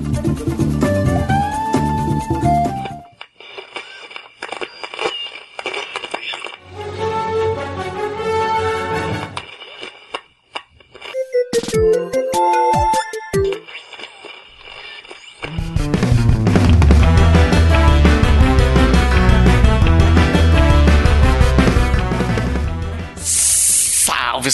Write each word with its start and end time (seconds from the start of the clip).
Thank 0.00 0.72
you. 0.72 0.77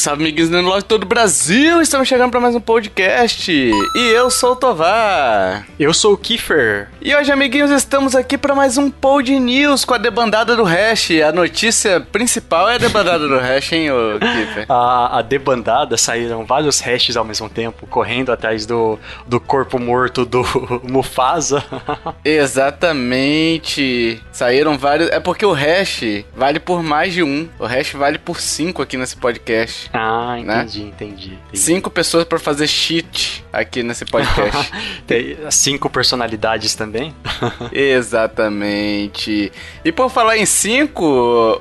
Salve, 0.04 0.22
amiguinhos 0.22 0.50
do 0.50 0.60
Nerd 0.60 0.84
todo 0.84 1.04
o 1.04 1.06
Brasil! 1.06 1.80
Estamos 1.80 2.06
chegando 2.06 2.30
para 2.30 2.38
mais 2.38 2.54
um 2.54 2.60
podcast. 2.60 3.50
E 3.50 3.98
eu 4.14 4.30
sou 4.30 4.52
o 4.52 4.56
Tovar. 4.56 5.66
Eu 5.80 5.94
sou 5.94 6.12
o 6.12 6.18
Kiefer. 6.18 6.90
E 7.00 7.16
hoje, 7.16 7.32
amiguinhos, 7.32 7.70
estamos 7.70 8.14
aqui 8.14 8.36
para 8.36 8.54
mais 8.54 8.76
um 8.76 8.90
Pod 8.90 9.32
News 9.40 9.82
com 9.82 9.94
a 9.94 9.98
debandada 9.98 10.54
do 10.54 10.62
Hash. 10.62 11.12
A 11.26 11.32
notícia 11.32 12.02
principal 12.02 12.68
é 12.68 12.74
a 12.74 12.78
debandada 12.78 13.26
do 13.26 13.38
Hash, 13.38 13.72
hein, 13.72 13.90
ô 13.92 14.18
Kiefer? 14.18 14.66
A, 14.68 15.20
a 15.20 15.22
debandada 15.22 15.96
saíram 15.96 16.44
vários 16.44 16.80
hashes 16.80 17.16
ao 17.16 17.24
mesmo 17.24 17.48
tempo, 17.48 17.86
correndo 17.86 18.30
atrás 18.30 18.66
do, 18.66 18.98
do 19.26 19.40
corpo 19.40 19.78
morto 19.78 20.26
do 20.26 20.44
Mufasa. 20.84 21.64
Exatamente. 22.22 24.22
Saíram 24.30 24.76
vários. 24.76 25.08
É 25.08 25.18
porque 25.18 25.46
o 25.46 25.52
hash 25.52 26.26
vale 26.36 26.60
por 26.60 26.82
mais 26.82 27.14
de 27.14 27.22
um. 27.22 27.48
O 27.58 27.64
hash 27.64 27.92
vale 27.92 28.18
por 28.18 28.38
cinco 28.38 28.82
aqui 28.82 28.98
nesse 28.98 29.16
podcast. 29.16 29.93
Ah, 29.96 30.36
Né? 30.42 30.62
entendi, 30.62 30.82
entendi, 30.82 31.26
entendi. 31.34 31.58
Cinco 31.58 31.88
pessoas 31.88 32.24
para 32.24 32.40
fazer 32.40 32.66
cheat 32.66 33.44
aqui 33.52 33.80
nesse 33.84 34.04
podcast. 34.04 34.72
Tem 35.06 35.36
cinco 35.52 35.88
personalidades 35.88 36.74
também? 36.74 37.14
Exatamente. 37.72 39.52
E 39.84 39.92
por 39.92 40.10
falar 40.10 40.36
em 40.36 40.46
cinco, 40.46 41.04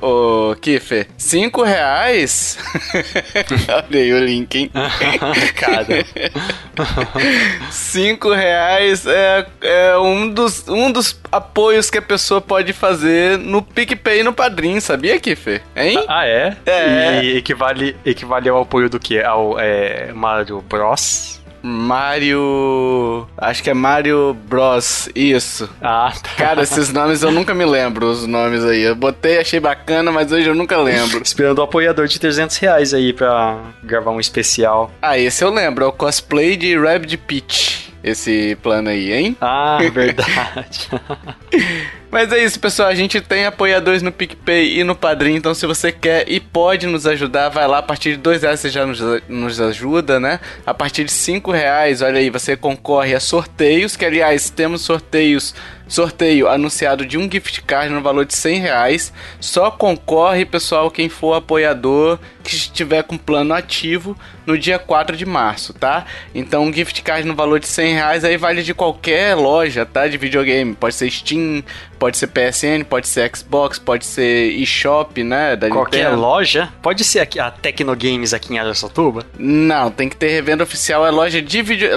ô 0.02 0.56
Kiffer, 0.60 1.06
cinco 1.16 1.62
reais. 1.62 2.58
Olha 3.70 4.00
aí 4.02 4.12
o 4.12 4.24
link, 4.24 4.54
hein? 4.58 4.70
Cara. 5.54 5.86
Cinco 7.70 8.32
reais 8.32 9.06
é, 9.06 9.46
é 9.60 9.96
um, 9.98 10.28
dos, 10.28 10.66
um 10.68 10.90
dos 10.90 11.16
apoios 11.30 11.88
que 11.88 11.98
a 11.98 12.02
pessoa 12.02 12.40
pode 12.40 12.72
fazer 12.72 13.38
no 13.38 13.62
PicPay 13.62 14.20
e 14.20 14.22
no 14.24 14.32
Padrim, 14.32 14.80
sabia, 14.80 15.20
Kiffer? 15.20 15.62
Hein? 15.76 16.04
Ah, 16.08 16.26
é? 16.26 16.56
É. 16.66 17.22
E 17.22 17.36
equivale, 17.36 17.96
equivale 18.04 18.23
ao 18.50 18.62
apoio 18.62 18.88
do 18.88 18.98
quê? 18.98 19.20
Ao 19.20 19.58
é, 19.58 20.12
Mario 20.12 20.62
Bros? 20.62 21.42
Mario. 21.66 23.26
Acho 23.38 23.62
que 23.62 23.70
é 23.70 23.74
Mario 23.74 24.34
Bros. 24.34 25.08
Isso. 25.14 25.68
Ah, 25.80 26.12
tá. 26.22 26.28
Cara, 26.36 26.62
esses 26.62 26.92
nomes 26.92 27.22
eu 27.22 27.32
nunca 27.32 27.54
me 27.54 27.64
lembro, 27.64 28.06
os 28.06 28.26
nomes 28.26 28.62
aí. 28.64 28.82
Eu 28.82 28.94
botei, 28.94 29.38
achei 29.38 29.58
bacana, 29.58 30.12
mas 30.12 30.30
hoje 30.30 30.46
eu 30.46 30.54
nunca 30.54 30.76
lembro. 30.76 31.22
Esperando 31.24 31.60
o 31.60 31.62
apoiador 31.62 32.06
de 32.06 32.20
300 32.20 32.54
reais 32.58 32.92
aí 32.92 33.14
pra 33.14 33.58
gravar 33.82 34.10
um 34.10 34.20
especial. 34.20 34.90
Ah, 35.00 35.18
esse 35.18 35.42
eu 35.42 35.48
lembro, 35.48 35.84
é 35.84 35.86
o 35.86 35.92
cosplay 35.92 36.54
de 36.54 36.76
Rabbit 36.76 37.16
Peach. 37.16 37.93
Esse 38.04 38.54
plano 38.62 38.90
aí, 38.90 39.12
hein? 39.12 39.36
Ah, 39.40 39.78
verdade. 39.92 40.88
Mas 42.10 42.30
é 42.32 42.44
isso, 42.44 42.60
pessoal. 42.60 42.88
A 42.88 42.94
gente 42.94 43.20
tem 43.20 43.46
apoiadores 43.46 44.02
no 44.02 44.12
PicPay 44.12 44.78
e 44.78 44.84
no 44.84 44.94
Padrim. 44.94 45.34
Então, 45.34 45.54
se 45.54 45.66
você 45.66 45.90
quer 45.90 46.30
e 46.30 46.38
pode 46.38 46.86
nos 46.86 47.06
ajudar, 47.06 47.48
vai 47.48 47.66
lá. 47.66 47.78
A 47.78 47.82
partir 47.82 48.12
de 48.12 48.18
dois 48.18 48.42
reais 48.42 48.60
você 48.60 48.68
já 48.68 48.86
nos, 48.86 49.00
nos 49.28 49.60
ajuda, 49.60 50.20
né? 50.20 50.38
A 50.64 50.72
partir 50.72 51.04
de 51.04 51.10
cinco 51.10 51.50
reais, 51.50 52.02
olha 52.02 52.20
aí, 52.20 52.30
você 52.30 52.56
concorre 52.56 53.14
a 53.14 53.20
sorteios. 53.20 53.96
Que, 53.96 54.04
aliás, 54.04 54.50
temos 54.50 54.82
sorteios. 54.82 55.54
Sorteio 55.88 56.48
anunciado 56.48 57.04
de 57.04 57.18
um 57.18 57.30
gift 57.30 57.62
card 57.62 57.92
no 57.92 58.00
valor 58.00 58.24
de 58.24 58.34
100 58.34 58.60
reais. 58.60 59.12
Só 59.40 59.70
concorre, 59.70 60.44
pessoal, 60.44 60.90
quem 60.90 61.08
for 61.08 61.34
apoiador 61.34 62.18
que 62.42 62.54
estiver 62.54 63.02
com 63.02 63.18
plano 63.18 63.54
ativo 63.54 64.16
no 64.46 64.58
dia 64.58 64.78
4 64.78 65.16
de 65.16 65.24
março, 65.26 65.72
tá? 65.72 66.04
Então, 66.34 66.64
um 66.64 66.72
gift 66.72 67.02
card 67.02 67.26
no 67.26 67.34
valor 67.34 67.60
de 67.60 67.66
100 67.66 67.94
reais 67.94 68.24
aí 68.24 68.36
vale 68.36 68.62
de 68.62 68.74
qualquer 68.74 69.34
loja, 69.34 69.84
tá? 69.86 70.06
De 70.06 70.16
videogame. 70.16 70.74
Pode 70.74 70.94
ser 70.94 71.10
Steam, 71.10 71.62
pode 71.98 72.16
ser 72.16 72.26
PSN, 72.28 72.84
pode 72.88 73.08
ser 73.08 73.30
Xbox, 73.34 73.78
pode 73.78 74.04
ser 74.04 74.50
eShop, 74.60 75.22
né? 75.22 75.56
Da 75.56 75.68
Qualquer 75.68 76.04
Nintendo. 76.04 76.20
loja? 76.20 76.68
Pode 76.82 77.04
ser 77.04 77.20
aqui, 77.20 77.38
a 77.40 77.50
Tecnogames 77.50 78.34
aqui 78.34 78.52
em 78.54 78.58
Aracatuba? 78.58 79.24
Não, 79.38 79.90
tem 79.90 80.08
que 80.08 80.16
ter 80.16 80.28
revenda 80.28 80.62
oficial. 80.64 81.06
É 81.06 81.10
loja 81.10 81.40
de 81.40 81.62
vídeo. 81.62 81.88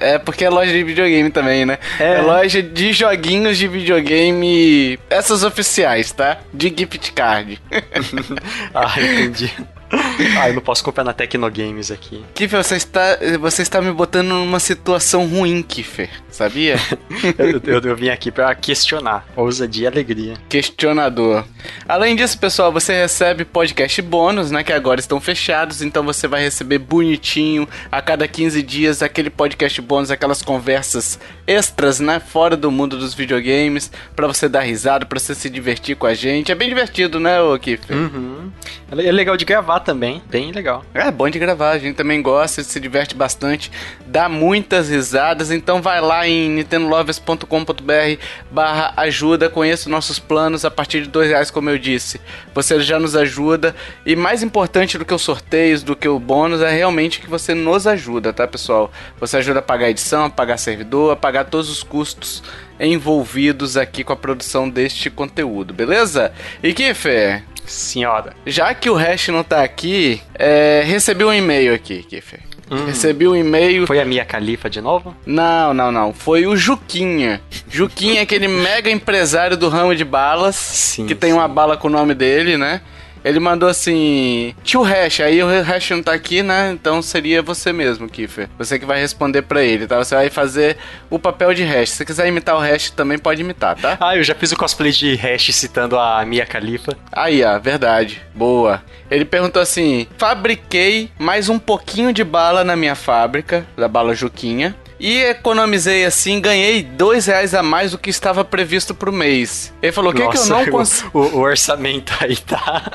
É 0.00 0.18
porque 0.18 0.44
é 0.44 0.50
loja 0.50 0.72
de 0.72 0.82
videogame 0.84 1.30
também, 1.30 1.64
né? 1.66 1.78
É. 1.98 2.14
É, 2.14 2.22
loja 2.22 2.62
de 2.62 2.92
joguinhos 2.92 3.58
de 3.58 3.68
videogame. 3.68 4.98
Essas 5.10 5.42
oficiais, 5.42 6.12
tá? 6.12 6.38
De 6.52 6.68
gift 6.76 7.12
card. 7.12 7.60
Ah, 8.74 8.94
entendi. 9.00 9.52
ah, 10.40 10.48
eu 10.48 10.54
não 10.54 10.62
posso 10.62 10.82
comprar 10.84 11.04
na 11.04 11.12
Tecnogames 11.12 11.90
aqui. 11.90 12.24
Kiffer, 12.34 12.62
você 12.62 12.76
está, 12.76 13.18
você 13.40 13.62
está 13.62 13.80
me 13.80 13.92
botando 13.92 14.28
numa 14.28 14.60
situação 14.60 15.26
ruim, 15.26 15.62
Kiffer. 15.62 16.10
Sabia? 16.30 16.76
Eu, 17.36 17.60
eu- 17.64 17.80
eu 17.90 17.96
vim 17.96 18.10
aqui 18.10 18.30
pra 18.30 18.54
questionar. 18.54 19.26
Ousadia 19.34 19.84
e 19.84 19.86
alegria. 19.88 20.34
Questionador. 20.48 21.44
Além 21.88 22.14
disso, 22.14 22.38
pessoal, 22.38 22.70
você 22.70 22.92
recebe 22.92 23.44
podcast 23.44 24.00
bônus, 24.02 24.50
né? 24.50 24.62
Que 24.62 24.72
agora 24.72 25.00
estão 25.00 25.20
fechados, 25.20 25.82
então 25.82 26.04
você 26.04 26.28
vai 26.28 26.42
receber 26.42 26.78
bonitinho 26.78 27.66
a 27.90 28.00
cada 28.00 28.28
15 28.28 28.62
dias 28.62 29.02
aquele 29.02 29.30
podcast 29.30 29.80
bônus, 29.80 30.10
aquelas 30.12 30.42
conversas 30.42 31.18
extras, 31.46 31.98
né? 31.98 32.20
Fora 32.20 32.56
do 32.56 32.70
mundo 32.70 32.96
dos 32.96 33.14
videogames, 33.14 33.90
pra 34.14 34.26
você 34.28 34.48
dar 34.48 34.60
risada, 34.60 35.04
pra 35.06 35.18
você 35.18 35.34
se 35.34 35.50
divertir 35.50 35.96
com 35.96 36.06
a 36.06 36.14
gente. 36.14 36.52
É 36.52 36.54
bem 36.54 36.68
divertido, 36.68 37.18
né, 37.18 37.40
ô 37.40 37.58
Kiffer? 37.58 37.96
Uhum. 37.96 38.50
É 38.92 39.10
legal 39.12 39.36
de 39.36 39.44
gravar 39.44 39.77
também. 39.80 40.22
Bem 40.28 40.52
legal. 40.52 40.84
É 40.94 41.10
bom 41.10 41.28
de 41.28 41.38
gravar, 41.38 41.70
a 41.70 41.78
gente 41.78 41.96
também 41.96 42.20
gosta, 42.22 42.62
se 42.62 42.80
diverte 42.80 43.14
bastante, 43.14 43.70
dá 44.06 44.28
muitas 44.28 44.88
risadas, 44.88 45.50
então 45.50 45.80
vai 45.82 46.00
lá 46.00 46.26
em 46.26 46.48
nintendolovers.com.br 46.50 48.22
barra 48.50 48.92
ajuda, 48.96 49.48
conheça 49.48 49.90
nossos 49.90 50.18
planos 50.18 50.64
a 50.64 50.70
partir 50.70 51.02
de 51.02 51.08
dois 51.08 51.28
reais, 51.28 51.50
como 51.50 51.70
eu 51.70 51.78
disse. 51.78 52.20
Você 52.54 52.80
já 52.80 52.98
nos 52.98 53.14
ajuda, 53.16 53.74
e 54.04 54.16
mais 54.16 54.42
importante 54.42 54.98
do 54.98 55.04
que 55.04 55.14
os 55.14 55.22
sorteios, 55.22 55.82
do 55.82 55.96
que 55.96 56.08
o 56.08 56.18
bônus, 56.18 56.60
é 56.60 56.70
realmente 56.70 57.20
que 57.20 57.28
você 57.28 57.54
nos 57.54 57.86
ajuda, 57.86 58.32
tá 58.32 58.46
pessoal? 58.46 58.90
Você 59.20 59.36
ajuda 59.36 59.60
a 59.60 59.62
pagar 59.62 59.86
a 59.86 59.90
edição, 59.90 60.24
a 60.26 60.30
pagar 60.30 60.56
servidor, 60.56 61.12
a 61.12 61.16
pagar 61.16 61.44
todos 61.44 61.70
os 61.70 61.82
custos 61.82 62.42
envolvidos 62.80 63.76
aqui 63.76 64.04
com 64.04 64.12
a 64.12 64.16
produção 64.16 64.68
deste 64.68 65.10
conteúdo, 65.10 65.74
beleza? 65.74 66.32
E 66.62 66.72
Kiffer, 66.72 67.42
Senhora. 67.68 68.34
já 68.46 68.74
que 68.74 68.90
o 68.90 68.94
Hash 68.94 69.28
não 69.28 69.42
tá 69.42 69.62
aqui, 69.62 70.20
é, 70.34 70.82
recebi 70.84 71.24
um 71.24 71.32
e-mail 71.32 71.74
aqui, 71.74 72.02
Kiffer. 72.02 72.40
Recebi 72.86 73.26
um 73.26 73.34
e-mail. 73.34 73.86
Foi 73.86 73.98
a 73.98 74.04
Mia 74.04 74.24
Califa 74.24 74.68
de 74.68 74.80
novo? 74.80 75.16
Não, 75.24 75.72
não, 75.72 75.90
não. 75.90 76.12
Foi 76.12 76.46
o 76.46 76.54
Juquinha. 76.54 77.40
Juquinha 77.70 78.20
é 78.20 78.22
aquele 78.22 78.46
mega 78.46 78.90
empresário 78.90 79.56
do 79.56 79.68
ramo 79.68 79.94
de 79.94 80.04
balas. 80.04 80.56
Sim, 80.56 81.06
que 81.06 81.14
tem 81.14 81.32
uma 81.32 81.48
bala 81.48 81.76
com 81.76 81.88
o 81.88 81.90
nome 81.90 82.14
dele, 82.14 82.58
né? 82.58 82.82
Ele 83.24 83.40
mandou 83.40 83.68
assim: 83.68 84.54
Tio 84.62 84.82
Hash, 84.82 85.20
aí 85.20 85.42
o 85.42 85.62
Hash 85.62 85.90
não 85.90 86.02
tá 86.02 86.12
aqui, 86.12 86.42
né? 86.42 86.70
Então 86.72 87.02
seria 87.02 87.42
você 87.42 87.72
mesmo, 87.72 88.08
Kiffer. 88.08 88.48
Você 88.58 88.78
que 88.78 88.86
vai 88.86 89.00
responder 89.00 89.42
pra 89.42 89.62
ele, 89.62 89.86
tá? 89.86 89.98
Você 89.98 90.14
vai 90.14 90.30
fazer 90.30 90.76
o 91.10 91.18
papel 91.18 91.54
de 91.54 91.64
Hash. 91.64 91.90
Se 91.90 91.96
você 91.96 92.04
quiser 92.04 92.28
imitar 92.28 92.56
o 92.56 92.60
Hash, 92.60 92.90
também 92.90 93.18
pode 93.18 93.40
imitar, 93.40 93.76
tá? 93.76 93.96
Ah, 94.00 94.16
eu 94.16 94.22
já 94.22 94.34
fiz 94.34 94.52
o 94.52 94.56
cosplay 94.56 94.92
de 94.92 95.14
Hash 95.16 95.54
citando 95.54 95.98
a 95.98 96.24
Mia 96.24 96.44
Khalifa. 96.44 96.96
Aí, 97.12 97.44
ó, 97.44 97.58
verdade. 97.58 98.22
Boa. 98.34 98.82
Ele 99.10 99.24
perguntou 99.24 99.60
assim: 99.60 100.06
fabriquei 100.16 101.10
mais 101.18 101.48
um 101.48 101.58
pouquinho 101.58 102.12
de 102.12 102.22
bala 102.24 102.64
na 102.64 102.76
minha 102.76 102.94
fábrica, 102.94 103.66
da 103.76 103.88
bala 103.88 104.14
Juquinha. 104.14 104.76
E 105.00 105.18
economizei 105.22 106.04
assim, 106.04 106.40
ganhei 106.40 106.82
dois 106.82 107.26
reais 107.26 107.54
a 107.54 107.62
mais 107.62 107.92
do 107.92 107.98
que 107.98 108.10
estava 108.10 108.44
previsto 108.44 108.94
pro 108.94 109.12
mês. 109.12 109.72
Ele 109.82 109.92
falou: 109.92 110.12
o 110.12 110.14
que, 110.14 110.26
que 110.28 110.36
eu 110.38 110.46
não 110.46 110.66
consigo. 110.70 111.10
O, 111.12 111.36
o 111.36 111.40
orçamento 111.40 112.12
aí 112.20 112.36
tá. 112.36 112.92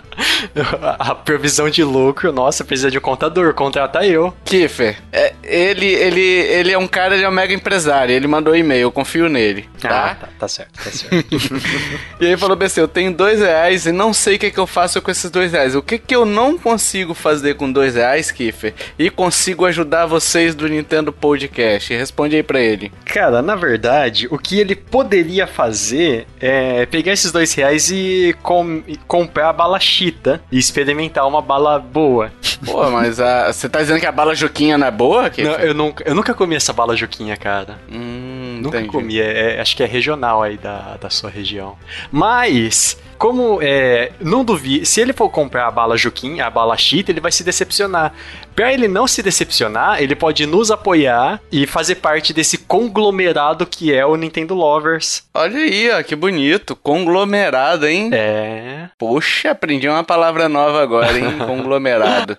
A 0.99 1.15
previsão 1.15 1.69
de 1.69 1.83
lucro, 1.83 2.31
nossa, 2.31 2.63
precisa 2.63 2.91
de 2.91 2.97
um 2.97 3.01
contador, 3.01 3.53
contrata 3.53 4.05
eu. 4.05 4.33
Kiffer, 4.45 4.97
é, 5.11 5.33
ele, 5.43 5.87
ele, 5.87 6.21
ele 6.21 6.71
é 6.71 6.77
um 6.77 6.87
cara, 6.87 7.15
ele 7.15 7.23
é 7.23 7.29
um 7.29 7.31
mega 7.31 7.53
empresário. 7.53 8.13
Ele 8.13 8.27
mandou 8.27 8.55
e-mail, 8.55 8.81
eu 8.83 8.91
confio 8.91 9.27
nele, 9.29 9.67
Ah, 9.83 9.87
tá? 9.87 10.15
tá, 10.15 10.29
tá 10.39 10.47
certo, 10.47 10.71
tá 10.83 10.91
certo. 10.91 11.13
E 12.19 12.25
ele 12.25 12.37
falou, 12.37 12.55
BC, 12.55 12.79
eu 12.81 12.87
tenho 12.87 13.11
dois 13.13 13.39
reais 13.39 13.85
e 13.85 13.91
não 13.91 14.13
sei 14.13 14.35
o 14.35 14.39
que, 14.39 14.51
que 14.51 14.59
eu 14.59 14.67
faço 14.67 15.01
com 15.01 15.09
esses 15.11 15.29
dois 15.31 15.51
reais. 15.51 15.75
O 15.75 15.81
que, 15.81 15.97
que 15.97 16.15
eu 16.15 16.25
não 16.25 16.57
consigo 16.57 17.13
fazer 17.13 17.55
com 17.55 17.71
dois 17.71 17.95
reais, 17.95 18.31
Kiffer? 18.31 18.73
E 18.97 19.09
consigo 19.09 19.65
ajudar 19.65 20.05
vocês 20.05 20.53
do 20.55 20.67
Nintendo 20.67 21.11
Podcast? 21.11 21.92
Responde 21.97 22.35
aí 22.35 22.43
pra 22.43 22.59
ele. 22.59 22.91
Cara, 23.05 23.41
na 23.41 23.55
verdade, 23.55 24.27
o 24.31 24.37
que 24.37 24.59
ele 24.59 24.75
poderia 24.75 25.45
fazer 25.47 26.25
é 26.39 26.85
pegar 26.85 27.11
esses 27.13 27.31
dois 27.31 27.53
reais 27.53 27.89
e, 27.91 28.35
com- 28.41 28.83
e 28.87 28.95
comprar 28.97 29.49
a 29.49 29.53
bala 29.53 29.79
chita 29.79 30.41
e 30.51 30.57
experimentar 30.57 31.27
uma 31.27 31.41
bala 31.41 31.79
boa. 31.79 32.31
Pô, 32.65 32.89
mas 32.89 33.17
você 33.53 33.67
tá 33.67 33.79
dizendo 33.81 33.99
que 33.99 34.05
a 34.05 34.11
bala 34.11 34.33
Juquinha 34.35 34.77
não 34.77 34.87
é 34.87 34.91
boa, 34.91 35.29
Kiffer? 35.29 35.51
Não, 35.51 35.59
eu, 35.59 35.73
nunca, 35.73 36.03
eu 36.07 36.15
nunca 36.15 36.33
comi 36.33 36.55
essa 36.55 36.71
bala 36.73 36.95
Juquinha, 36.95 37.35
cara. 37.35 37.77
Hum, 37.91 38.59
Nunca 38.61 38.77
Entendi. 38.77 38.91
comi, 38.93 39.19
é- 39.19 39.55
é- 39.57 39.61
acho 39.61 39.75
que 39.75 39.83
é 39.83 39.85
regional 39.85 40.41
aí 40.41 40.57
da, 40.57 40.95
da 41.01 41.09
sua 41.09 41.29
região. 41.29 41.75
Mas, 42.09 42.97
como 43.23 43.59
é, 43.61 44.11
não 44.19 44.43
duvido, 44.43 44.85
se 44.85 44.99
ele 44.99 45.13
for 45.13 45.29
comprar 45.29 45.65
a 45.65 45.71
bala 45.71 45.95
Juquim, 45.95 46.41
a 46.41 46.49
bala 46.49 46.75
Chita, 46.75 47.09
ele 47.09 47.21
vai 47.21 47.31
se 47.31 47.41
decepcionar. 47.41 48.13
Pra 48.53 48.73
ele 48.73 48.85
não 48.85 49.07
se 49.07 49.23
decepcionar, 49.23 50.03
ele 50.03 50.13
pode 50.13 50.45
nos 50.45 50.69
apoiar 50.69 51.39
e 51.49 51.65
fazer 51.65 51.95
parte 51.95 52.33
desse 52.33 52.57
conglomerado 52.57 53.65
que 53.65 53.93
é 53.93 54.05
o 54.05 54.17
Nintendo 54.17 54.53
Lovers. 54.53 55.23
Olha 55.33 55.57
aí, 55.57 55.89
ó, 55.89 56.03
que 56.03 56.17
bonito. 56.17 56.75
Conglomerado, 56.75 57.87
hein? 57.87 58.09
É. 58.11 58.89
Poxa, 58.99 59.51
aprendi 59.51 59.87
uma 59.87 60.03
palavra 60.03 60.49
nova 60.49 60.83
agora, 60.83 61.17
hein? 61.17 61.37
Conglomerado. 61.47 62.37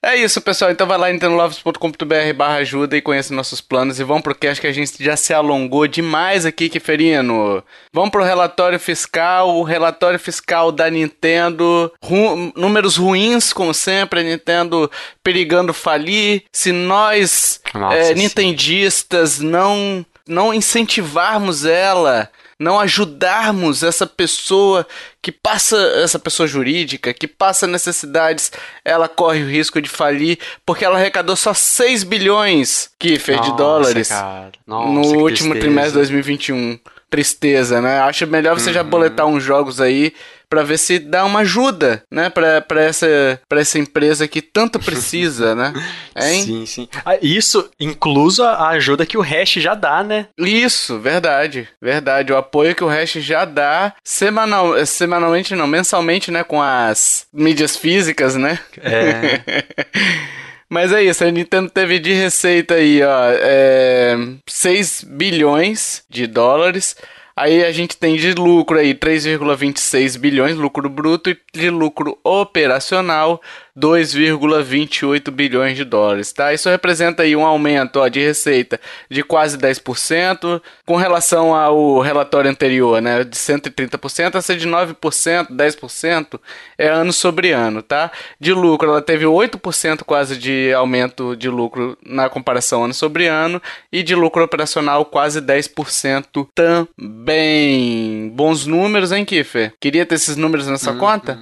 É 0.00 0.14
isso, 0.14 0.40
pessoal. 0.40 0.70
Então 0.70 0.86
vai 0.86 0.96
lá 0.96 1.10
em 1.10 1.14
nintendolovers.com.br 1.14 2.32
barra 2.36 2.56
ajuda 2.58 2.96
e 2.96 3.02
conheça 3.02 3.34
nossos 3.34 3.60
planos. 3.60 3.98
E 3.98 4.04
vamos 4.04 4.22
pro 4.22 4.34
cast 4.34 4.60
que 4.60 4.66
a 4.68 4.72
gente 4.72 5.02
já 5.02 5.16
se 5.16 5.34
alongou 5.34 5.88
demais 5.88 6.46
aqui, 6.46 6.68
Kiferino. 6.68 7.62
Vamos 7.92 8.10
pro 8.10 8.22
relatório 8.22 8.78
fiscal. 8.78 9.56
O 9.56 9.64
relatório 9.64 10.18
fiscal 10.18 10.70
da 10.70 10.88
Nintendo. 10.88 11.92
Ru- 12.00 12.52
números 12.54 12.96
ruins, 12.96 13.52
como 13.52 13.74
sempre. 13.74 14.20
A 14.20 14.22
Nintendo 14.22 14.88
perigando 15.22 15.74
falir. 15.74 16.44
Se 16.52 16.70
nós, 16.70 17.60
Nossa, 17.74 17.96
é, 17.96 18.14
nintendistas, 18.14 19.40
não, 19.40 20.06
não 20.28 20.54
incentivarmos 20.54 21.64
ela 21.64 22.30
não 22.58 22.78
ajudarmos 22.80 23.82
essa 23.82 24.06
pessoa 24.06 24.86
que 25.22 25.30
passa, 25.30 25.76
essa 26.02 26.18
pessoa 26.18 26.46
jurídica, 26.46 27.14
que 27.14 27.28
passa 27.28 27.66
necessidades, 27.66 28.50
ela 28.84 29.08
corre 29.08 29.42
o 29.42 29.48
risco 29.48 29.80
de 29.80 29.88
falir, 29.88 30.38
porque 30.66 30.84
ela 30.84 30.96
arrecadou 30.96 31.36
só 31.36 31.54
6 31.54 32.02
bilhões, 32.04 32.90
Kiffer, 32.98 33.40
de 33.40 33.56
dólares. 33.56 34.10
Nossa, 34.10 34.50
no 34.66 35.22
último 35.22 35.54
trimestre 35.54 35.92
de 35.92 35.98
2021. 35.98 36.78
Tristeza, 37.10 37.80
né? 37.80 38.00
Acho 38.00 38.26
melhor 38.26 38.58
você 38.58 38.68
Uhum. 38.68 38.74
já 38.74 38.82
boletar 38.82 39.26
uns 39.26 39.42
jogos 39.42 39.80
aí 39.80 40.12
pra 40.48 40.62
ver 40.62 40.78
se 40.78 40.98
dá 40.98 41.24
uma 41.24 41.40
ajuda, 41.40 42.02
né? 42.10 42.30
Pra, 42.30 42.60
pra, 42.60 42.82
essa, 42.82 43.06
pra 43.48 43.60
essa 43.60 43.78
empresa 43.78 44.26
que 44.26 44.40
tanto 44.40 44.78
precisa, 44.78 45.54
né? 45.54 45.72
Hein? 46.20 46.42
Sim, 46.42 46.66
sim. 46.66 46.88
Ah, 47.04 47.16
Isso 47.22 47.70
incluso 47.78 48.42
a 48.42 48.70
ajuda 48.70 49.06
que 49.06 49.16
o 49.16 49.20
Hash 49.22 49.54
já 49.54 49.74
dá, 49.74 50.02
né? 50.02 50.26
Isso, 50.36 50.98
verdade, 50.98 51.68
verdade. 51.80 52.32
O 52.32 52.36
apoio 52.36 52.74
que 52.74 52.82
o 52.82 52.88
Hash 52.88 53.12
já 53.12 53.44
dá 53.44 53.94
semanal, 54.02 54.84
semanalmente 54.84 55.54
não, 55.54 55.66
mensalmente, 55.66 56.30
né, 56.30 56.42
com 56.42 56.60
as 56.60 57.26
mídias 57.32 57.76
físicas, 57.76 58.34
né? 58.34 58.58
É. 58.78 59.40
Mas 60.70 60.92
é 60.92 61.02
isso, 61.02 61.24
a 61.24 61.30
Nintendo 61.30 61.70
teve 61.70 61.98
de 61.98 62.12
receita 62.12 62.74
aí, 62.74 63.02
ó, 63.02 63.30
é, 63.32 64.16
6 64.46 65.04
bilhões 65.08 66.02
de 66.10 66.26
dólares. 66.26 66.94
Aí 67.40 67.64
a 67.64 67.70
gente 67.70 67.96
tem 67.96 68.16
de 68.16 68.34
lucro 68.34 68.76
aí 68.78 68.94
3,26 68.94 70.18
bilhões, 70.18 70.56
lucro 70.56 70.88
bruto, 70.88 71.30
e 71.30 71.38
de 71.54 71.70
lucro 71.70 72.18
operacional 72.24 73.40
2,28 73.78 75.30
bilhões 75.30 75.76
de 75.76 75.84
dólares, 75.84 76.32
tá? 76.32 76.52
Isso 76.52 76.68
representa 76.68 77.22
aí 77.22 77.36
um 77.36 77.46
aumento 77.46 78.00
ó, 78.00 78.08
de 78.08 78.20
receita 78.20 78.80
de 79.08 79.22
quase 79.22 79.56
10%, 79.56 80.60
com 80.84 80.96
relação 80.96 81.54
ao 81.54 82.00
relatório 82.00 82.50
anterior, 82.50 83.00
né? 83.00 83.22
De 83.22 83.36
130%, 83.36 84.34
essa 84.34 84.56
de 84.56 84.66
9%, 84.66 85.48
10% 85.50 86.40
é 86.76 86.88
ano 86.88 87.12
sobre 87.12 87.52
ano, 87.52 87.82
tá? 87.82 88.10
De 88.40 88.52
lucro, 88.52 88.90
ela 88.90 89.02
teve 89.02 89.24
8% 89.24 90.02
quase 90.04 90.36
de 90.36 90.72
aumento 90.74 91.36
de 91.36 91.48
lucro 91.48 91.96
na 92.04 92.28
comparação 92.28 92.84
ano 92.84 92.94
sobre 92.94 93.26
ano, 93.26 93.62
e 93.92 94.02
de 94.02 94.14
lucro 94.14 94.42
operacional 94.42 95.04
quase 95.04 95.40
10% 95.40 96.48
também. 96.54 98.30
Bons 98.34 98.66
números, 98.66 99.12
hein, 99.12 99.24
Kiffer? 99.24 99.72
Queria 99.80 100.04
ter 100.04 100.16
esses 100.16 100.36
números 100.36 100.66
na 100.66 100.78
sua 100.78 100.94
conta? 100.94 101.38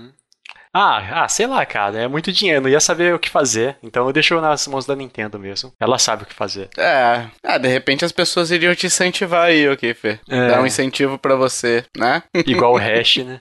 Ah, 0.79 1.23
ah, 1.25 1.29
sei 1.29 1.47
lá, 1.47 1.65
cara. 1.65 2.03
É 2.03 2.09
muito 2.09 2.31
dinheiro. 2.31 2.61
Não 2.61 2.69
ia 2.69 2.81
saber 2.81 3.15
o 3.15 3.19
que 3.19 3.31
fazer. 3.31 3.77
Então 3.83 4.07
eu 4.07 4.13
deixo 4.13 4.39
nas 4.43 4.67
mãos 4.67 4.85
da 4.85 4.95
Nintendo 4.95 5.39
mesmo. 5.39 5.73
Ela 5.81 5.99
sabe 5.99 6.25
o 6.25 6.27
que 6.27 6.35
fazer. 6.35 6.69
É, 6.77 7.27
ah, 7.43 7.57
de 7.57 7.67
repente 7.69 8.05
as 8.05 8.13
pessoas 8.13 8.51
iriam 8.51 8.75
te 8.75 8.87
incentivar 8.87 9.47
aí, 9.47 9.67
ok, 9.67 9.95
Fê? 9.95 10.19
É. 10.29 10.49
Dar 10.49 10.61
um 10.61 10.67
incentivo 10.67 11.17
pra 11.17 11.35
você, 11.35 11.83
né? 11.97 12.23
Igual 12.47 12.75
o 12.75 12.77
Hash, 12.77 13.17
né? 13.19 13.41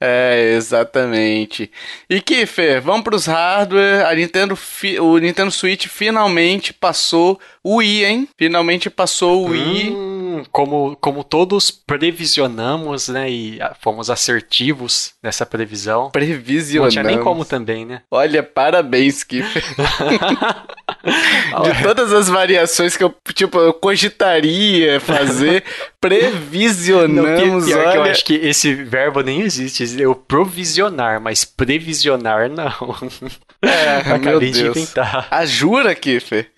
É, 0.00 0.54
exatamente. 0.56 1.70
E 2.10 2.20
Kiffer, 2.20 2.82
vamos 2.82 3.04
pros 3.04 3.26
hardware. 3.26 4.04
A 4.06 4.14
Nintendo, 4.14 4.58
o 5.00 5.18
Nintendo 5.18 5.52
Switch 5.52 5.86
finalmente 5.86 6.72
passou 6.72 7.38
o 7.62 7.76
Wii, 7.76 8.04
hein? 8.04 8.28
Finalmente 8.36 8.90
passou 8.90 9.46
o 9.46 9.50
Wii. 9.50 9.90
Hum, 9.90 10.21
como, 10.50 10.96
como 11.00 11.22
todos 11.22 11.70
previsionamos, 11.70 13.08
né? 13.08 13.30
E 13.30 13.58
fomos 13.80 14.10
assertivos 14.10 15.12
nessa 15.22 15.44
previsão. 15.46 16.10
Previsionamos. 16.10 16.94
Não 16.94 17.02
tinha 17.02 17.14
nem 17.16 17.22
como 17.22 17.44
também, 17.44 17.84
né? 17.84 18.02
Olha, 18.10 18.42
parabéns, 18.42 19.22
Kiffer. 19.22 19.62
De 21.04 21.82
todas 21.82 22.12
as 22.12 22.28
variações 22.28 22.96
que 22.96 23.02
eu, 23.02 23.14
tipo, 23.34 23.58
eu 23.58 23.72
cogitaria 23.72 25.00
fazer, 25.00 25.64
previsionamos, 26.00 27.40
Não, 27.40 27.60
pi- 27.60 27.66
pior 27.66 27.90
que 27.92 27.96
eu 27.96 28.02
olha... 28.02 28.12
acho 28.12 28.24
que 28.24 28.34
esse 28.34 28.72
verbo 28.74 29.20
nem 29.20 29.40
existe. 29.40 30.00
Eu 30.00 30.14
provisionar, 30.14 31.20
mas 31.20 31.44
previsionar 31.44 32.48
não. 32.48 32.96
É, 33.62 33.96
Acabei 34.14 34.50
de 34.50 34.66
inventar. 34.66 35.26
Ah, 35.30 35.44
jura, 35.44 35.94
Kiffer? 35.94 36.50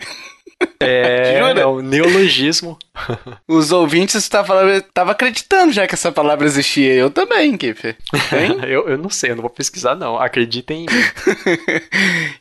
É, 0.81 1.39
Jura? 1.39 1.61
é 1.61 1.67
um 1.67 1.81
neologismo. 1.81 2.79
Os 3.49 3.73
ouvintes 3.73 4.15
estavam 4.15 4.57
tava 4.93 5.13
acreditando 5.13 5.73
já 5.73 5.87
que 5.87 5.95
essa 5.95 6.13
palavra 6.13 6.47
existia. 6.47 6.93
Eu 6.95 7.09
também, 7.11 7.57
Kiffer. 7.57 7.97
Eu, 8.69 8.89
eu 8.89 8.99
não 8.99 9.11
sei, 9.11 9.31
eu 9.31 9.37
não 9.37 9.43
vou 9.43 9.51
pesquisar 9.51 9.95
não. 9.95 10.19
Acreditem 10.19 10.85
em 10.85 10.87
mim. 10.87 11.03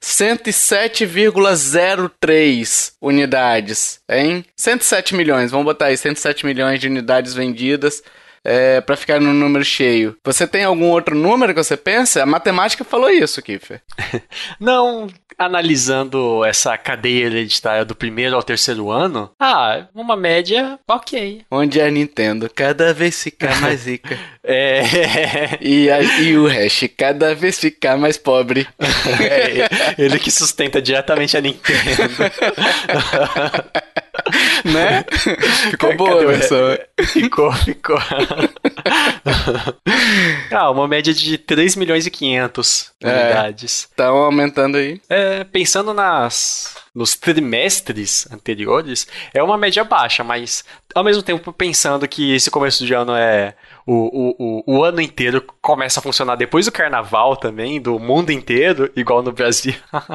107,03 0.00 2.92
unidades, 3.02 4.00
hein? 4.08 4.42
107 4.56 5.14
milhões, 5.14 5.50
vamos 5.50 5.66
botar 5.66 5.84
aí 5.86 5.96
107 5.98 6.46
milhões 6.46 6.80
de 6.80 6.86
unidades 6.86 7.34
vendidas 7.34 8.02
é, 8.46 8.80
para 8.80 8.96
ficar 8.96 9.20
no 9.20 9.34
número 9.34 9.64
cheio. 9.64 10.16
Você 10.24 10.46
tem 10.46 10.64
algum 10.64 10.90
outro 10.90 11.14
número 11.16 11.52
que 11.52 11.62
você 11.62 11.76
pensa? 11.76 12.22
A 12.22 12.26
matemática 12.26 12.84
falou 12.84 13.10
isso, 13.10 13.42
Kiffer. 13.42 13.82
Não, 14.60 15.08
analisando 15.38 16.44
essa 16.44 16.76
cadeia 16.78 17.26
hereditária 17.26 17.84
do 17.84 17.94
primeiro 17.94 18.36
ao 18.36 18.42
terceiro 18.42 18.90
ano, 18.90 19.30
ah, 19.38 19.86
uma 19.94 20.16
média 20.16 20.78
ok. 20.88 21.42
Onde 21.50 21.80
a 21.80 21.90
Nintendo 21.90 22.48
cada 22.54 22.94
vez 22.94 23.22
fica 23.22 23.54
mais 23.56 23.86
rica 23.86 24.16
É, 24.48 25.58
e, 25.60 25.90
a- 25.90 26.00
e 26.02 26.38
o 26.38 26.46
hash 26.46 26.84
cada 26.96 27.34
vez 27.34 27.58
ficar 27.58 27.96
mais 27.96 28.16
pobre. 28.16 28.66
é 28.78 30.00
ele 30.00 30.20
que 30.20 30.30
sustenta 30.30 30.80
diretamente 30.80 31.36
a 31.36 31.40
Nintendo. 31.40 31.82
né? 34.64 35.04
Ficou 35.70 35.94
boa 35.96 36.10
a 36.10 36.12
Cadê 36.14 36.24
o- 36.24 36.28
versão. 36.28 36.78
Ficou, 37.06 37.52
ficou. 37.52 37.98
ah, 40.50 40.70
uma 40.70 40.88
média 40.88 41.12
de 41.12 41.38
3 41.38 41.76
milhões 41.76 42.06
e 42.06 42.10
500 42.10 42.92
É. 43.02 43.08
unidades. 43.08 43.72
Estão 43.90 44.16
aumentando 44.16 44.76
aí. 44.76 45.00
É, 45.08 45.44
pensando 45.44 45.92
nas 45.92 46.74
nos 46.94 47.14
trimestres 47.14 48.26
anteriores, 48.32 49.06
é 49.34 49.42
uma 49.42 49.58
média 49.58 49.84
baixa, 49.84 50.24
mas 50.24 50.64
ao 50.94 51.04
mesmo 51.04 51.22
tempo 51.22 51.52
pensando 51.52 52.08
que 52.08 52.34
esse 52.34 52.50
começo 52.50 52.86
de 52.86 52.94
ano 52.94 53.14
é 53.14 53.54
o, 53.86 54.34
o, 54.66 54.78
o, 54.78 54.84
ano 54.84 55.00
inteiro 55.00 55.44
começa 55.62 56.00
a 56.00 56.02
funcionar 56.02 56.34
depois 56.34 56.66
do 56.66 56.72
carnaval 56.72 57.36
também, 57.36 57.80
do 57.80 58.00
mundo 58.00 58.32
inteiro, 58.32 58.90
igual 58.96 59.22
no 59.22 59.32
Brasil. 59.32 59.74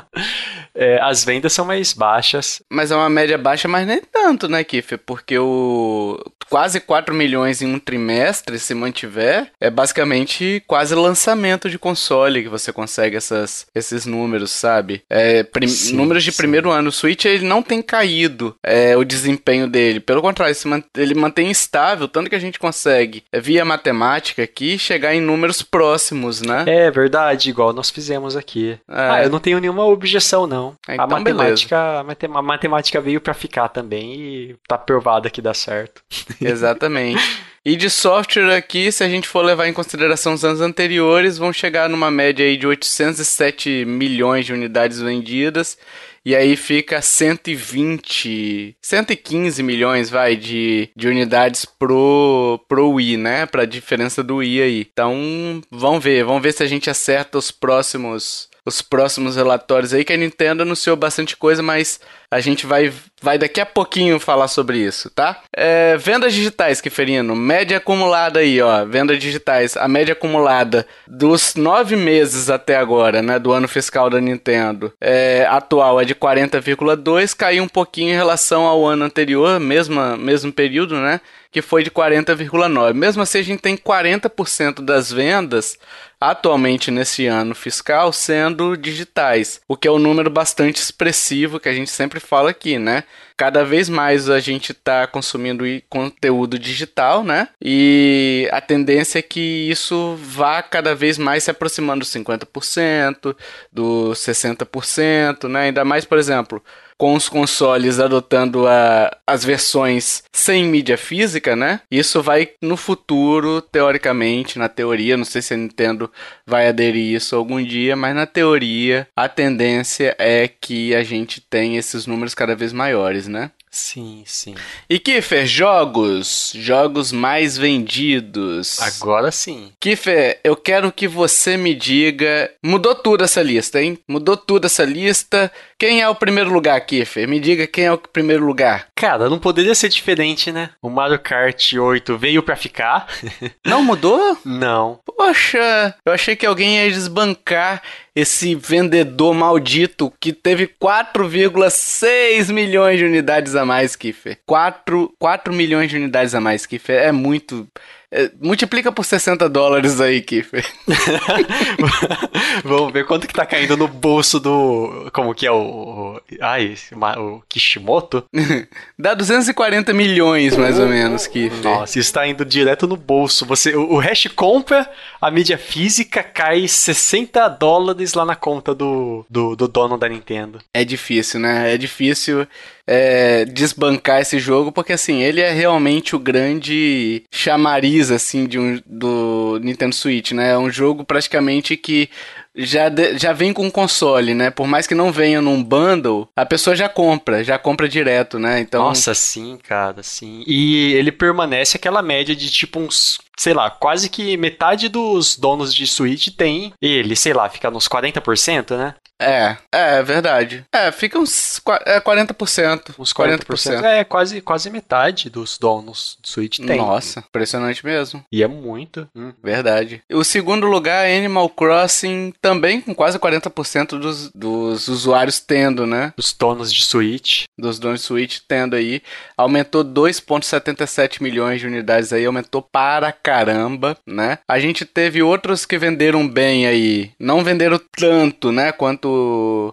É, 0.73 1.01
as 1.01 1.25
vendas 1.25 1.51
são 1.51 1.65
mais 1.65 1.91
baixas. 1.91 2.61
Mas 2.69 2.91
é 2.91 2.95
uma 2.95 3.09
média 3.09 3.37
baixa, 3.37 3.67
mas 3.67 3.85
nem 3.85 3.99
tanto, 3.99 4.47
né, 4.47 4.63
Kiffer? 4.63 4.97
Porque 4.97 5.37
o 5.37 6.17
quase 6.51 6.81
4 6.81 7.15
milhões 7.15 7.61
em 7.61 7.73
um 7.73 7.79
trimestre, 7.79 8.59
se 8.59 8.73
mantiver, 8.73 9.51
é 9.59 9.69
basicamente 9.69 10.61
quase 10.67 10.93
lançamento 10.93 11.69
de 11.69 11.79
console 11.79 12.43
que 12.43 12.49
você 12.49 12.73
consegue 12.73 13.15
essas, 13.15 13.65
esses 13.73 14.05
números, 14.05 14.51
sabe? 14.51 15.01
É, 15.09 15.45
Sim, 15.67 15.95
números 15.95 16.23
de 16.23 16.31
sim. 16.31 16.37
primeiro 16.37 16.69
ano. 16.69 16.89
O 16.89 16.91
Switch, 16.91 17.25
ele 17.25 17.45
não 17.45 17.61
tem 17.61 17.81
caído 17.81 18.55
é, 18.63 18.97
o 18.97 19.05
desempenho 19.05 19.67
dele. 19.67 19.99
Pelo 19.99 20.21
contrário, 20.21 20.55
ele 20.97 21.15
mantém 21.15 21.49
estável, 21.49 22.07
tanto 22.07 22.29
que 22.29 22.35
a 22.35 22.39
gente 22.39 22.59
consegue, 22.59 23.23
é, 23.31 23.39
via 23.61 23.65
matemática 23.65 24.43
aqui, 24.43 24.77
chegar 24.77 25.13
em 25.13 25.21
números 25.21 25.61
próximos, 25.61 26.41
né? 26.41 26.65
É 26.67 26.91
verdade, 26.91 27.49
igual 27.49 27.71
nós 27.71 27.89
fizemos 27.89 28.35
aqui. 28.35 28.77
É. 28.89 29.09
Ah, 29.09 29.23
eu 29.23 29.29
não 29.29 29.39
tenho 29.39 29.59
nenhuma 29.59 29.85
objeção, 29.85 30.47
não. 30.47 30.75
É, 30.87 30.93
a, 30.93 30.95
então 30.95 31.07
matemática, 31.07 31.99
a 31.99 32.03
matema- 32.03 32.39
a 32.39 32.41
matemática 32.41 32.99
veio 32.99 33.21
pra 33.21 33.33
ficar 33.33 33.69
também 33.69 34.15
e 34.15 34.55
tá 34.67 34.77
provada 34.77 35.29
que 35.29 35.41
dá 35.41 35.53
certo. 35.53 36.01
Exatamente. 36.41 37.21
E 37.63 37.75
de 37.75 37.91
software 37.91 38.55
aqui, 38.55 38.91
se 38.91 39.03
a 39.03 39.09
gente 39.09 39.27
for 39.27 39.45
levar 39.45 39.67
em 39.67 39.73
consideração 39.73 40.33
os 40.33 40.43
anos 40.43 40.61
anteriores, 40.61 41.37
vão 41.37 41.53
chegar 41.53 41.87
numa 41.87 42.09
média 42.09 42.43
aí 42.43 42.57
de 42.57 42.65
807 42.65 43.85
milhões 43.85 44.47
de 44.47 44.53
unidades 44.53 44.99
vendidas. 44.99 45.77
E 46.23 46.35
aí 46.35 46.55
fica 46.55 47.01
120, 47.01 48.77
115 48.81 49.63
milhões, 49.63 50.09
vai, 50.09 50.35
de, 50.35 50.89
de 50.95 51.07
unidades 51.07 51.65
pro, 51.65 52.63
pro 52.67 52.91
Wii, 52.91 53.17
né? 53.17 53.45
Pra 53.47 53.65
diferença 53.65 54.21
do 54.21 54.37
Wii 54.37 54.61
aí. 54.61 54.87
Então, 54.91 55.61
vamos 55.71 56.03
ver, 56.03 56.23
vamos 56.23 56.43
ver 56.43 56.53
se 56.53 56.61
a 56.61 56.67
gente 56.67 56.89
acerta 56.89 57.37
os 57.37 57.49
próximos 57.51 58.49
os 58.63 58.79
próximos 58.79 59.35
relatórios 59.35 59.91
aí, 59.91 60.05
que 60.05 60.13
a 60.13 60.17
Nintendo 60.17 60.61
anunciou 60.61 60.95
bastante 60.95 61.35
coisa, 61.35 61.63
mas 61.63 61.99
a 62.31 62.39
gente 62.39 62.65
vai, 62.65 62.93
vai 63.21 63.37
daqui 63.37 63.59
a 63.59 63.65
pouquinho 63.65 64.17
falar 64.17 64.47
sobre 64.47 64.77
isso, 64.77 65.09
tá? 65.09 65.41
É, 65.53 65.97
vendas 65.97 66.33
digitais, 66.33 66.79
Kiferino, 66.79 67.35
média 67.35 67.75
acumulada 67.75 68.39
aí, 68.39 68.61
ó, 68.61 68.85
vendas 68.85 69.19
digitais, 69.19 69.75
a 69.75 69.85
média 69.85 70.13
acumulada 70.13 70.87
dos 71.05 71.55
nove 71.55 71.97
meses 71.97 72.49
até 72.49 72.77
agora, 72.77 73.21
né, 73.21 73.37
do 73.37 73.51
ano 73.51 73.67
fiscal 73.67 74.09
da 74.09 74.21
Nintendo, 74.21 74.93
é, 75.01 75.45
atual 75.49 75.99
é 75.99 76.05
de 76.05 76.15
40,2, 76.15 77.35
caiu 77.35 77.63
um 77.63 77.67
pouquinho 77.67 78.13
em 78.13 78.17
relação 78.17 78.65
ao 78.65 78.87
ano 78.87 79.03
anterior, 79.03 79.59
mesma, 79.59 80.15
mesmo 80.15 80.53
período, 80.53 80.95
né, 80.95 81.19
que 81.51 81.61
foi 81.61 81.83
de 81.83 81.91
40,9. 81.91 82.93
Mesmo 82.93 83.21
assim, 83.21 83.39
a 83.39 83.43
gente 83.43 83.59
tem 83.59 83.75
40% 83.75 84.81
das 84.81 85.11
vendas 85.11 85.77
atualmente 86.19 86.89
nesse 86.89 87.25
ano 87.25 87.53
fiscal 87.53 88.13
sendo 88.13 88.77
digitais, 88.77 89.59
o 89.67 89.75
que 89.75 89.87
é 89.87 89.91
um 89.91 89.99
número 89.99 90.29
bastante 90.29 90.77
expressivo 90.77 91.59
que 91.59 91.67
a 91.67 91.73
gente 91.73 91.89
sempre 91.89 92.20
fala 92.21 92.51
aqui, 92.51 92.77
né? 92.77 93.03
Cada 93.35 93.63
vez 93.65 93.89
mais 93.89 94.29
a 94.29 94.39
gente 94.39 94.71
está 94.71 95.07
consumindo 95.07 95.65
conteúdo 95.89 96.59
digital, 96.59 97.23
né? 97.23 97.47
E 97.61 98.47
a 98.51 98.61
tendência 98.61 99.19
é 99.19 99.21
que 99.21 99.69
isso 99.69 100.15
vá 100.21 100.61
cada 100.61 100.93
vez 100.93 101.17
mais 101.17 101.43
se 101.43 101.51
aproximando 101.51 102.01
dos 102.01 102.09
50%, 102.09 103.35
dos 103.71 104.19
60%, 104.19 105.47
né? 105.47 105.61
Ainda 105.61 105.83
mais, 105.83 106.05
por 106.05 106.17
exemplo, 106.17 106.63
com 107.01 107.15
os 107.15 107.27
consoles 107.27 107.99
adotando 107.99 108.67
a, 108.67 109.17
as 109.25 109.43
versões 109.43 110.21
sem 110.31 110.63
mídia 110.65 110.95
física, 110.95 111.55
né? 111.55 111.81
Isso 111.89 112.21
vai 112.21 112.49
no 112.61 112.77
futuro, 112.77 113.59
teoricamente, 113.59 114.59
na 114.59 114.69
teoria, 114.69 115.17
não 115.17 115.25
sei 115.25 115.41
se 115.41 115.55
a 115.55 115.57
Nintendo 115.57 116.11
vai 116.45 116.67
aderir 116.67 117.15
isso 117.15 117.35
algum 117.35 117.59
dia, 117.59 117.95
mas 117.95 118.13
na 118.13 118.27
teoria 118.27 119.07
a 119.15 119.27
tendência 119.27 120.15
é 120.19 120.47
que 120.47 120.93
a 120.93 121.01
gente 121.01 121.41
tenha 121.41 121.79
esses 121.79 122.05
números 122.05 122.35
cada 122.35 122.55
vez 122.55 122.71
maiores, 122.71 123.27
né? 123.27 123.49
Sim, 123.73 124.23
sim. 124.27 124.53
E 124.89 124.99
Kiffer, 124.99 125.45
jogos. 125.47 126.51
Jogos 126.53 127.13
mais 127.13 127.57
vendidos. 127.57 128.81
Agora 128.81 129.31
sim. 129.31 129.71
Kiffer, 129.79 130.41
eu 130.43 130.57
quero 130.57 130.91
que 130.91 131.07
você 131.07 131.55
me 131.55 131.73
diga. 131.73 132.51
Mudou 132.61 132.93
tudo 132.93 133.23
essa 133.23 133.41
lista, 133.41 133.81
hein? 133.81 133.97
Mudou 134.05 134.35
tudo 134.35 134.65
essa 134.65 134.83
lista. 134.83 135.49
Quem 135.81 135.99
é 135.99 136.07
o 136.07 136.13
primeiro 136.13 136.53
lugar, 136.53 136.79
Kiffer? 136.81 137.27
Me 137.27 137.39
diga 137.39 137.65
quem 137.65 137.85
é 137.85 137.91
o 137.91 137.97
primeiro 137.97 138.45
lugar. 138.45 138.89
Cara, 138.95 139.27
não 139.27 139.39
poderia 139.39 139.73
ser 139.73 139.89
diferente, 139.89 140.51
né? 140.51 140.69
O 140.79 140.91
Mario 140.91 141.17
Kart 141.17 141.73
8 141.73 142.19
veio 142.19 142.43
pra 142.43 142.55
ficar. 142.55 143.07
Não 143.65 143.83
mudou? 143.83 144.37
não. 144.45 144.99
Poxa, 145.03 145.95
eu 146.05 146.13
achei 146.13 146.35
que 146.35 146.45
alguém 146.45 146.77
ia 146.77 146.91
desbancar 146.91 147.81
esse 148.15 148.53
vendedor 148.53 149.33
maldito 149.33 150.13
que 150.19 150.33
teve 150.33 150.67
4,6 150.67 152.53
milhões 152.53 152.99
de 152.99 153.05
unidades 153.05 153.55
a 153.55 153.65
mais, 153.65 153.95
Kiffer. 153.95 154.37
4, 154.45 155.11
4 155.17 155.51
milhões 155.53 155.89
de 155.89 155.97
unidades 155.97 156.35
a 156.35 156.41
mais, 156.41 156.65
Kiffer. 156.65 157.01
É 157.01 157.11
muito. 157.11 157.67
É, 158.13 158.29
multiplica 158.41 158.91
por 158.91 159.05
60 159.05 159.47
dólares 159.47 160.01
aí, 160.01 160.21
Kiffer. 160.21 160.65
Vamos 162.61 162.91
ver 162.91 163.05
quanto 163.05 163.25
que 163.25 163.33
tá 163.33 163.45
caindo 163.45 163.77
no 163.77 163.87
bolso 163.87 164.37
do. 164.37 165.09
Como 165.13 165.33
que 165.33 165.47
é 165.47 165.51
o. 165.51 166.19
ai, 166.41 166.75
o 167.17 167.41
Kishimoto? 167.47 168.25
Dá 168.99 169.13
240 169.13 169.93
milhões, 169.93 170.57
mais 170.57 170.77
ou 170.77 170.87
menos, 170.87 171.25
Kiffer. 171.25 171.63
Nossa, 171.63 171.99
isso 171.99 172.11
tá 172.11 172.27
indo 172.27 172.43
direto 172.43 172.85
no 172.85 172.97
bolso. 172.97 173.45
Você, 173.45 173.73
o, 173.73 173.93
o 173.93 173.99
hash 173.99 174.27
compra, 174.35 174.91
a 175.21 175.31
mídia 175.31 175.57
física 175.57 176.21
cai 176.21 176.67
60 176.67 177.47
dólares 177.47 178.13
lá 178.13 178.25
na 178.25 178.35
conta 178.35 178.75
do, 178.75 179.25
do, 179.29 179.55
do 179.55 179.69
dono 179.69 179.97
da 179.97 180.09
Nintendo. 180.09 180.59
É 180.73 180.83
difícil, 180.83 181.39
né? 181.39 181.73
É 181.73 181.77
difícil 181.77 182.45
é, 182.93 183.45
desbancar 183.45 184.19
esse 184.19 184.37
jogo, 184.37 184.69
porque 184.69 184.91
assim, 184.91 185.21
ele 185.21 185.39
é 185.39 185.49
realmente 185.49 186.13
o 186.13 186.19
grande 186.19 187.23
chamariz 187.33 188.11
assim 188.11 188.45
de 188.45 188.59
um, 188.59 188.81
do 188.85 189.57
Nintendo 189.63 189.95
Switch, 189.95 190.33
né? 190.33 190.51
É 190.51 190.57
um 190.57 190.69
jogo 190.69 191.05
praticamente 191.05 191.77
que 191.77 192.09
já, 192.53 192.89
de, 192.89 193.17
já 193.17 193.31
vem 193.31 193.53
com 193.53 193.71
console, 193.71 194.33
né? 194.33 194.51
Por 194.51 194.67
mais 194.67 194.85
que 194.85 194.93
não 194.93 195.09
venha 195.09 195.41
num 195.41 195.63
bundle, 195.63 196.27
a 196.35 196.45
pessoa 196.45 196.75
já 196.75 196.89
compra, 196.89 197.45
já 197.45 197.57
compra 197.57 197.87
direto, 197.87 198.37
né? 198.37 198.59
Então... 198.59 198.83
Nossa, 198.83 199.13
sim, 199.13 199.57
cara, 199.63 200.03
sim. 200.03 200.43
E 200.45 200.93
ele 200.93 201.13
permanece 201.13 201.77
aquela 201.77 202.01
média 202.01 202.35
de 202.35 202.49
tipo 202.49 202.77
uns, 202.77 203.19
sei 203.37 203.53
lá, 203.53 203.69
quase 203.69 204.09
que 204.09 204.35
metade 204.35 204.89
dos 204.89 205.37
donos 205.37 205.73
de 205.73 205.87
Switch 205.87 206.27
tem 206.35 206.73
ele, 206.81 207.15
sei 207.15 207.31
lá, 207.31 207.47
fica 207.49 207.71
nos 207.71 207.87
40%, 207.87 208.75
né? 208.75 208.95
É, 209.21 209.57
é 209.71 210.01
verdade. 210.01 210.65
É, 210.71 210.91
fica 210.91 211.19
uns 211.19 211.61
é, 211.85 212.01
40%. 212.01 212.95
Uns 212.97 213.13
40%. 213.13 213.45
40%. 213.45 213.83
É, 213.83 214.03
quase, 214.03 214.41
quase 214.41 214.69
metade 214.69 215.29
dos 215.29 215.57
donos 215.59 216.17
do 216.21 216.27
Switch 216.27 216.57
tem. 216.57 216.77
Nossa, 216.77 217.19
impressionante 217.19 217.85
mesmo. 217.85 218.25
E 218.31 218.41
é 218.41 218.47
muito. 218.47 219.07
Hum. 219.15 219.31
Verdade. 219.43 220.01
O 220.11 220.23
segundo 220.23 220.65
lugar 220.65 221.05
é 221.07 221.17
Animal 221.17 221.49
Crossing, 221.49 222.33
também 222.41 222.81
com 222.81 222.95
quase 222.95 223.19
40% 223.19 223.99
dos, 223.99 224.31
dos 224.33 224.87
usuários 224.87 225.39
tendo, 225.39 225.85
né? 225.85 226.13
Dos 226.17 226.33
donos 226.33 226.73
de 226.73 226.83
Switch. 226.83 227.43
Dos 227.57 227.77
donos 227.77 228.01
de 228.01 228.07
Switch 228.07 228.39
tendo 228.47 228.75
aí. 228.75 229.03
Aumentou 229.37 229.85
2,77 229.85 231.21
milhões 231.21 231.59
de 231.59 231.67
unidades 231.67 232.11
aí, 232.11 232.25
aumentou 232.25 232.61
para 232.61 233.11
caramba, 233.11 233.95
né? 234.05 234.39
A 234.47 234.59
gente 234.59 234.83
teve 234.83 235.21
outros 235.21 235.65
que 235.65 235.77
venderam 235.77 236.27
bem 236.27 236.65
aí. 236.65 237.11
Não 237.19 237.43
venderam 237.43 237.79
tanto, 237.95 238.51
né? 238.51 238.71
Quanto 238.71 239.10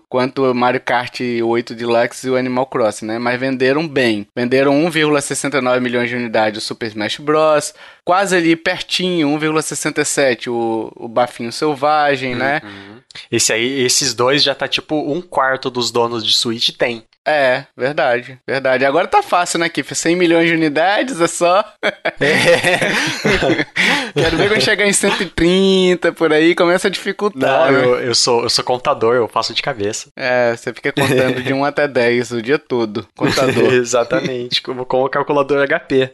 quanto 0.09 0.55
Mario 0.55 0.81
Kart 0.81 1.21
8 1.21 1.75
Deluxe 1.75 2.27
e 2.27 2.31
o 2.31 2.37
Animal 2.37 2.67
Crossing, 2.67 3.07
né? 3.07 3.19
Mas 3.19 3.39
venderam 3.39 3.87
bem. 3.87 4.27
Venderam 4.35 4.73
1,69 4.85 5.81
milhões 5.81 6.09
de 6.09 6.17
unidades 6.17 6.63
o 6.63 6.67
Super 6.67 6.87
Smash 6.87 7.19
Bros. 7.19 7.75
Quase 8.05 8.37
ali 8.37 8.57
pertinho, 8.57 9.29
1,67 9.29 10.49
o, 10.49 10.93
o 10.97 11.09
Bafinho 11.09 11.53
Selvagem, 11.53 12.35
né? 12.35 12.61
uhum. 12.63 12.71
né? 12.71 12.99
Esse 13.31 13.53
aí, 13.53 13.81
esses 13.81 14.15
dois 14.15 14.43
já 14.43 14.55
tá 14.55 14.69
tipo 14.69 14.95
um 14.95 15.21
quarto 15.21 15.71
dos 15.71 15.91
donos 15.91 16.25
de 16.25 16.35
Switch 16.35 16.71
tem. 16.71 17.03
É, 17.29 17.67
verdade, 17.77 18.39
verdade. 18.47 18.87
Agora 18.87 19.07
tá 19.07 19.23
fácil, 19.23 19.59
né, 19.59 19.69
Kiff? 19.69 19.95
100 19.95 20.17
milhões 20.17 20.49
de 20.49 20.55
unidades 20.55 21.21
é 21.21 21.27
só. 21.27 21.63
É. 21.83 21.93
Quero 24.19 24.37
ver 24.39 24.49
quando 24.49 24.63
chegar 24.63 24.87
em 24.87 24.93
130 24.95 26.11
por 26.13 26.33
aí, 26.33 26.55
começa 26.55 26.89
a 26.89 26.91
dificultar. 26.91 27.71
Não, 27.71 27.79
né? 27.79 27.85
eu, 27.85 28.01
eu, 28.01 28.15
sou, 28.15 28.45
eu 28.45 28.49
sou 28.49 28.65
contador, 28.65 29.15
eu 29.15 29.29
faço 29.29 29.53
de 29.53 29.61
cabeça. 29.61 30.09
É, 30.17 30.57
você 30.57 30.73
fica 30.73 30.91
contando 30.91 31.43
de 31.43 31.53
1 31.53 31.65
até 31.67 31.87
10 31.87 32.33
o 32.33 32.41
dia 32.41 32.59
todo. 32.59 33.07
Contador. 33.15 33.75
Exatamente, 33.77 34.63
como 34.63 34.87
com 34.87 35.05
o 35.05 35.11
calculador 35.11 35.67
HP. 35.69 36.13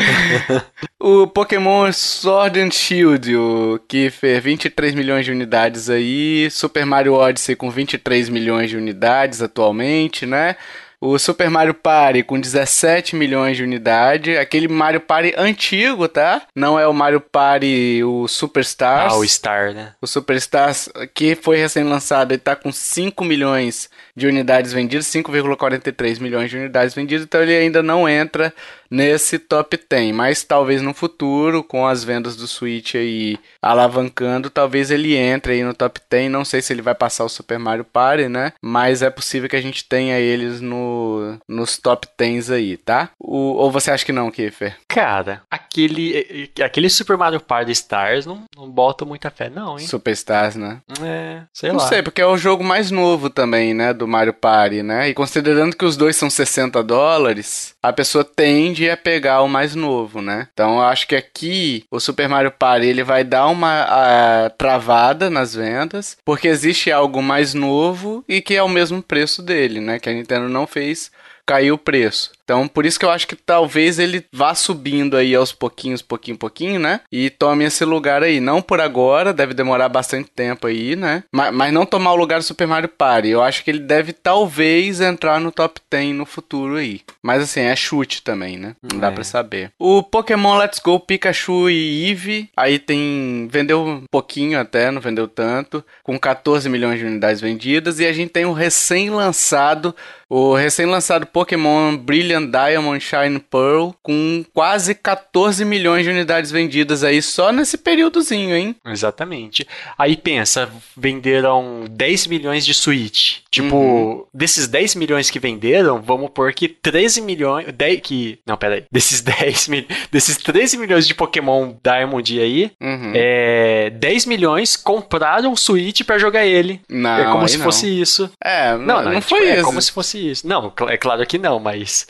o 1.00 1.26
Pokémon 1.28 1.90
Sword 1.92 2.60
and 2.60 2.70
Shield, 2.72 3.34
o 3.36 3.80
Kiffer, 3.88 4.42
23 4.42 4.94
milhões 4.94 5.24
de 5.24 5.32
unidades 5.32 5.88
aí. 5.88 6.50
Super 6.50 6.84
Mario 6.84 7.14
Odyssey 7.14 7.56
com 7.56 7.70
23 7.70 8.28
milhões 8.28 8.68
de 8.68 8.76
unidades 8.76 9.40
atualmente 9.40 10.09
né? 10.26 10.56
O 11.00 11.18
Super 11.18 11.48
Mario 11.48 11.72
Party 11.72 12.22
com 12.22 12.38
17 12.38 13.16
milhões 13.16 13.56
de 13.56 13.62
unidade. 13.62 14.36
Aquele 14.36 14.68
Mario 14.68 15.00
Party 15.00 15.32
antigo, 15.34 16.06
tá? 16.06 16.42
Não 16.54 16.78
é 16.78 16.86
o 16.86 16.92
Mario 16.92 17.22
Party, 17.22 18.04
o 18.04 18.28
Superstars. 18.28 19.14
Ah, 19.14 19.16
o 19.16 19.26
Star, 19.26 19.72
né? 19.72 19.94
O 20.02 20.06
Superstars, 20.06 20.90
que 21.14 21.34
foi 21.34 21.56
recém-lançado, 21.56 22.32
ele 22.32 22.38
tá 22.38 22.54
com 22.54 22.70
5 22.70 23.24
milhões 23.24 23.88
de 24.14 24.26
unidades 24.26 24.74
vendidas, 24.74 25.06
5,43 25.06 26.20
milhões 26.20 26.50
de 26.50 26.58
unidades 26.58 26.94
vendidas, 26.94 27.24
então 27.24 27.42
ele 27.42 27.56
ainda 27.56 27.82
não 27.82 28.06
entra 28.06 28.52
nesse 28.90 29.38
top 29.38 29.78
10, 29.88 30.14
mas 30.14 30.42
talvez 30.42 30.82
no 30.82 30.92
futuro, 30.92 31.62
com 31.62 31.86
as 31.86 32.02
vendas 32.02 32.34
do 32.34 32.46
Switch 32.46 32.94
aí 32.94 33.38
alavancando, 33.62 34.50
talvez 34.50 34.90
ele 34.90 35.16
entre 35.16 35.52
aí 35.52 35.62
no 35.62 35.74
top 35.74 36.00
10, 36.10 36.30
não 36.30 36.44
sei 36.44 36.60
se 36.60 36.72
ele 36.72 36.82
vai 36.82 36.94
passar 36.94 37.24
o 37.24 37.28
Super 37.28 37.58
Mario 37.58 37.84
Party, 37.84 38.28
né, 38.28 38.52
mas 38.60 39.02
é 39.02 39.10
possível 39.10 39.48
que 39.48 39.56
a 39.56 39.60
gente 39.60 39.84
tenha 39.84 40.18
eles 40.18 40.60
no, 40.60 41.38
nos 41.46 41.78
top 41.78 42.08
10 42.18 42.50
aí, 42.50 42.76
tá? 42.76 43.10
O, 43.18 43.36
ou 43.36 43.70
você 43.70 43.90
acha 43.90 44.04
que 44.04 44.12
não, 44.12 44.30
Kiefer? 44.30 44.76
Cara, 44.88 45.42
aquele, 45.50 46.50
aquele 46.62 46.90
Super 46.90 47.16
Mario 47.16 47.40
Party 47.40 47.72
Stars 47.72 48.26
não, 48.26 48.44
não 48.56 48.68
bota 48.68 49.04
muita 49.04 49.30
fé 49.30 49.48
não, 49.48 49.78
hein? 49.78 49.86
Superstars, 49.86 50.56
né? 50.56 50.80
É, 51.02 51.42
sei 51.52 51.70
não 51.70 51.76
lá. 51.76 51.82
Não 51.82 51.88
sei, 51.88 52.02
porque 52.02 52.20
é 52.20 52.26
o 52.26 52.36
jogo 52.36 52.64
mais 52.64 52.90
novo 52.90 53.30
também, 53.30 53.72
né, 53.72 53.92
do 53.92 54.08
Mario 54.08 54.34
Party, 54.34 54.82
né? 54.82 55.08
E 55.08 55.14
considerando 55.14 55.76
que 55.76 55.84
os 55.84 55.96
dois 55.96 56.16
são 56.16 56.28
60 56.28 56.82
dólares, 56.82 57.74
a 57.82 57.92
pessoa 57.92 58.24
tende 58.24 58.79
a 58.88 58.96
pegar 58.96 59.42
o 59.42 59.48
mais 59.48 59.74
novo, 59.74 60.22
né? 60.22 60.48
Então 60.52 60.76
eu 60.76 60.82
acho 60.82 61.06
que 61.06 61.16
aqui 61.16 61.84
o 61.90 62.00
Super 62.00 62.28
Mario 62.28 62.50
Party 62.50 62.86
ele 62.86 63.02
vai 63.02 63.24
dar 63.24 63.48
uma 63.48 63.82
a, 63.82 64.50
travada 64.50 65.28
nas 65.28 65.54
vendas, 65.54 66.16
porque 66.24 66.48
existe 66.48 66.90
algo 66.90 67.22
mais 67.22 67.52
novo 67.52 68.24
e 68.28 68.40
que 68.40 68.54
é 68.54 68.62
o 68.62 68.68
mesmo 68.68 69.02
preço 69.02 69.42
dele, 69.42 69.80
né? 69.80 69.98
Que 69.98 70.08
a 70.08 70.12
Nintendo 70.12 70.48
não 70.48 70.66
fez 70.66 71.10
cair 71.50 71.72
o 71.72 71.78
preço. 71.78 72.30
Então, 72.44 72.68
por 72.68 72.86
isso 72.86 72.98
que 72.98 73.04
eu 73.04 73.10
acho 73.10 73.26
que 73.26 73.34
talvez 73.34 73.98
ele 73.98 74.24
vá 74.32 74.54
subindo 74.54 75.16
aí 75.16 75.34
aos 75.34 75.52
pouquinhos, 75.52 76.00
pouquinho, 76.02 76.36
pouquinho, 76.36 76.80
né? 76.80 77.00
E 77.10 77.28
tome 77.28 77.64
esse 77.64 77.84
lugar 77.84 78.22
aí. 78.22 78.40
Não 78.40 78.62
por 78.62 78.80
agora, 78.80 79.32
deve 79.32 79.54
demorar 79.54 79.88
bastante 79.88 80.30
tempo 80.30 80.66
aí, 80.66 80.94
né? 80.94 81.24
Mas, 81.32 81.52
mas 81.52 81.72
não 81.72 81.86
tomar 81.86 82.12
o 82.12 82.16
lugar 82.16 82.38
do 82.38 82.44
Super 82.44 82.66
Mario 82.66 82.88
Party. 82.88 83.28
Eu 83.28 83.42
acho 83.42 83.64
que 83.64 83.70
ele 83.70 83.80
deve 83.80 84.12
talvez 84.12 85.00
entrar 85.00 85.40
no 85.40 85.52
top 85.52 85.80
10 85.90 86.14
no 86.14 86.26
futuro 86.26 86.76
aí. 86.76 87.02
Mas 87.22 87.42
assim, 87.42 87.60
é 87.60 87.74
chute 87.74 88.22
também, 88.22 88.56
né? 88.56 88.74
Não 88.82 88.98
é. 88.98 89.00
dá 89.00 89.12
pra 89.12 89.24
saber. 89.24 89.72
O 89.78 90.02
Pokémon 90.02 90.56
Let's 90.56 90.80
Go 90.80 90.98
Pikachu 90.98 91.70
e 91.70 92.08
Eevee, 92.08 92.48
aí 92.56 92.78
tem. 92.80 93.48
Vendeu 93.50 93.84
um 93.84 94.04
pouquinho 94.10 94.58
até, 94.58 94.90
não 94.90 95.00
vendeu 95.00 95.28
tanto. 95.28 95.84
Com 96.02 96.18
14 96.18 96.68
milhões 96.68 96.98
de 96.98 97.04
unidades 97.04 97.40
vendidas. 97.40 98.00
E 98.00 98.06
a 98.06 98.12
gente 98.12 98.30
tem 98.30 98.44
o 98.44 98.52
recém-lançado. 98.52 99.94
O 100.30 100.54
recém-lançado 100.54 101.26
Pokémon 101.26 101.96
Brilliant 101.96 102.52
Diamond, 102.52 103.04
Shine 103.04 103.40
Pearl, 103.40 103.90
com 104.00 104.44
quase 104.54 104.94
14 104.94 105.64
milhões 105.64 106.04
de 106.04 106.10
unidades 106.10 106.52
vendidas 106.52 107.02
aí 107.02 107.20
só 107.20 107.50
nesse 107.50 107.76
períodozinho, 107.76 108.54
hein? 108.54 108.76
Exatamente. 108.86 109.66
Aí 109.98 110.16
pensa, 110.16 110.70
venderam 110.96 111.84
10 111.90 112.28
milhões 112.28 112.64
de 112.64 112.72
Switch. 112.72 113.38
Tipo, 113.50 113.76
uhum. 113.76 114.24
desses 114.32 114.68
10 114.68 114.94
milhões 114.94 115.28
que 115.28 115.40
venderam, 115.40 116.00
vamos 116.00 116.30
pôr 116.30 116.52
que 116.52 116.68
13 116.68 117.20
milhões. 117.20 117.66
10, 117.72 118.00
que. 118.00 118.38
Não, 118.46 118.56
peraí. 118.56 118.84
Desses 118.92 119.20
10 119.22 119.68
mil, 119.68 119.84
Desses 120.12 120.36
13 120.36 120.76
milhões 120.76 121.06
de 121.06 121.14
Pokémon 121.14 121.74
Diamond 121.82 122.40
aí, 122.40 122.70
uhum. 122.80 123.12
é, 123.14 123.90
10 123.90 124.26
milhões 124.26 124.76
compraram 124.76 125.52
o 125.52 125.56
Switch 125.56 126.02
para 126.02 126.18
jogar 126.18 126.46
ele. 126.46 126.80
Não, 126.88 127.18
é 127.18 127.24
como 127.32 127.48
se 127.48 127.58
não. 127.58 127.64
fosse 127.64 128.00
isso. 128.00 128.30
É, 128.42 128.76
não, 128.76 128.78
não, 128.78 129.02
não, 129.02 129.12
não 129.12 129.20
tipo, 129.20 129.30
foi 129.30 129.48
é 129.48 129.50
isso. 129.52 129.60
É 129.60 129.62
como 129.64 129.82
se 129.82 129.90
fosse 129.90 130.19
isso. 130.20 130.46
Não, 130.46 130.72
é 130.88 130.96
claro 130.96 131.26
que 131.26 131.38
não, 131.38 131.58
mas 131.58 132.06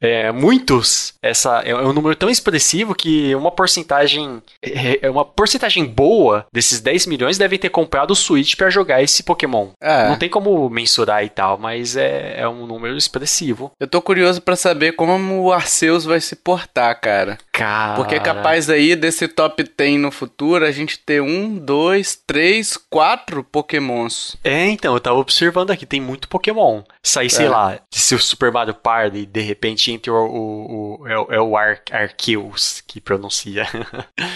é, 0.00 0.32
muitos, 0.32 1.14
essa 1.22 1.62
é, 1.64 1.70
é 1.70 1.76
um 1.76 1.92
número 1.92 2.16
tão 2.16 2.30
expressivo 2.30 2.94
que 2.94 3.34
uma 3.34 3.50
porcentagem 3.50 4.42
é, 4.62 5.06
é 5.06 5.10
uma 5.10 5.24
porcentagem 5.24 5.84
boa 5.84 6.46
desses 6.52 6.80
10 6.80 7.06
milhões 7.06 7.36
devem 7.36 7.58
ter 7.58 7.68
comprado 7.68 8.12
o 8.12 8.16
Switch 8.16 8.54
para 8.56 8.70
jogar 8.70 9.02
esse 9.02 9.22
Pokémon. 9.22 9.68
É. 9.80 10.08
Não 10.08 10.16
tem 10.16 10.28
como 10.28 10.68
mensurar 10.70 11.24
e 11.24 11.28
tal, 11.28 11.58
mas 11.58 11.96
é, 11.96 12.40
é 12.40 12.48
um 12.48 12.66
número 12.66 12.96
expressivo. 12.96 13.72
Eu 13.78 13.86
tô 13.86 14.00
curioso 14.00 14.40
para 14.40 14.56
saber 14.56 14.92
como 14.92 15.42
o 15.42 15.52
Arceus 15.52 16.04
vai 16.04 16.20
se 16.20 16.36
portar, 16.36 16.98
cara. 17.00 17.38
Cara. 17.52 17.96
Porque 17.96 18.14
é 18.14 18.20
capaz 18.20 18.70
aí 18.70 18.96
desse 18.96 19.28
top 19.28 19.62
10 19.62 20.00
no 20.00 20.10
futuro 20.10 20.64
a 20.64 20.70
gente 20.70 20.98
ter 20.98 21.20
um, 21.20 21.58
dois, 21.58 22.18
três, 22.26 22.76
quatro 22.76 23.44
Pokémons. 23.44 24.36
É, 24.42 24.66
então, 24.68 24.94
eu 24.94 25.00
tava 25.00 25.18
observando 25.18 25.70
aqui, 25.70 25.84
tem 25.84 26.00
muito 26.00 26.28
Pokémon. 26.28 26.82
Sai, 27.02 27.28
sei 27.28 27.46
é. 27.46 27.48
lá, 27.50 27.78
se 27.90 28.14
o 28.14 28.18
Super 28.18 28.50
Mario 28.50 28.74
Party 28.74 29.26
de 29.26 29.40
repente 29.40 29.89
entre 29.90 30.10
o, 30.10 30.16
o, 30.16 31.02
o 31.02 31.08
é, 31.08 31.36
é, 31.36 31.40
o 31.40 31.56
Ar, 31.56 31.82
Arceus 31.90 32.82
que 32.86 33.00
pronuncia. 33.00 33.66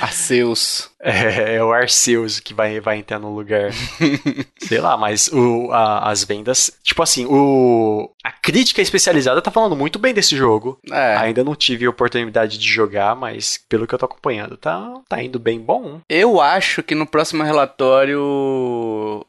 Arceus. 0.01 0.91
É, 1.15 1.57
é 1.57 1.65
o 1.65 1.73
Arceus 1.73 2.41
que 2.41 2.55
vai, 2.55 2.81
vai 2.81 2.99
entrar 2.99 3.19
no 3.19 3.35
lugar. 3.35 3.71
Sei 4.59 4.81
lá, 4.81 4.97
mas 4.97 5.29
o, 5.29 5.71
a, 5.71 6.11
as 6.11 6.25
vendas. 6.25 6.71
Tipo 6.83 7.03
assim, 7.03 7.27
o, 7.27 8.11
a 8.25 8.33
crítica 8.33 8.81
especializada 8.81 9.43
tá 9.43 9.51
falando 9.51 9.77
muito 9.77 9.99
bem 9.99 10.15
desse 10.15 10.35
jogo. 10.35 10.79
É. 10.91 11.17
Ainda 11.17 11.45
não 11.45 11.55
tive 11.55 11.87
oportunidade 11.87 12.59
de 12.59 12.67
jogar, 12.67 13.15
mas 13.15 13.63
pelo 13.69 13.87
que 13.87 13.95
eu 13.95 13.99
tô 13.99 14.07
acompanhando, 14.07 14.57
tá, 14.57 14.95
tá 15.07 15.23
indo 15.23 15.39
bem 15.39 15.61
bom. 15.61 16.01
Eu 16.09 16.41
acho 16.41 16.83
que 16.83 16.95
no 16.95 17.07
próximo 17.07 17.43
relatório 17.43 18.19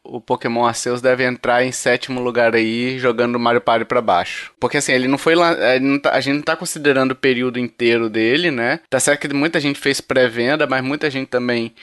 o 0.04 0.22
Pokémon 0.22 0.66
Arceus 0.66 1.02
deve 1.02 1.26
entrar 1.26 1.64
em 1.66 1.72
sétimo 1.72 2.22
lugar 2.22 2.56
aí, 2.56 2.98
jogando 2.98 3.38
Mario 3.38 3.62
Party 3.62 3.86
pra 3.86 4.02
baixo. 4.02 4.54
Porque 4.60 4.78
assim, 4.78 4.94
ele 4.94 5.08
não 5.08 5.18
foi 5.18 5.36
lá. 5.36 5.56
Tá, 6.02 6.12
a 6.12 6.22
gente 6.22 6.36
não 6.36 6.42
tá 6.42 6.56
considerando 6.56 7.12
o 7.12 7.16
período 7.16 7.60
inteiro 7.60 8.10
dele, 8.10 8.50
né? 8.50 8.80
Tá 8.90 9.00
certo 9.00 9.28
que 9.28 9.34
muita 9.34 9.60
gente 9.60 9.80
fez 9.80 10.00
pré-venda, 10.00 10.66
mas 10.66 10.84
muita 10.84 11.10
gente 11.10 11.28
também 11.28 11.65
money. 11.66 11.76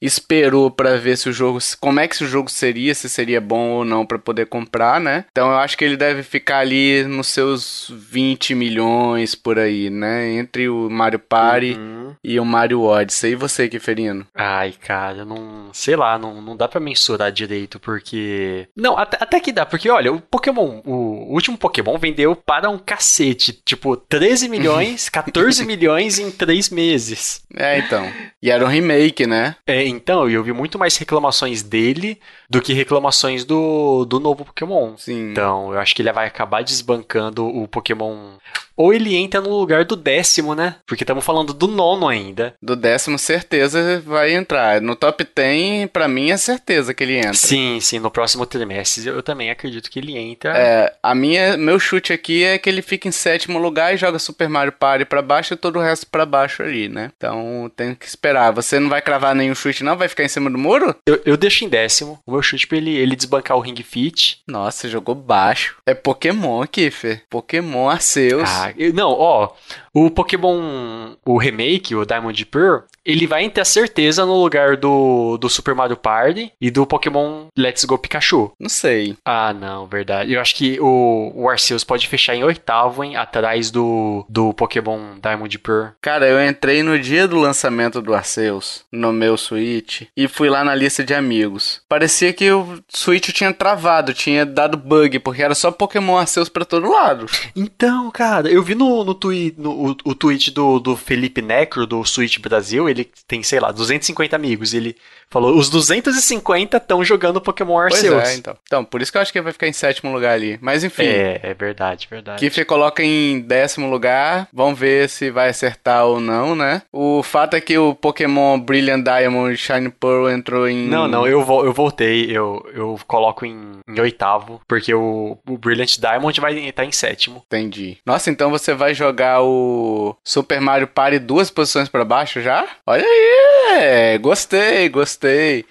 Esperou 0.00 0.70
para 0.70 0.96
ver 0.96 1.16
se 1.16 1.28
o 1.28 1.32
jogo, 1.32 1.58
como 1.78 2.00
é 2.00 2.08
que 2.08 2.22
o 2.22 2.26
jogo 2.26 2.50
seria, 2.50 2.94
se 2.94 3.08
seria 3.08 3.40
bom 3.40 3.70
ou 3.70 3.84
não 3.84 4.06
para 4.06 4.18
poder 4.18 4.46
comprar, 4.46 5.00
né? 5.00 5.24
Então 5.30 5.50
eu 5.50 5.58
acho 5.58 5.76
que 5.76 5.84
ele 5.84 5.96
deve 5.96 6.22
ficar 6.22 6.58
ali 6.58 7.04
nos 7.04 7.28
seus 7.28 7.90
20 7.94 8.54
milhões 8.54 9.34
por 9.34 9.58
aí, 9.58 9.90
né? 9.90 10.32
Entre 10.32 10.68
o 10.68 10.88
Mario 10.90 11.18
Party 11.18 11.76
uhum. 11.78 12.14
e 12.22 12.40
o 12.40 12.44
Mario 12.44 12.82
Odyssey. 12.82 13.32
E 13.32 13.36
você, 13.36 13.68
Kiferino? 13.68 14.26
Ai, 14.34 14.72
cara, 14.72 15.24
não, 15.24 15.70
sei 15.72 15.96
lá, 15.96 16.18
não, 16.18 16.40
não 16.40 16.56
dá 16.56 16.66
para 16.66 16.80
mensurar 16.80 17.30
direito 17.30 17.78
porque 17.78 18.68
não, 18.76 18.96
até, 18.96 19.18
até 19.20 19.40
que 19.40 19.52
dá, 19.52 19.66
porque 19.66 19.90
olha, 19.90 20.12
o 20.12 20.20
Pokémon, 20.20 20.80
o 20.84 21.32
último 21.32 21.58
Pokémon 21.58 21.98
vendeu 21.98 22.34
para 22.34 22.70
um 22.70 22.78
cacete, 22.78 23.52
tipo 23.52 23.96
13 23.96 24.48
milhões, 24.50 25.08
14 25.08 25.64
milhões 25.64 26.18
em 26.18 26.30
3 26.30 26.70
meses. 26.70 27.42
É, 27.54 27.78
então. 27.78 28.10
E 28.42 28.50
era 28.50 28.64
um 28.64 28.68
remake, 28.68 29.26
né? 29.26 29.56
É, 29.66 29.89
então, 29.90 30.28
eu 30.28 30.42
vi 30.42 30.52
muito 30.52 30.78
mais 30.78 30.96
reclamações 30.96 31.62
dele 31.62 32.18
do 32.48 32.60
que 32.60 32.72
reclamações 32.72 33.44
do, 33.44 34.04
do 34.04 34.18
novo 34.18 34.44
Pokémon. 34.44 34.96
Sim. 34.96 35.32
Então, 35.32 35.72
eu 35.72 35.78
acho 35.78 35.94
que 35.94 36.02
ele 36.02 36.12
vai 36.12 36.26
acabar 36.26 36.62
desbancando 36.62 37.46
o 37.46 37.68
Pokémon 37.68 38.38
ou 38.80 38.94
ele 38.94 39.14
entra 39.14 39.42
no 39.42 39.50
lugar 39.50 39.84
do 39.84 39.94
décimo, 39.94 40.54
né? 40.54 40.76
Porque 40.86 41.04
estamos 41.04 41.22
falando 41.22 41.52
do 41.52 41.68
nono 41.68 42.08
ainda. 42.08 42.54
Do 42.62 42.74
décimo, 42.74 43.18
certeza 43.18 44.02
vai 44.06 44.32
entrar. 44.32 44.80
No 44.80 44.96
top 44.96 45.22
10, 45.36 45.90
para 45.90 46.08
mim, 46.08 46.30
é 46.30 46.38
certeza 46.38 46.94
que 46.94 47.04
ele 47.04 47.18
entra. 47.18 47.34
Sim, 47.34 47.78
sim, 47.78 47.98
no 47.98 48.10
próximo 48.10 48.46
trimestre 48.46 49.06
eu 49.06 49.22
também 49.22 49.50
acredito 49.50 49.90
que 49.90 49.98
ele 49.98 50.16
entra. 50.16 50.56
É, 50.56 50.94
a 51.02 51.14
minha, 51.14 51.58
meu 51.58 51.78
chute 51.78 52.10
aqui 52.10 52.42
é 52.42 52.56
que 52.56 52.70
ele 52.70 52.80
fica 52.80 53.06
em 53.06 53.12
sétimo 53.12 53.58
lugar 53.58 53.92
e 53.92 53.98
joga 53.98 54.18
Super 54.18 54.48
Mario 54.48 54.72
Party 54.72 55.04
pra 55.04 55.20
baixo 55.20 55.52
e 55.52 55.58
todo 55.58 55.78
o 55.78 55.82
resto 55.82 56.06
para 56.06 56.24
baixo 56.24 56.62
ali, 56.62 56.88
né? 56.88 57.12
Então 57.14 57.70
tem 57.76 57.94
que 57.94 58.06
esperar. 58.06 58.50
Você 58.52 58.80
não 58.80 58.88
vai 58.88 59.02
cravar 59.02 59.34
nenhum 59.34 59.54
chute, 59.54 59.79
não? 59.84 59.96
Vai 59.96 60.08
ficar 60.08 60.24
em 60.24 60.28
cima 60.28 60.50
do 60.50 60.58
muro? 60.58 60.94
Eu, 61.06 61.20
eu 61.24 61.36
deixo 61.36 61.64
em 61.64 61.68
décimo. 61.68 62.18
O 62.26 62.32
meu 62.32 62.42
chute 62.42 62.66
pra 62.66 62.78
ele, 62.78 62.96
ele 62.96 63.16
desbancar 63.16 63.56
o 63.56 63.60
Ring 63.60 63.76
Fit. 63.82 64.40
Nossa, 64.46 64.88
jogou 64.88 65.14
baixo. 65.14 65.76
É 65.86 65.94
Pokémon, 65.94 66.66
Kiffer. 66.66 67.22
Pokémon 67.28 67.88
Arceus. 67.88 68.48
Ah, 68.48 68.72
não, 68.94 69.10
ó, 69.10 69.52
o 69.92 70.10
Pokémon, 70.10 71.14
o 71.26 71.36
remake, 71.36 71.94
o 71.94 72.04
Diamond 72.04 72.46
Pearl, 72.46 72.84
ele 73.10 73.26
vai 73.26 73.48
ter 73.50 73.60
a 73.60 73.64
certeza 73.64 74.24
no 74.24 74.40
lugar 74.40 74.76
do, 74.76 75.36
do 75.38 75.48
Super 75.48 75.74
Mario 75.74 75.96
Party 75.96 76.52
e 76.60 76.70
do 76.70 76.86
Pokémon 76.86 77.46
Let's 77.56 77.84
Go 77.84 77.98
Pikachu. 77.98 78.52
Não 78.58 78.68
sei. 78.68 79.16
Ah, 79.24 79.52
não, 79.52 79.86
verdade. 79.86 80.32
Eu 80.32 80.40
acho 80.40 80.54
que 80.54 80.78
o, 80.80 81.32
o 81.34 81.48
Arceus 81.48 81.84
pode 81.84 82.06
fechar 82.06 82.34
em 82.34 82.44
oitavo, 82.44 83.02
hein, 83.04 83.16
atrás 83.16 83.70
do, 83.70 84.24
do 84.28 84.52
Pokémon 84.54 85.18
Diamond 85.22 85.58
Pearl. 85.58 85.88
Cara, 86.00 86.28
eu 86.28 86.42
entrei 86.48 86.82
no 86.82 86.98
dia 86.98 87.26
do 87.26 87.38
lançamento 87.38 88.00
do 88.00 88.14
Arceus, 88.14 88.84
no 88.92 89.12
meu 89.12 89.36
Switch, 89.36 90.02
e 90.16 90.28
fui 90.28 90.48
lá 90.48 90.64
na 90.64 90.74
lista 90.74 91.04
de 91.04 91.14
amigos. 91.14 91.82
Parecia 91.88 92.32
que 92.32 92.50
o 92.50 92.78
Switch 92.88 93.30
tinha 93.30 93.52
travado, 93.52 94.14
tinha 94.14 94.46
dado 94.46 94.76
bug, 94.76 95.18
porque 95.20 95.42
era 95.42 95.54
só 95.54 95.70
Pokémon 95.70 96.18
Arceus 96.18 96.48
pra 96.48 96.64
todo 96.64 96.90
lado. 96.90 97.26
Então, 97.54 98.10
cara, 98.10 98.48
eu 98.48 98.62
vi 98.62 98.74
no, 98.74 99.04
no, 99.04 99.14
twi 99.14 99.54
no 99.56 99.70
o, 99.70 99.96
o 100.04 100.14
tweet 100.14 100.50
do, 100.50 100.78
do 100.78 100.96
Felipe 100.96 101.42
Necro, 101.42 101.86
do 101.86 102.04
Switch 102.04 102.38
Brasil, 102.38 102.88
ele 102.88 102.99
tem, 103.26 103.42
sei 103.42 103.60
lá, 103.60 103.70
250 103.70 104.34
amigos. 104.34 104.74
Ele 104.74 104.96
falou: 105.28 105.56
os 105.56 105.70
250 105.70 106.76
estão 106.76 107.04
jogando 107.04 107.40
Pokémon 107.40 107.78
Arceus. 107.78 108.14
Pois 108.14 108.28
é, 108.28 108.34
então. 108.34 108.56
Então, 108.62 108.84
por 108.84 109.00
isso 109.00 109.12
que 109.12 109.18
eu 109.18 109.22
acho 109.22 109.32
que 109.32 109.38
ele 109.38 109.44
vai 109.44 109.52
ficar 109.52 109.68
em 109.68 109.72
sétimo 109.72 110.12
lugar 110.12 110.34
ali. 110.34 110.58
Mas 110.60 110.84
enfim. 110.84 111.04
É, 111.04 111.40
é 111.42 111.54
verdade, 111.54 112.06
verdade. 112.10 112.38
Kiff 112.38 112.64
coloca 112.64 113.02
em 113.02 113.40
décimo 113.40 113.88
lugar. 113.88 114.48
Vamos 114.52 114.78
ver 114.78 115.08
se 115.08 115.30
vai 115.30 115.48
acertar 115.48 116.04
ou 116.04 116.20
não, 116.20 116.54
né? 116.54 116.82
O 116.92 117.22
fato 117.22 117.54
é 117.54 117.60
que 117.60 117.78
o 117.78 117.94
Pokémon 117.94 118.58
Brilliant 118.58 119.04
Diamond 119.04 119.56
Shine 119.56 119.90
Pearl 119.90 120.28
entrou 120.28 120.68
em. 120.68 120.88
Não, 120.88 121.06
não, 121.06 121.26
eu, 121.26 121.40
eu 121.40 121.72
voltei. 121.72 122.30
Eu, 122.30 122.64
eu 122.74 122.98
coloco 123.06 123.46
em, 123.46 123.80
em 123.88 124.00
oitavo, 124.00 124.60
porque 124.66 124.92
o, 124.92 125.38
o 125.48 125.58
Brilliant 125.58 125.98
Diamond 125.98 126.40
vai 126.40 126.54
estar 126.58 126.84
em 126.84 126.92
sétimo. 126.92 127.42
Entendi. 127.46 127.98
Nossa, 128.04 128.30
então 128.30 128.50
você 128.50 128.74
vai 128.74 128.94
jogar 128.94 129.42
o 129.42 130.16
Super 130.24 130.60
Mario 130.60 130.86
Party 130.86 131.18
duas 131.18 131.50
posições 131.50 131.88
para 131.88 132.04
baixo 132.04 132.40
já? 132.40 132.66
Olha 132.90 133.04
aí! 133.04 134.18
Gostei, 134.18 134.88
gostei 134.88 135.64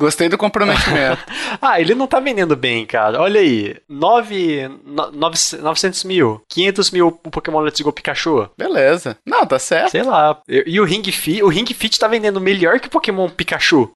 gostei. 0.00 0.30
Do 0.30 0.38
comprometimento. 0.38 1.22
ah, 1.60 1.78
ele 1.78 1.94
não 1.94 2.06
tá 2.06 2.18
vendendo 2.18 2.56
bem, 2.56 2.86
cara. 2.86 3.20
Olha 3.20 3.38
aí. 3.38 3.76
9, 3.86 4.70
9, 4.84 5.36
900 5.60 6.04
mil. 6.04 6.42
500 6.48 6.90
mil 6.90 7.08
o 7.08 7.30
Pokémon 7.30 7.60
Let's 7.60 7.80
Go 7.82 7.92
Pikachu. 7.92 8.48
Beleza. 8.56 9.18
Não, 9.26 9.44
tá 9.44 9.58
certo. 9.58 9.90
Sei 9.90 10.02
lá. 10.02 10.40
E 10.48 10.80
o 10.80 10.84
Ring 10.84 11.04
Fit, 11.04 11.42
o 11.42 11.48
Ring 11.48 11.66
Fit 11.66 11.98
tá 11.98 12.08
vendendo 12.08 12.40
melhor 12.40 12.80
que 12.80 12.88
o 12.88 12.90
Pokémon 12.90 13.28
Pikachu. 13.28 13.92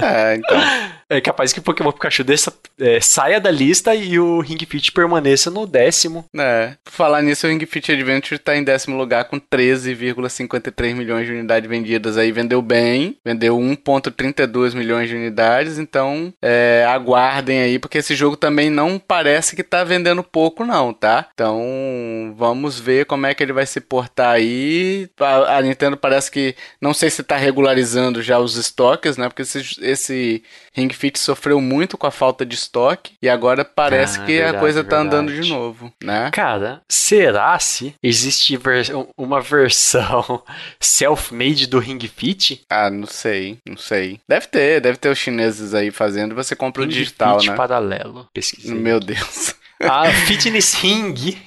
é, 0.00 0.36
então. 0.36 0.58
é 1.10 1.20
capaz 1.20 1.52
que 1.52 1.58
o 1.58 1.62
Pokémon 1.62 1.90
Pikachu 1.90 2.22
dessa, 2.22 2.52
é, 2.78 3.00
saia 3.00 3.40
da 3.40 3.50
lista 3.50 3.94
e 3.94 4.18
o 4.18 4.40
Ring 4.40 4.58
Fit 4.66 4.92
permaneça 4.92 5.50
no 5.50 5.66
décimo. 5.66 6.24
É. 6.36 6.74
Falar 6.84 7.22
nisso, 7.22 7.46
o 7.46 7.50
Ring 7.50 7.64
Fit 7.64 7.90
Adventure 7.90 8.38
tá 8.38 8.56
em 8.56 8.62
décimo 8.62 8.96
lugar 8.96 9.24
com 9.24 9.40
13,53 9.40 10.94
milhões 10.94 11.26
de 11.26 11.32
unidades 11.32 11.68
vendidas. 11.68 12.18
Aí 12.18 12.30
vendeu 12.30 12.60
bem, 12.60 13.16
vendeu 13.24 13.56
1,32 13.56 14.74
milhões 14.74 15.08
de 15.08 15.16
unidades. 15.16 15.78
Então, 15.78 16.32
é, 16.42 16.84
aguardem 16.88 17.60
aí, 17.60 17.78
porque 17.78 17.98
esse 17.98 18.14
jogo 18.14 18.36
também 18.36 18.68
não 18.68 18.98
parece 18.98 19.56
que 19.56 19.62
tá 19.62 19.82
vendendo 19.84 20.22
pouco, 20.22 20.64
não, 20.64 20.92
tá? 20.92 21.28
Então, 21.32 22.34
vamos 22.36 22.78
ver 22.78 23.06
como 23.06 23.26
é 23.26 23.34
que 23.34 23.42
ele 23.42 23.52
vai 23.52 23.64
se 23.64 23.80
portar 23.80 24.34
aí. 24.34 25.08
A, 25.18 25.56
a 25.56 25.62
Nintendo 25.62 25.96
parece 25.96 26.30
que, 26.30 26.54
não 26.80 26.92
sei 26.92 27.08
se 27.08 27.22
tá 27.22 27.36
regularizando 27.36 28.22
já 28.22 28.38
os 28.38 28.56
estoques, 28.56 29.16
né? 29.16 29.28
Porque 29.28 29.42
esse, 29.42 29.78
esse 29.80 30.42
Ring 30.74 30.90
Fit 30.98 31.18
sofreu 31.18 31.60
muito 31.60 31.96
com 31.96 32.06
a 32.06 32.10
falta 32.10 32.44
de 32.44 32.54
estoque 32.54 33.12
e 33.22 33.28
agora 33.28 33.64
parece 33.64 34.18
ah, 34.18 34.24
que 34.24 34.32
verdade, 34.32 34.56
a 34.56 34.60
coisa 34.60 34.84
tá 34.84 34.96
verdade. 34.96 35.16
andando 35.16 35.42
de 35.42 35.48
novo, 35.48 35.92
né? 36.02 36.30
Cara, 36.32 36.82
será 36.88 37.58
se 37.58 37.94
existe 38.02 38.56
vers 38.56 38.90
uma 39.16 39.40
versão 39.40 40.42
self-made 40.80 41.66
do 41.66 41.78
Ring 41.78 42.00
Fit? 42.08 42.62
Ah, 42.68 42.90
não 42.90 43.06
sei, 43.06 43.58
não 43.66 43.76
sei. 43.76 44.20
Deve 44.28 44.46
ter, 44.48 44.80
deve 44.80 44.98
ter 44.98 45.08
os 45.08 45.18
chineses 45.18 45.74
aí 45.74 45.90
fazendo, 45.90 46.34
você 46.34 46.56
compra 46.56 46.82
Ring 46.82 46.90
o 46.90 46.92
digital, 46.92 47.38
Fit 47.38 47.50
né? 47.50 47.56
paralelo. 47.56 48.28
Pesquisei. 48.34 48.74
Meu 48.74 48.98
Deus. 48.98 49.54
Ah, 49.80 50.10
Fitness 50.26 50.74
Ring. 50.74 51.14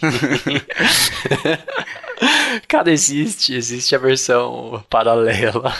Cara, 2.68 2.90
existe, 2.90 3.54
existe 3.54 3.94
a 3.94 3.98
versão 3.98 4.84
paralela. 4.88 5.72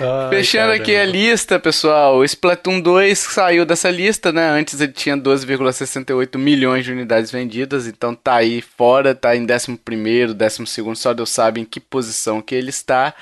Ai, 0.00 0.30
Fechando 0.30 0.68
caramba. 0.68 0.82
aqui 0.82 0.96
a 0.96 1.04
lista, 1.04 1.58
pessoal. 1.58 2.18
O 2.18 2.24
Splatoon 2.24 2.80
2 2.80 3.18
saiu 3.18 3.64
dessa 3.64 3.90
lista, 3.90 4.32
né? 4.32 4.48
Antes 4.50 4.80
ele 4.80 4.92
tinha 4.92 5.16
12,68 5.16 6.38
milhões 6.38 6.84
de 6.84 6.92
unidades 6.92 7.30
vendidas, 7.30 7.86
então 7.86 8.14
tá 8.14 8.36
aí 8.36 8.62
fora, 8.62 9.14
tá 9.14 9.36
em 9.36 9.46
11 9.50 9.76
primeiro, 9.78 10.34
12 10.34 10.66
segundo, 10.66 10.96
só 10.96 11.12
Deus 11.12 11.30
sabe 11.30 11.60
em 11.60 11.64
que 11.64 11.80
posição 11.80 12.40
que 12.40 12.54
ele 12.54 12.70
está. 12.70 13.14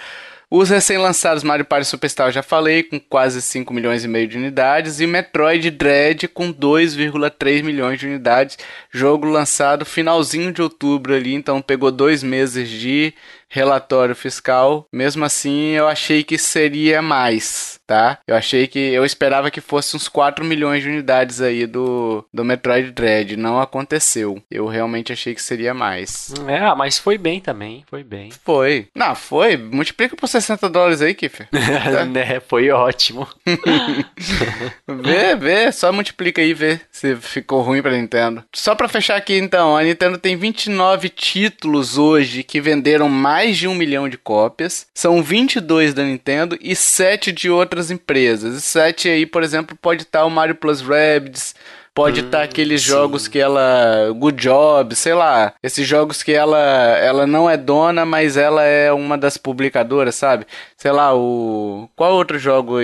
Os 0.51 0.71
recém-lançados 0.71 1.45
Mario 1.45 1.67
Party 1.67 1.87
Superstar 1.87 2.29
eu 2.29 2.33
já 2.33 2.43
falei, 2.43 2.83
com 2.83 2.99
quase 2.99 3.43
5 3.43 3.71
milhões 3.75 4.03
e 4.03 4.09
meio 4.09 4.27
de 4.27 4.39
unidades. 4.39 4.99
E 4.99 5.07
Metroid 5.07 5.71
Dread 5.71 6.27
com 6.29 6.51
2,3 6.51 7.63
milhões 7.63 8.01
de 8.01 8.07
unidades. 8.07 8.57
Jogo 8.91 9.27
lançado 9.27 9.85
finalzinho 9.85 10.51
de 10.51 10.63
outubro 10.63 11.13
ali, 11.13 11.35
então 11.35 11.61
pegou 11.61 11.93
dois 11.93 12.23
meses 12.23 12.67
de 12.67 13.13
relatório 13.49 14.15
fiscal. 14.15 14.87
Mesmo 14.93 15.25
assim, 15.25 15.71
eu 15.71 15.89
achei 15.89 16.23
que 16.23 16.39
seria 16.39 17.01
mais, 17.01 17.81
tá? 17.87 18.19
Eu 18.27 18.37
achei 18.37 18.67
que 18.67 18.79
eu 18.79 19.05
esperava 19.05 19.51
que 19.51 19.61
fosse 19.61 19.97
uns 19.97 20.09
4 20.09 20.45
milhões 20.45 20.83
de 20.83 20.89
unidades 20.89 21.41
aí 21.41 21.67
do, 21.67 22.25
do 22.33 22.45
Metroid 22.45 22.91
Dread. 22.91 23.37
Não 23.37 23.61
aconteceu. 23.61 24.43
Eu 24.51 24.67
realmente 24.67 25.13
achei 25.13 25.35
que 25.35 25.43
seria 25.43 25.73
mais. 25.73 26.33
É, 26.47 26.59
ah, 26.59 26.75
mas 26.75 26.99
foi 26.99 27.17
bem 27.17 27.41
também, 27.41 27.85
foi 27.89 28.03
bem. 28.03 28.31
Foi. 28.45 28.89
Não, 28.95 29.15
foi. 29.15 29.57
Multiplica 29.57 30.17
por 30.17 30.27
60 30.27 30.69
dólares 30.71 31.03
aí, 31.03 31.15
Kiffer. 31.15 31.49
tá? 31.51 32.05
né, 32.07 32.41
foi 32.41 32.71
ótimo. 32.71 33.29
vê, 34.87 35.37
vê, 35.37 35.73
só 35.73 35.93
multiplica 35.93 36.41
aí 36.41 36.55
vê 36.55 36.81
se 36.91 37.15
ficou 37.17 37.61
ruim 37.61 37.83
pra 37.83 37.93
Nintendo. 37.93 38.43
Só 38.55 38.75
pra 38.75 38.89
fechar 38.89 39.17
aqui 39.17 39.37
então, 39.37 39.77
a 39.77 39.83
Nintendo 39.83 40.19
tem 40.19 40.37
29 40.37 41.09
títulos 41.11 41.99
hoje 41.99 42.43
que 42.43 42.61
venderam 42.61 43.09
mais 43.09 43.38
mais 43.39 43.57
de 43.57 43.69
um 43.69 43.75
milhão 43.75 44.09
de 44.09 44.19
cópias. 44.19 44.89
São 44.93 45.23
22 45.23 45.95
da 45.95 46.03
Nintendo 46.03 46.59
e 46.61 46.75
7 46.75 47.31
de 47.31 47.49
outras 47.49 47.89
empresas. 47.89 48.57
E 48.57 48.61
7 48.61 49.09
aí, 49.09 49.25
por 49.25 49.45
exemplo, 49.45 49.79
pode 49.81 50.03
estar 50.03 50.25
o 50.25 50.31
Mario 50.31 50.57
Plus 50.57 50.81
Rabbids, 50.81 51.55
Pode 51.99 52.21
estar 52.21 52.39
hum, 52.39 52.41
tá 52.43 52.45
aqueles 52.45 52.83
sim. 52.83 52.89
jogos 52.89 53.27
que 53.27 53.41
ela. 53.41 54.13
Good 54.15 54.41
Job, 54.41 54.95
sei 54.95 55.15
lá. 55.15 55.53
Esses 55.61 55.85
jogos 55.85 56.23
que 56.23 56.33
ela, 56.33 56.59
ela 56.99 57.27
não 57.27 57.51
é 57.51 57.57
dona, 57.57 58.07
mas 58.07 58.37
ela 58.37 58.63
é 58.63 58.93
uma 58.93 59.19
das 59.19 59.37
publicadoras, 59.37 60.15
sabe? 60.15 60.47
Sei 60.77 60.93
lá, 60.93 61.13
o. 61.13 61.89
Qual 61.97 62.13
outro 62.13 62.39
jogo. 62.39 62.77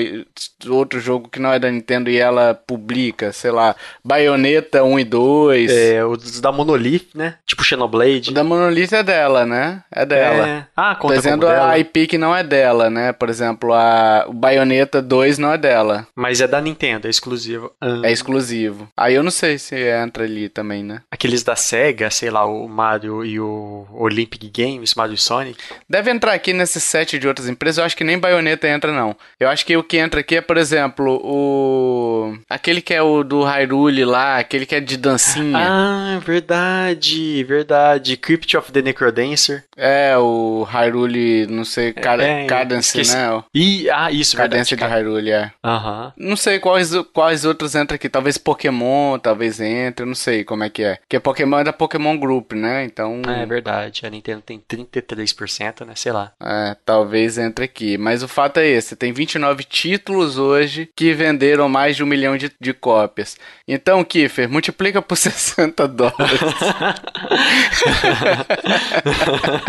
Outro 0.68 0.98
jogo 0.98 1.28
que 1.28 1.38
não 1.38 1.52
é 1.52 1.60
da 1.60 1.70
Nintendo 1.70 2.10
e 2.10 2.18
ela 2.18 2.54
publica? 2.54 3.30
Sei 3.32 3.52
lá. 3.52 3.76
Bayonetta 4.04 4.82
1 4.82 4.98
e 4.98 5.04
2. 5.04 5.70
É, 5.70 6.04
os 6.04 6.40
da 6.40 6.50
Monolith, 6.50 7.10
né? 7.14 7.36
Tipo 7.46 7.62
Xenoblade. 7.62 8.30
O 8.30 8.34
da 8.34 8.42
Monolith 8.42 8.92
é 8.92 9.02
dela, 9.04 9.46
né? 9.46 9.84
É 9.92 10.04
dela. 10.04 10.48
É. 10.48 10.66
Ah, 10.76 10.96
conta 10.96 11.14
Tá 11.14 11.20
dizendo 11.20 11.46
a 11.46 11.78
IP 11.78 12.08
que 12.08 12.18
não 12.18 12.34
é 12.34 12.42
dela, 12.42 12.90
né? 12.90 13.12
Por 13.12 13.30
exemplo, 13.30 13.72
a 13.72 14.24
o 14.26 14.32
Bayonetta 14.32 15.00
2 15.00 15.38
não 15.38 15.52
é 15.52 15.58
dela. 15.58 16.06
Mas 16.16 16.40
é 16.40 16.48
da 16.48 16.60
Nintendo, 16.60 17.06
é 17.06 17.10
exclusivo. 17.10 17.70
Ah. 17.80 18.00
É 18.02 18.10
exclusivo. 18.10 18.88
Aí 19.04 19.16
eu 19.16 19.22
não 19.22 19.30
sei 19.30 19.58
se 19.58 19.76
entra 19.76 20.24
ali 20.24 20.48
também, 20.48 20.82
né? 20.82 21.02
Aqueles 21.10 21.42
da 21.42 21.54
SEGA, 21.54 22.10
sei 22.10 22.30
lá, 22.30 22.46
o 22.46 22.66
Mario 22.66 23.22
e 23.22 23.38
o 23.38 23.86
Olympic 23.92 24.50
Games, 24.50 24.94
Mario 24.94 25.12
e 25.12 25.18
Sonic. 25.18 25.62
Deve 25.86 26.10
entrar 26.10 26.32
aqui 26.32 26.54
nesse 26.54 26.80
set 26.80 27.18
de 27.18 27.28
outras 27.28 27.46
empresas. 27.46 27.76
Eu 27.76 27.84
acho 27.84 27.98
que 27.98 28.02
nem 28.02 28.18
Bayonetta 28.18 28.66
entra, 28.66 28.94
não. 28.94 29.14
Eu 29.38 29.50
acho 29.50 29.66
que 29.66 29.76
o 29.76 29.84
que 29.84 29.98
entra 29.98 30.20
aqui 30.20 30.36
é, 30.36 30.40
por 30.40 30.56
exemplo, 30.56 31.20
o. 31.22 32.34
Aquele 32.48 32.80
que 32.80 32.94
é 32.94 33.02
o 33.02 33.22
do 33.22 33.42
Hyrule 33.42 34.06
lá, 34.06 34.38
aquele 34.38 34.64
que 34.64 34.74
é 34.74 34.80
de 34.80 34.96
dancinha. 34.96 35.58
Ah, 35.58 36.18
verdade, 36.24 37.44
verdade. 37.44 38.16
Crypt 38.16 38.56
of 38.56 38.72
the 38.72 38.80
Necrodancer. 38.80 39.64
É, 39.76 40.16
o 40.18 40.64
Hyrule, 40.64 41.46
não 41.46 41.64
sei, 41.64 41.92
Car 41.92 42.20
é, 42.20 42.46
Cadence, 42.46 42.88
esqueci. 42.88 43.16
né? 43.16 43.42
E, 43.54 43.88
ah, 43.90 44.10
isso, 44.10 44.36
Cadence 44.36 44.74
verdade. 44.74 44.92
de 44.92 44.98
Hyrule, 45.08 45.30
é. 45.30 45.50
Aham. 45.62 46.12
Não 46.16 46.36
sei 46.36 46.58
quais, 46.58 46.90
quais 47.12 47.44
outros 47.44 47.74
entram 47.74 47.96
aqui. 47.96 48.08
Talvez 48.08 48.38
Pokémon 48.38 48.74
Pokémon 48.74 49.18
talvez 49.18 49.60
entre, 49.60 50.06
não 50.06 50.14
sei 50.14 50.44
como 50.44 50.64
é 50.64 50.70
que 50.70 50.82
é. 50.82 50.96
Porque 50.96 51.20
Pokémon 51.20 51.58
é 51.58 51.64
da 51.64 51.72
Pokémon 51.72 52.16
Group, 52.18 52.52
né? 52.52 52.84
Então. 52.84 53.22
É 53.26 53.44
verdade, 53.46 54.06
a 54.06 54.10
Nintendo 54.10 54.42
tem 54.42 54.58
33%, 54.60 55.84
né? 55.86 55.92
Sei 55.96 56.12
lá. 56.12 56.32
É, 56.42 56.76
talvez 56.84 57.38
entre 57.38 57.64
aqui. 57.64 57.96
Mas 57.98 58.22
o 58.22 58.28
fato 58.28 58.58
é 58.58 58.66
esse: 58.66 58.96
tem 58.96 59.12
29 59.12 59.64
títulos 59.64 60.38
hoje 60.38 60.88
que 60.94 61.12
venderam 61.12 61.68
mais 61.68 61.96
de 61.96 62.02
um 62.02 62.06
milhão 62.06 62.36
de, 62.36 62.50
de 62.60 62.72
cópias. 62.72 63.36
Então, 63.66 64.04
Kiffer, 64.04 64.48
multiplica 64.48 65.00
por 65.02 65.16
60 65.16 65.88
dólares. 65.88 66.14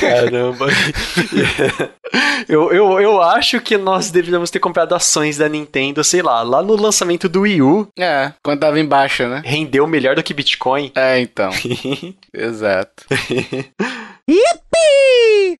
Caramba. 0.00 0.66
eu, 2.48 2.72
eu, 2.72 3.00
eu 3.00 3.22
acho 3.22 3.60
que 3.60 3.76
nós 3.76 4.10
deveríamos 4.10 4.50
ter 4.50 4.58
comprado 4.58 4.94
ações 4.94 5.38
da 5.38 5.48
Nintendo, 5.48 6.02
sei 6.02 6.22
lá, 6.22 6.42
lá 6.42 6.62
no 6.62 6.76
lançamento 6.76 7.28
do 7.28 7.42
Wii 7.42 7.62
U. 7.62 7.88
É, 7.98 8.32
quando 8.42 8.60
tava 8.60 8.78
em 8.80 8.86
baixa, 8.86 9.28
né? 9.28 9.42
Rendeu 9.44 9.86
melhor 9.86 10.16
do 10.16 10.22
que 10.22 10.34
Bitcoin. 10.34 10.92
É, 10.94 11.20
então. 11.20 11.50
Exato. 12.32 13.04
Yippee! 14.28 15.58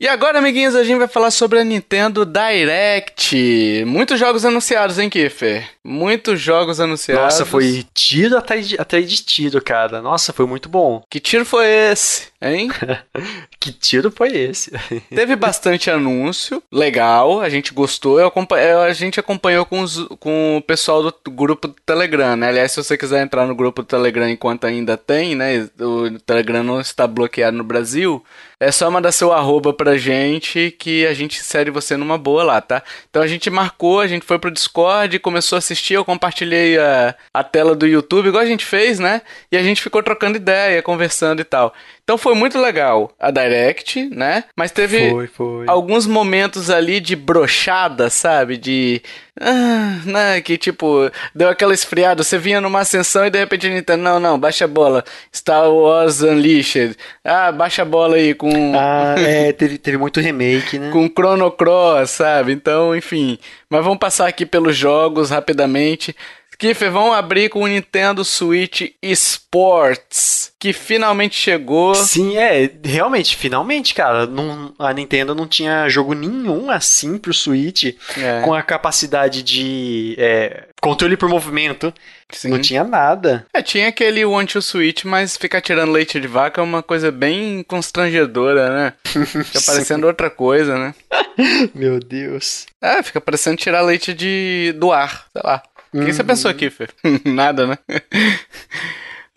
E 0.00 0.06
agora, 0.06 0.38
amiguinhos, 0.38 0.76
a 0.76 0.84
gente 0.84 0.98
vai 0.98 1.08
falar 1.08 1.32
sobre 1.32 1.58
a 1.58 1.64
Nintendo 1.64 2.24
Direct. 2.24 3.84
Muitos 3.84 4.16
jogos 4.20 4.44
anunciados, 4.44 4.96
hein, 4.96 5.10
Kiffer? 5.10 5.68
Muitos 5.82 6.40
jogos 6.40 6.78
anunciados. 6.78 7.24
Nossa, 7.24 7.44
foi 7.44 7.84
tiro 7.92 8.38
atrás 8.38 8.68
de, 8.68 8.80
atrás 8.80 9.10
de 9.10 9.24
tiro, 9.24 9.60
cara. 9.60 10.00
Nossa, 10.00 10.32
foi 10.32 10.46
muito 10.46 10.68
bom. 10.68 11.02
Que 11.10 11.18
tiro 11.18 11.44
foi 11.44 11.66
esse, 11.66 12.28
hein? 12.40 12.70
que 13.58 13.72
tiro 13.72 14.08
foi 14.08 14.28
esse? 14.36 14.70
Teve 15.10 15.34
bastante 15.34 15.90
anúncio, 15.90 16.62
legal, 16.70 17.40
a 17.40 17.48
gente 17.48 17.74
gostou. 17.74 18.20
Eu 18.20 18.32
a 18.62 18.92
gente 18.92 19.18
acompanhou 19.18 19.66
com, 19.66 19.80
os, 19.80 20.06
com 20.20 20.58
o 20.58 20.62
pessoal 20.62 21.02
do 21.02 21.12
grupo 21.28 21.66
do 21.66 21.74
Telegram, 21.84 22.36
né? 22.36 22.50
Aliás, 22.50 22.70
se 22.70 22.80
você 22.80 22.96
quiser 22.96 23.20
entrar 23.20 23.48
no 23.48 23.54
grupo 23.54 23.82
do 23.82 23.88
Telegram 23.88 24.28
enquanto 24.28 24.64
ainda 24.64 24.96
tem, 24.96 25.34
né? 25.34 25.68
O 25.80 26.20
Telegram 26.20 26.62
não 26.62 26.80
está 26.80 27.04
bloqueado 27.04 27.56
no 27.56 27.64
Brasil. 27.64 28.24
É 28.60 28.72
só 28.72 28.90
mandar 28.90 29.12
seu 29.12 29.32
arroba 29.32 29.72
pra 29.72 29.96
gente 29.96 30.72
que 30.72 31.06
a 31.06 31.14
gente 31.14 31.38
insere 31.38 31.70
você 31.70 31.96
numa 31.96 32.18
boa 32.18 32.42
lá, 32.42 32.60
tá? 32.60 32.82
Então 33.08 33.22
a 33.22 33.26
gente 33.28 33.48
marcou, 33.48 34.00
a 34.00 34.08
gente 34.08 34.26
foi 34.26 34.36
pro 34.36 34.50
Discord, 34.50 35.16
começou 35.20 35.54
a 35.54 35.60
assistir, 35.60 35.94
eu 35.94 36.04
compartilhei 36.04 36.76
a, 36.76 37.14
a 37.32 37.44
tela 37.44 37.76
do 37.76 37.86
YouTube, 37.86 38.28
igual 38.28 38.42
a 38.42 38.46
gente 38.46 38.64
fez, 38.64 38.98
né? 38.98 39.22
E 39.52 39.56
a 39.56 39.62
gente 39.62 39.80
ficou 39.80 40.02
trocando 40.02 40.36
ideia, 40.36 40.82
conversando 40.82 41.40
e 41.40 41.44
tal. 41.44 41.72
Então 42.08 42.16
foi 42.16 42.34
muito 42.34 42.58
legal 42.58 43.12
a 43.20 43.30
Direct, 43.30 44.08
né? 44.08 44.44
Mas 44.56 44.70
teve 44.70 45.10
foi, 45.10 45.26
foi. 45.26 45.66
alguns 45.68 46.06
momentos 46.06 46.70
ali 46.70 47.00
de 47.00 47.14
brochada, 47.14 48.08
sabe? 48.08 48.56
De. 48.56 49.02
Ah, 49.38 50.00
né? 50.06 50.40
Que 50.40 50.56
tipo, 50.56 51.10
deu 51.34 51.50
aquela 51.50 51.74
esfriada. 51.74 52.24
Você 52.24 52.38
vinha 52.38 52.62
numa 52.62 52.80
ascensão 52.80 53.26
e 53.26 53.30
de 53.30 53.38
repente 53.38 53.66
a 53.66 53.70
Nintendo, 53.70 54.02
não, 54.02 54.18
não, 54.18 54.38
baixa 54.38 54.64
a 54.64 54.68
bola. 54.68 55.04
Star 55.30 55.70
Wars 55.70 56.22
Unleashed. 56.22 56.96
Ah, 57.22 57.52
baixa 57.52 57.82
a 57.82 57.84
bola 57.84 58.16
aí 58.16 58.32
com. 58.32 58.72
Ah, 58.74 59.14
é, 59.18 59.52
teve, 59.52 59.76
teve 59.76 59.98
muito 59.98 60.18
remake, 60.18 60.78
né? 60.78 60.90
com 60.90 61.10
Chrono 61.10 61.50
Cross, 61.50 62.12
sabe? 62.12 62.52
Então, 62.52 62.96
enfim. 62.96 63.38
Mas 63.68 63.84
vamos 63.84 63.98
passar 63.98 64.28
aqui 64.28 64.46
pelos 64.46 64.74
jogos 64.74 65.28
rapidamente. 65.28 66.16
Kiffer, 66.58 66.90
vamos 66.90 67.14
abrir 67.16 67.48
com 67.48 67.62
o 67.62 67.66
Nintendo 67.68 68.24
Switch 68.24 68.90
Sports, 69.00 70.52
que 70.58 70.72
finalmente 70.72 71.36
chegou. 71.36 71.94
Sim, 71.94 72.36
é, 72.36 72.68
realmente, 72.84 73.36
finalmente, 73.36 73.94
cara. 73.94 74.26
Não, 74.26 74.74
a 74.76 74.92
Nintendo 74.92 75.36
não 75.36 75.46
tinha 75.46 75.88
jogo 75.88 76.14
nenhum 76.14 76.68
assim 76.68 77.16
pro 77.16 77.32
Switch 77.32 77.94
É. 78.16 78.40
com 78.42 78.52
a 78.52 78.60
capacidade 78.62 79.44
de 79.44 80.16
é, 80.18 80.64
controle 80.82 81.16
por 81.16 81.28
movimento. 81.28 81.94
Sim. 82.32 82.48
Não 82.48 82.60
tinha 82.60 82.82
nada. 82.82 83.46
É, 83.54 83.62
tinha 83.62 83.86
aquele 83.86 84.24
One 84.24 84.48
to 84.48 84.60
Switch, 84.60 85.04
mas 85.04 85.36
ficar 85.36 85.60
tirando 85.60 85.92
leite 85.92 86.18
de 86.18 86.26
vaca 86.26 86.60
é 86.60 86.64
uma 86.64 86.82
coisa 86.82 87.12
bem 87.12 87.62
constrangedora, 87.62 88.68
né? 88.74 88.92
Fica 89.24 89.60
parecendo 89.64 90.08
outra 90.08 90.28
coisa, 90.28 90.76
né? 90.76 90.94
Meu 91.72 92.00
Deus. 92.00 92.66
É, 92.82 93.00
fica 93.02 93.20
parecendo 93.20 93.56
tirar 93.56 93.80
leite 93.82 94.12
de 94.12 94.74
do 94.76 94.90
ar, 94.92 95.26
sei 95.32 95.42
lá. 95.44 95.62
O 96.00 96.06
que 96.06 96.12
você 96.12 96.24
pensou 96.24 96.50
aqui, 96.50 96.70
Fê? 96.70 96.88
Nada, 97.24 97.66
né? 97.66 97.78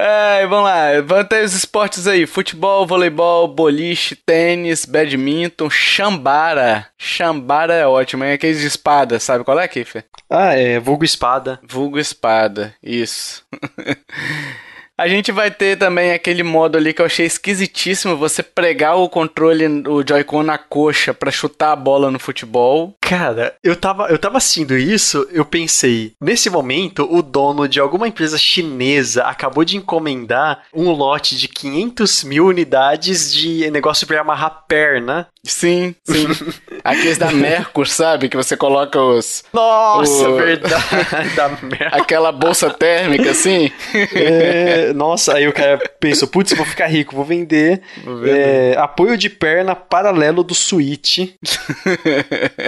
É, 0.03 0.47
vamos 0.47 0.65
lá, 0.65 0.99
vamos 1.05 1.27
ter 1.27 1.45
os 1.45 1.53
esportes 1.53 2.07
aí: 2.07 2.25
futebol, 2.25 2.87
voleibol, 2.87 3.47
boliche, 3.47 4.15
tênis, 4.15 4.83
badminton, 4.83 5.69
chambara. 5.69 6.87
Chambara 6.97 7.75
é 7.75 7.85
ótimo, 7.85 8.23
é 8.23 8.33
aqueles 8.33 8.61
de 8.61 8.65
espada, 8.65 9.19
sabe 9.19 9.43
qual 9.43 9.59
é, 9.59 9.67
Kiffer? 9.67 10.03
Ah, 10.27 10.55
é, 10.55 10.79
vulgo 10.79 11.05
espada. 11.05 11.59
Vulgo 11.61 11.99
espada, 11.99 12.73
isso. 12.81 13.43
A 14.97 15.07
gente 15.07 15.31
vai 15.31 15.49
ter 15.49 15.77
também 15.77 16.13
aquele 16.13 16.43
modo 16.43 16.77
ali 16.77 16.93
que 16.93 17.01
eu 17.01 17.05
achei 17.07 17.25
esquisitíssimo, 17.25 18.15
você 18.15 18.43
pregar 18.43 18.97
o 18.97 19.09
controle, 19.09 19.65
o 19.87 20.07
Joy-Con 20.07 20.43
na 20.43 20.59
coxa 20.59 21.11
pra 21.11 21.31
chutar 21.31 21.71
a 21.71 21.75
bola 21.75 22.11
no 22.11 22.19
futebol. 22.19 22.95
Cara, 23.11 23.55
eu 23.61 23.75
tava, 23.75 24.07
eu 24.07 24.17
tava 24.17 24.37
assistindo 24.37 24.77
isso, 24.77 25.27
eu 25.33 25.43
pensei, 25.43 26.13
nesse 26.21 26.49
momento, 26.49 27.05
o 27.13 27.21
dono 27.21 27.67
de 27.67 27.77
alguma 27.77 28.07
empresa 28.07 28.37
chinesa 28.37 29.23
acabou 29.25 29.65
de 29.65 29.75
encomendar 29.75 30.63
um 30.73 30.91
lote 30.91 31.35
de 31.37 31.49
500 31.49 32.23
mil 32.23 32.45
unidades 32.45 33.33
de 33.33 33.69
negócio 33.69 34.07
pra 34.07 34.21
amarrar 34.21 34.63
perna. 34.65 35.27
Sim, 35.43 35.93
sim. 36.05 36.25
Aqueles 36.85 37.17
da 37.17 37.31
Mercur, 37.31 37.85
sabe? 37.87 38.29
Que 38.29 38.37
você 38.37 38.55
coloca 38.55 38.99
os. 39.01 39.43
Nossa, 39.51 40.29
O- 40.29 40.37
verdade, 40.37 41.35
da 41.35 41.49
merda. 41.61 41.97
Aquela 41.97 42.31
bolsa 42.31 42.69
térmica, 42.69 43.31
assim. 43.31 43.69
É, 44.15 44.93
nossa, 44.93 45.33
aí 45.35 45.47
o 45.49 45.53
cara 45.53 45.79
pensou, 45.99 46.27
putz, 46.29 46.53
vou 46.53 46.65
ficar 46.65 46.87
rico, 46.87 47.13
vou 47.15 47.25
vender, 47.25 47.81
Vou 48.05 48.17
vender. 48.19 48.39
é, 48.39 48.77
apoio 48.77 49.17
de 49.17 49.29
perna 49.29 49.75
paralelo 49.75 50.43
do 50.43 50.55
Switch. 50.55 51.19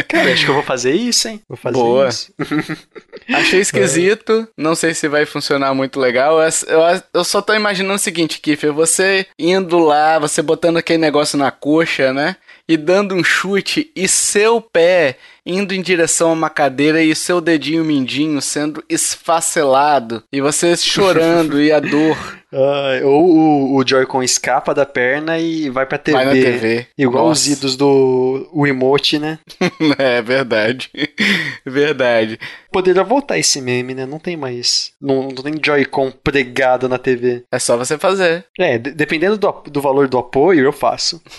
Cara, 0.10 0.33
acho 0.34 0.46
que 0.46 0.50
eu 0.52 0.56
vou 0.56 0.64
fazer 0.64 0.94
isso, 0.94 1.28
hein? 1.28 1.42
Vou 1.48 1.58
fazer 1.58 1.78
Boa. 1.78 2.10
isso. 2.10 2.34
Achei 3.34 3.60
esquisito. 3.62 4.48
Não 4.58 4.76
sei 4.76 4.94
se 4.94 5.08
vai 5.08 5.26
funcionar 5.26 5.74
muito 5.74 6.00
legal. 6.00 6.42
Eu, 6.42 6.50
eu- 6.68 7.04
eu 7.14 7.24
só 7.24 7.42
tô 7.42 7.54
imaginando 7.54 7.96
o 7.96 8.00
seguinte, 8.00 8.40
Kiffer. 8.40 8.74
Você 8.74 9.26
indo 9.40 9.80
lá, 9.80 10.20
você 10.20 10.42
botando 10.42 10.78
aquele 10.78 11.00
negócio 11.00 11.38
na 11.38 11.52
coxa, 11.52 12.12
né? 12.14 12.36
E 12.68 12.78
dando 12.78 13.14
um 13.14 13.24
chute 13.24 13.92
e 13.96 14.08
seu 14.08 14.62
pé 14.62 15.18
indo 15.46 15.74
em 15.74 15.82
direção 15.82 16.30
a 16.30 16.34
uma 16.34 16.50
cadeira 16.50 17.04
e 17.04 17.14
seu 17.14 17.42
dedinho 17.42 17.84
mindinho 17.84 18.42
sendo 18.42 18.82
esfacelado. 18.90 20.24
E 20.32 20.40
você 20.40 20.76
chorando 20.78 21.62
e 21.62 21.72
a 21.72 21.80
dor 21.80 22.18
Ah, 22.54 23.00
ou 23.04 23.26
o, 23.36 23.76
o 23.78 23.88
Joy-Con 23.88 24.22
escapa 24.22 24.74
da 24.74 24.86
perna 24.86 25.40
e 25.40 25.70
vai 25.70 25.86
pra 25.86 25.98
TV. 25.98 26.18
vai 26.18 26.26
na 26.26 26.32
TV. 26.32 26.88
Igual 26.98 27.28
Nossa. 27.30 27.42
os 27.42 27.48
idos 27.58 27.76
do 27.76 28.48
o 28.54 28.68
emote, 28.68 29.18
né? 29.18 29.40
É 29.98 30.22
verdade. 30.22 30.90
verdade. 31.66 32.40
Poderia 32.72 33.04
voltar 33.04 33.38
esse 33.38 33.60
meme, 33.62 33.94
né? 33.94 34.06
Não 34.06 34.20
tem 34.20 34.38
mais. 34.38 34.92
Não, 35.02 35.24
não 35.30 35.44
tem 35.44 35.54
Joy-Con 35.64 36.12
pregado 36.24 36.88
na 36.88 36.98
TV. 36.98 37.44
É 37.52 37.60
só 37.60 37.76
você 37.78 37.98
fazer. 37.98 38.46
É, 38.60 38.78
de- 38.78 38.92
dependendo 38.92 39.38
do, 39.38 39.52
do 39.70 39.82
valor 39.82 40.08
do 40.08 40.18
apoio, 40.18 40.64
eu 40.66 40.72
faço. 40.74 41.22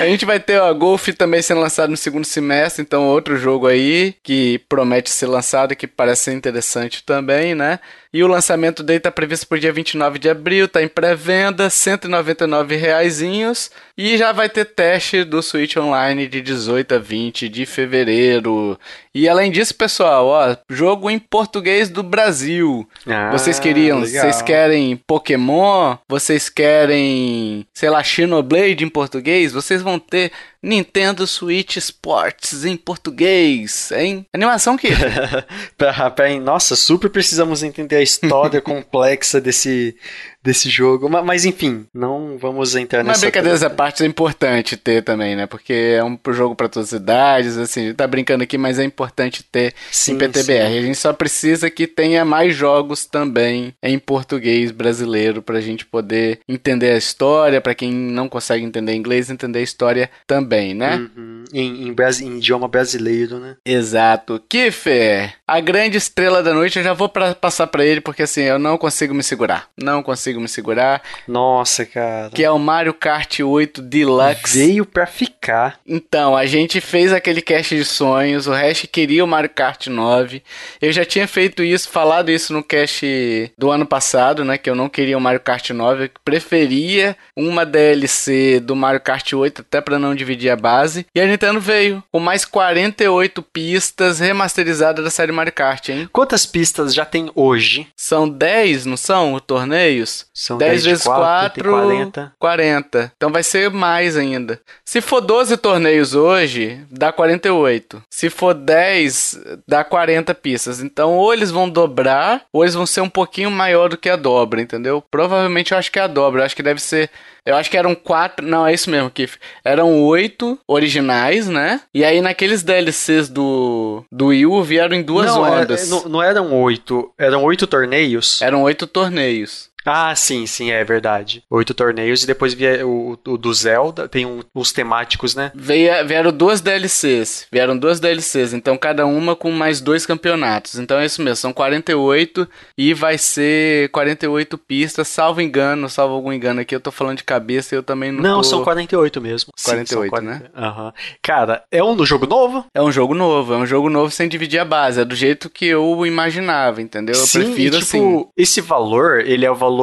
A 0.00 0.06
gente 0.06 0.24
vai 0.24 0.40
ter 0.40 0.60
o 0.60 0.74
Golf 0.74 1.06
também 1.16 1.40
sendo 1.40 1.60
lançado 1.60 1.88
no 1.90 1.96
segundo 1.96 2.24
semestre, 2.24 2.82
então 2.82 3.06
outro 3.06 3.36
jogo 3.36 3.68
aí 3.68 4.12
que 4.24 4.60
promete 4.68 5.08
ser 5.08 5.26
lançado 5.28 5.72
e 5.72 5.76
que 5.76 5.86
parece 5.86 6.24
ser 6.24 6.32
interessante 6.34 7.04
também, 7.04 7.54
né? 7.54 7.78
E 8.12 8.22
o 8.24 8.26
lançamento 8.26 8.82
dele 8.82 9.00
tá 9.00 9.10
previsto 9.10 9.46
para 9.46 9.56
o 9.56 9.60
dia 9.60 9.72
29 9.72 10.18
de 10.18 10.30
abril, 10.30 10.66
tá 10.66 10.82
em 10.82 10.88
pré-venda, 10.88 11.64
R$ 11.64 11.70
199 11.70 12.74
reaisinhos, 12.76 13.70
e 13.96 14.16
já 14.16 14.32
vai 14.32 14.48
ter 14.48 14.64
teste 14.64 15.24
do 15.24 15.42
Switch 15.42 15.76
Online 15.76 16.26
de 16.26 16.40
18 16.40 16.94
a 16.94 16.98
20 16.98 17.48
de 17.50 17.66
fevereiro. 17.66 18.78
E 19.14 19.28
além 19.28 19.50
disso, 19.50 19.74
pessoal, 19.74 20.26
ó, 20.26 20.56
jogo 20.70 21.10
em 21.10 21.18
português 21.18 21.90
do 21.90 22.02
Brasil. 22.02 22.88
Ah, 23.06 23.30
Vocês 23.30 23.58
queriam, 23.58 24.00
legal. 24.00 24.22
vocês 24.22 24.40
querem 24.40 24.96
Pokémon? 24.96 25.96
Vocês 26.08 26.48
querem, 26.48 27.66
sei 27.74 27.90
lá, 27.90 28.02
Xenoblade 28.02 28.84
em 28.84 28.88
português? 28.88 29.52
Vocês 29.52 29.82
vão 29.82 29.98
ter 29.98 30.32
Nintendo 30.62 31.26
Switch 31.26 31.76
Sports 31.76 32.64
em 32.64 32.76
português, 32.76 33.90
hein? 33.92 34.26
Animação 34.34 34.76
que 34.76 34.88
pra, 35.78 36.10
pra- 36.10 36.40
nossa, 36.40 36.74
super 36.74 37.08
precisamos 37.10 37.62
entender 37.62 37.96
a 37.96 38.02
história 38.02 38.60
complexa 38.62 39.40
desse, 39.40 39.96
desse 40.42 40.68
jogo. 40.70 41.08
Ma- 41.08 41.22
Mas, 41.22 41.44
enfim, 41.44 41.86
não 41.92 42.38
vamos 42.38 42.74
entrar 42.76 43.00
Mas 43.00 43.08
nessa. 43.08 43.20
brincadeiras 43.22 43.62
à 43.62 43.70
parte 43.70 44.02
é 44.02 44.06
importante 44.06 44.76
ter 44.76 45.02
também, 45.02 45.34
né? 45.36 45.46
Porque 45.46 45.72
é 45.98 46.04
um 46.04 46.18
jogo 46.30 46.54
pra 46.54 46.68
todas 46.68 46.92
as 46.94 47.00
idades, 47.00 47.56
assim, 47.58 47.80
a 47.80 47.86
gente 47.88 47.96
tá 47.96 48.06
brincando 48.06 48.42
aqui, 48.44 48.56
mas 48.56 48.78
é 48.78 48.84
importante 48.84 49.42
ter 49.42 49.74
Sim, 49.90 50.12
em 50.14 50.18
PTBR. 50.18 50.78
A 50.78 50.82
gente 50.82 50.96
só 50.98 51.12
precisa 51.12 51.68
que 51.70 51.86
tenha 51.86 52.24
mais 52.24 52.54
jogos 52.54 53.04
também 53.06 53.74
em 53.82 53.98
português 53.98 54.70
brasileiro 54.70 55.42
pra 55.42 55.60
gente 55.60 55.84
poder 55.84 56.40
entender 56.48 56.92
a 56.92 56.96
história, 56.98 57.60
pra 57.60 57.74
quem 57.74 57.92
não 57.92 58.28
consegue 58.28 58.64
entender 58.64 58.94
inglês, 58.94 59.30
entender 59.30 59.58
a 59.58 59.62
história 59.62 60.10
também, 60.26 60.74
né? 60.74 60.96
Uhum. 61.16 61.44
Em, 61.52 61.88
em 61.88 61.94
em 62.22 62.36
idioma 62.38 62.68
brasileiro, 62.68 63.38
né? 63.38 63.56
Exato. 63.64 64.40
Kiffer, 64.48 65.34
a 65.46 65.60
grande 65.60 65.96
estrela 65.96 66.42
da 66.42 66.54
noite, 66.54 66.78
eu 66.78 66.84
já 66.84 66.92
vou 66.92 67.08
pra, 67.08 67.34
passar 67.34 67.66
pra 67.66 67.84
ele 67.84 68.00
porque 68.00 68.22
assim, 68.22 68.42
eu 68.42 68.58
não 68.58 68.78
consigo 68.78 69.12
me 69.14 69.22
segurar. 69.22 69.68
Não 69.76 70.02
consigo 70.02 70.27
me 70.34 70.48
segurar. 70.48 71.02
Nossa, 71.26 71.84
cara. 71.84 72.30
Que 72.30 72.44
é 72.44 72.50
o 72.50 72.58
Mario 72.58 72.94
Kart 72.94 73.40
8 73.40 73.80
Deluxe. 73.82 74.58
Veio 74.58 74.84
pra 74.84 75.06
ficar. 75.06 75.78
Então, 75.86 76.36
a 76.36 76.46
gente 76.46 76.80
fez 76.80 77.12
aquele 77.12 77.40
cast 77.40 77.74
de 77.74 77.84
sonhos, 77.84 78.46
o 78.46 78.52
Hash 78.52 78.86
queria 78.90 79.24
o 79.24 79.28
Mario 79.28 79.50
Kart 79.50 79.86
9. 79.86 80.42
Eu 80.80 80.92
já 80.92 81.04
tinha 81.04 81.26
feito 81.26 81.62
isso, 81.62 81.88
falado 81.88 82.30
isso 82.30 82.52
no 82.52 82.62
cast 82.62 83.52
do 83.56 83.70
ano 83.70 83.86
passado, 83.86 84.44
né? 84.44 84.58
Que 84.58 84.68
eu 84.68 84.74
não 84.74 84.88
queria 84.88 85.16
o 85.16 85.20
Mario 85.20 85.40
Kart 85.40 85.70
9, 85.70 86.04
eu 86.04 86.10
preferia 86.24 87.16
uma 87.36 87.64
DLC 87.64 88.60
do 88.60 88.76
Mario 88.76 89.00
Kart 89.00 89.32
8, 89.32 89.62
até 89.62 89.80
pra 89.80 89.98
não 89.98 90.14
dividir 90.14 90.50
a 90.50 90.56
base. 90.56 91.06
E 91.14 91.20
a 91.20 91.26
Nintendo 91.26 91.60
veio 91.60 92.02
com 92.10 92.20
mais 92.20 92.44
48 92.44 93.42
pistas 93.42 94.18
remasterizadas 94.18 95.04
da 95.04 95.10
série 95.10 95.32
Mario 95.32 95.52
Kart, 95.52 95.88
hein? 95.88 96.08
Quantas 96.12 96.46
pistas 96.46 96.94
já 96.94 97.04
tem 97.04 97.30
hoje? 97.34 97.86
São 97.96 98.28
10, 98.28 98.86
não 98.86 98.96
são? 98.96 99.38
Torneios? 99.38 100.17
São 100.34 100.58
10 100.58 100.70
10 100.70 100.82
de 100.82 100.88
vezes 100.90 101.04
4, 101.04 101.64
4, 101.64 101.70
40. 101.70 102.32
40. 102.38 103.12
Então 103.16 103.30
vai 103.32 103.42
ser 103.42 103.70
mais 103.70 104.16
ainda. 104.16 104.60
Se 104.84 105.00
for 105.00 105.20
12 105.20 105.56
torneios 105.56 106.14
hoje, 106.14 106.80
dá 106.90 107.12
48. 107.12 108.02
Se 108.10 108.30
for 108.30 108.54
10, 108.54 109.40
dá 109.66 109.84
40 109.84 110.34
pistas. 110.34 110.80
Então 110.80 111.16
ou 111.16 111.32
eles 111.32 111.50
vão 111.50 111.68
dobrar, 111.68 112.42
ou 112.52 112.64
eles 112.64 112.74
vão 112.74 112.86
ser 112.86 113.00
um 113.00 113.08
pouquinho 113.08 113.50
maior 113.50 113.88
do 113.88 113.96
que 113.96 114.08
a 114.08 114.16
dobra, 114.16 114.60
entendeu? 114.60 115.02
Provavelmente 115.10 115.72
eu 115.72 115.78
acho 115.78 115.90
que 115.90 115.98
é 115.98 116.02
a 116.02 116.06
dobra. 116.06 116.40
Eu 116.40 116.46
acho 116.46 116.56
que 116.56 116.62
deve 116.62 116.80
ser. 116.80 117.10
Eu 117.44 117.56
acho 117.56 117.70
que 117.70 117.76
eram 117.78 117.94
quatro. 117.94 118.44
Não, 118.46 118.66
é 118.66 118.74
isso 118.74 118.90
mesmo, 118.90 119.10
Kiff. 119.10 119.38
Eram 119.64 120.02
oito 120.02 120.58
originais, 120.66 121.48
né? 121.48 121.80
E 121.94 122.04
aí 122.04 122.20
naqueles 122.20 122.62
DLCs 122.62 123.28
do, 123.30 124.04
do 124.12 124.26
Wii 124.26 124.62
vieram 124.64 124.94
em 124.94 125.02
duas 125.02 125.26
não, 125.26 125.46
é- 125.46 125.62
ondas. 125.62 125.88
não, 125.88 126.04
não 126.08 126.22
eram 126.22 126.52
oito. 126.62 127.10
Eram 127.18 127.42
oito 127.44 127.66
torneios? 127.66 128.42
Eram 128.42 128.62
oito 128.62 128.86
torneios. 128.86 129.67
Ah, 129.84 130.14
sim, 130.14 130.46
sim, 130.46 130.70
é 130.70 130.84
verdade. 130.84 131.42
Oito 131.50 131.72
torneios 131.72 132.22
e 132.22 132.26
depois 132.26 132.52
via 132.52 132.86
o, 132.86 133.18
o 133.26 133.38
do 133.38 133.52
Zelda, 133.54 134.06
tem 134.08 134.26
um- 134.26 134.42
os 134.54 134.70
temáticos, 134.72 135.34
né? 135.34 135.50
Veio, 135.54 136.06
vieram 136.06 136.30
duas 136.30 136.60
DLCs. 136.60 137.46
Vieram 137.50 137.76
duas 137.78 137.98
DLCs. 137.98 138.52
Então, 138.52 138.76
cada 138.76 139.06
uma 139.06 139.34
com 139.34 139.50
mais 139.50 139.80
dois 139.80 140.04
campeonatos. 140.04 140.78
Então, 140.78 140.98
é 140.98 141.06
isso 141.06 141.22
mesmo. 141.22 141.36
São 141.36 141.52
48 141.52 142.46
e 142.76 142.92
vai 142.92 143.16
ser 143.16 143.88
48 143.90 144.58
pistas, 144.58 145.08
salvo 145.08 145.40
engano, 145.40 145.88
salvo 145.88 146.14
algum 146.14 146.32
engano 146.32 146.60
aqui. 146.60 146.74
Eu 146.74 146.80
tô 146.80 146.90
falando 146.90 147.18
de 147.18 147.24
cabeça 147.24 147.74
e 147.74 147.78
eu 147.78 147.82
também 147.82 148.12
não 148.12 148.20
Não, 148.22 148.36
tô... 148.38 148.42
são 148.44 148.64
48 148.64 149.20
mesmo. 149.20 149.52
Sim, 149.56 149.70
48, 149.70 150.14
são 150.16 150.24
né? 150.24 150.42
Aham. 150.54 150.92
Cara, 151.22 151.62
é 151.70 151.82
um 151.82 152.04
jogo 152.04 152.26
novo? 152.26 152.66
É 152.74 152.82
um 152.82 152.92
jogo 152.92 153.14
novo. 153.14 153.54
É 153.54 153.56
um 153.56 153.66
jogo 153.66 153.88
novo 153.88 154.10
sem 154.10 154.28
dividir 154.28 154.58
a 154.58 154.64
base. 154.66 155.00
É 155.00 155.04
do 155.04 155.14
jeito 155.16 155.48
que 155.48 155.64
eu 155.66 156.04
imaginava, 156.04 156.82
entendeu? 156.82 157.14
Eu 157.14 157.26
Sim, 157.26 157.44
prefiro 157.44 157.76
e, 157.76 157.80
tipo, 157.80 157.96
assim. 157.96 158.26
esse 158.36 158.60
valor, 158.60 159.20
ele 159.20 159.46
é 159.46 159.50
o 159.50 159.54
valor 159.54 159.77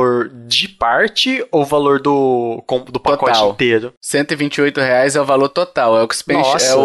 de 0.47 0.67
parte 0.67 1.45
ou 1.51 1.61
o 1.61 1.65
valor 1.65 1.99
do, 1.99 2.63
do 2.91 2.99
pacote 2.99 3.33
Total. 3.33 3.51
inteiro? 3.51 3.93
128 4.01 4.79
reais 4.79 5.15
é 5.15 5.21
o 5.21 5.25
valor 5.25 5.49
total. 5.49 5.97
É 5.97 6.03
o 6.03 6.07
que 6.07 6.15
Spence, 6.15 6.39
Nossa. 6.39 6.65
é 6.73 6.75
o, 6.75 6.79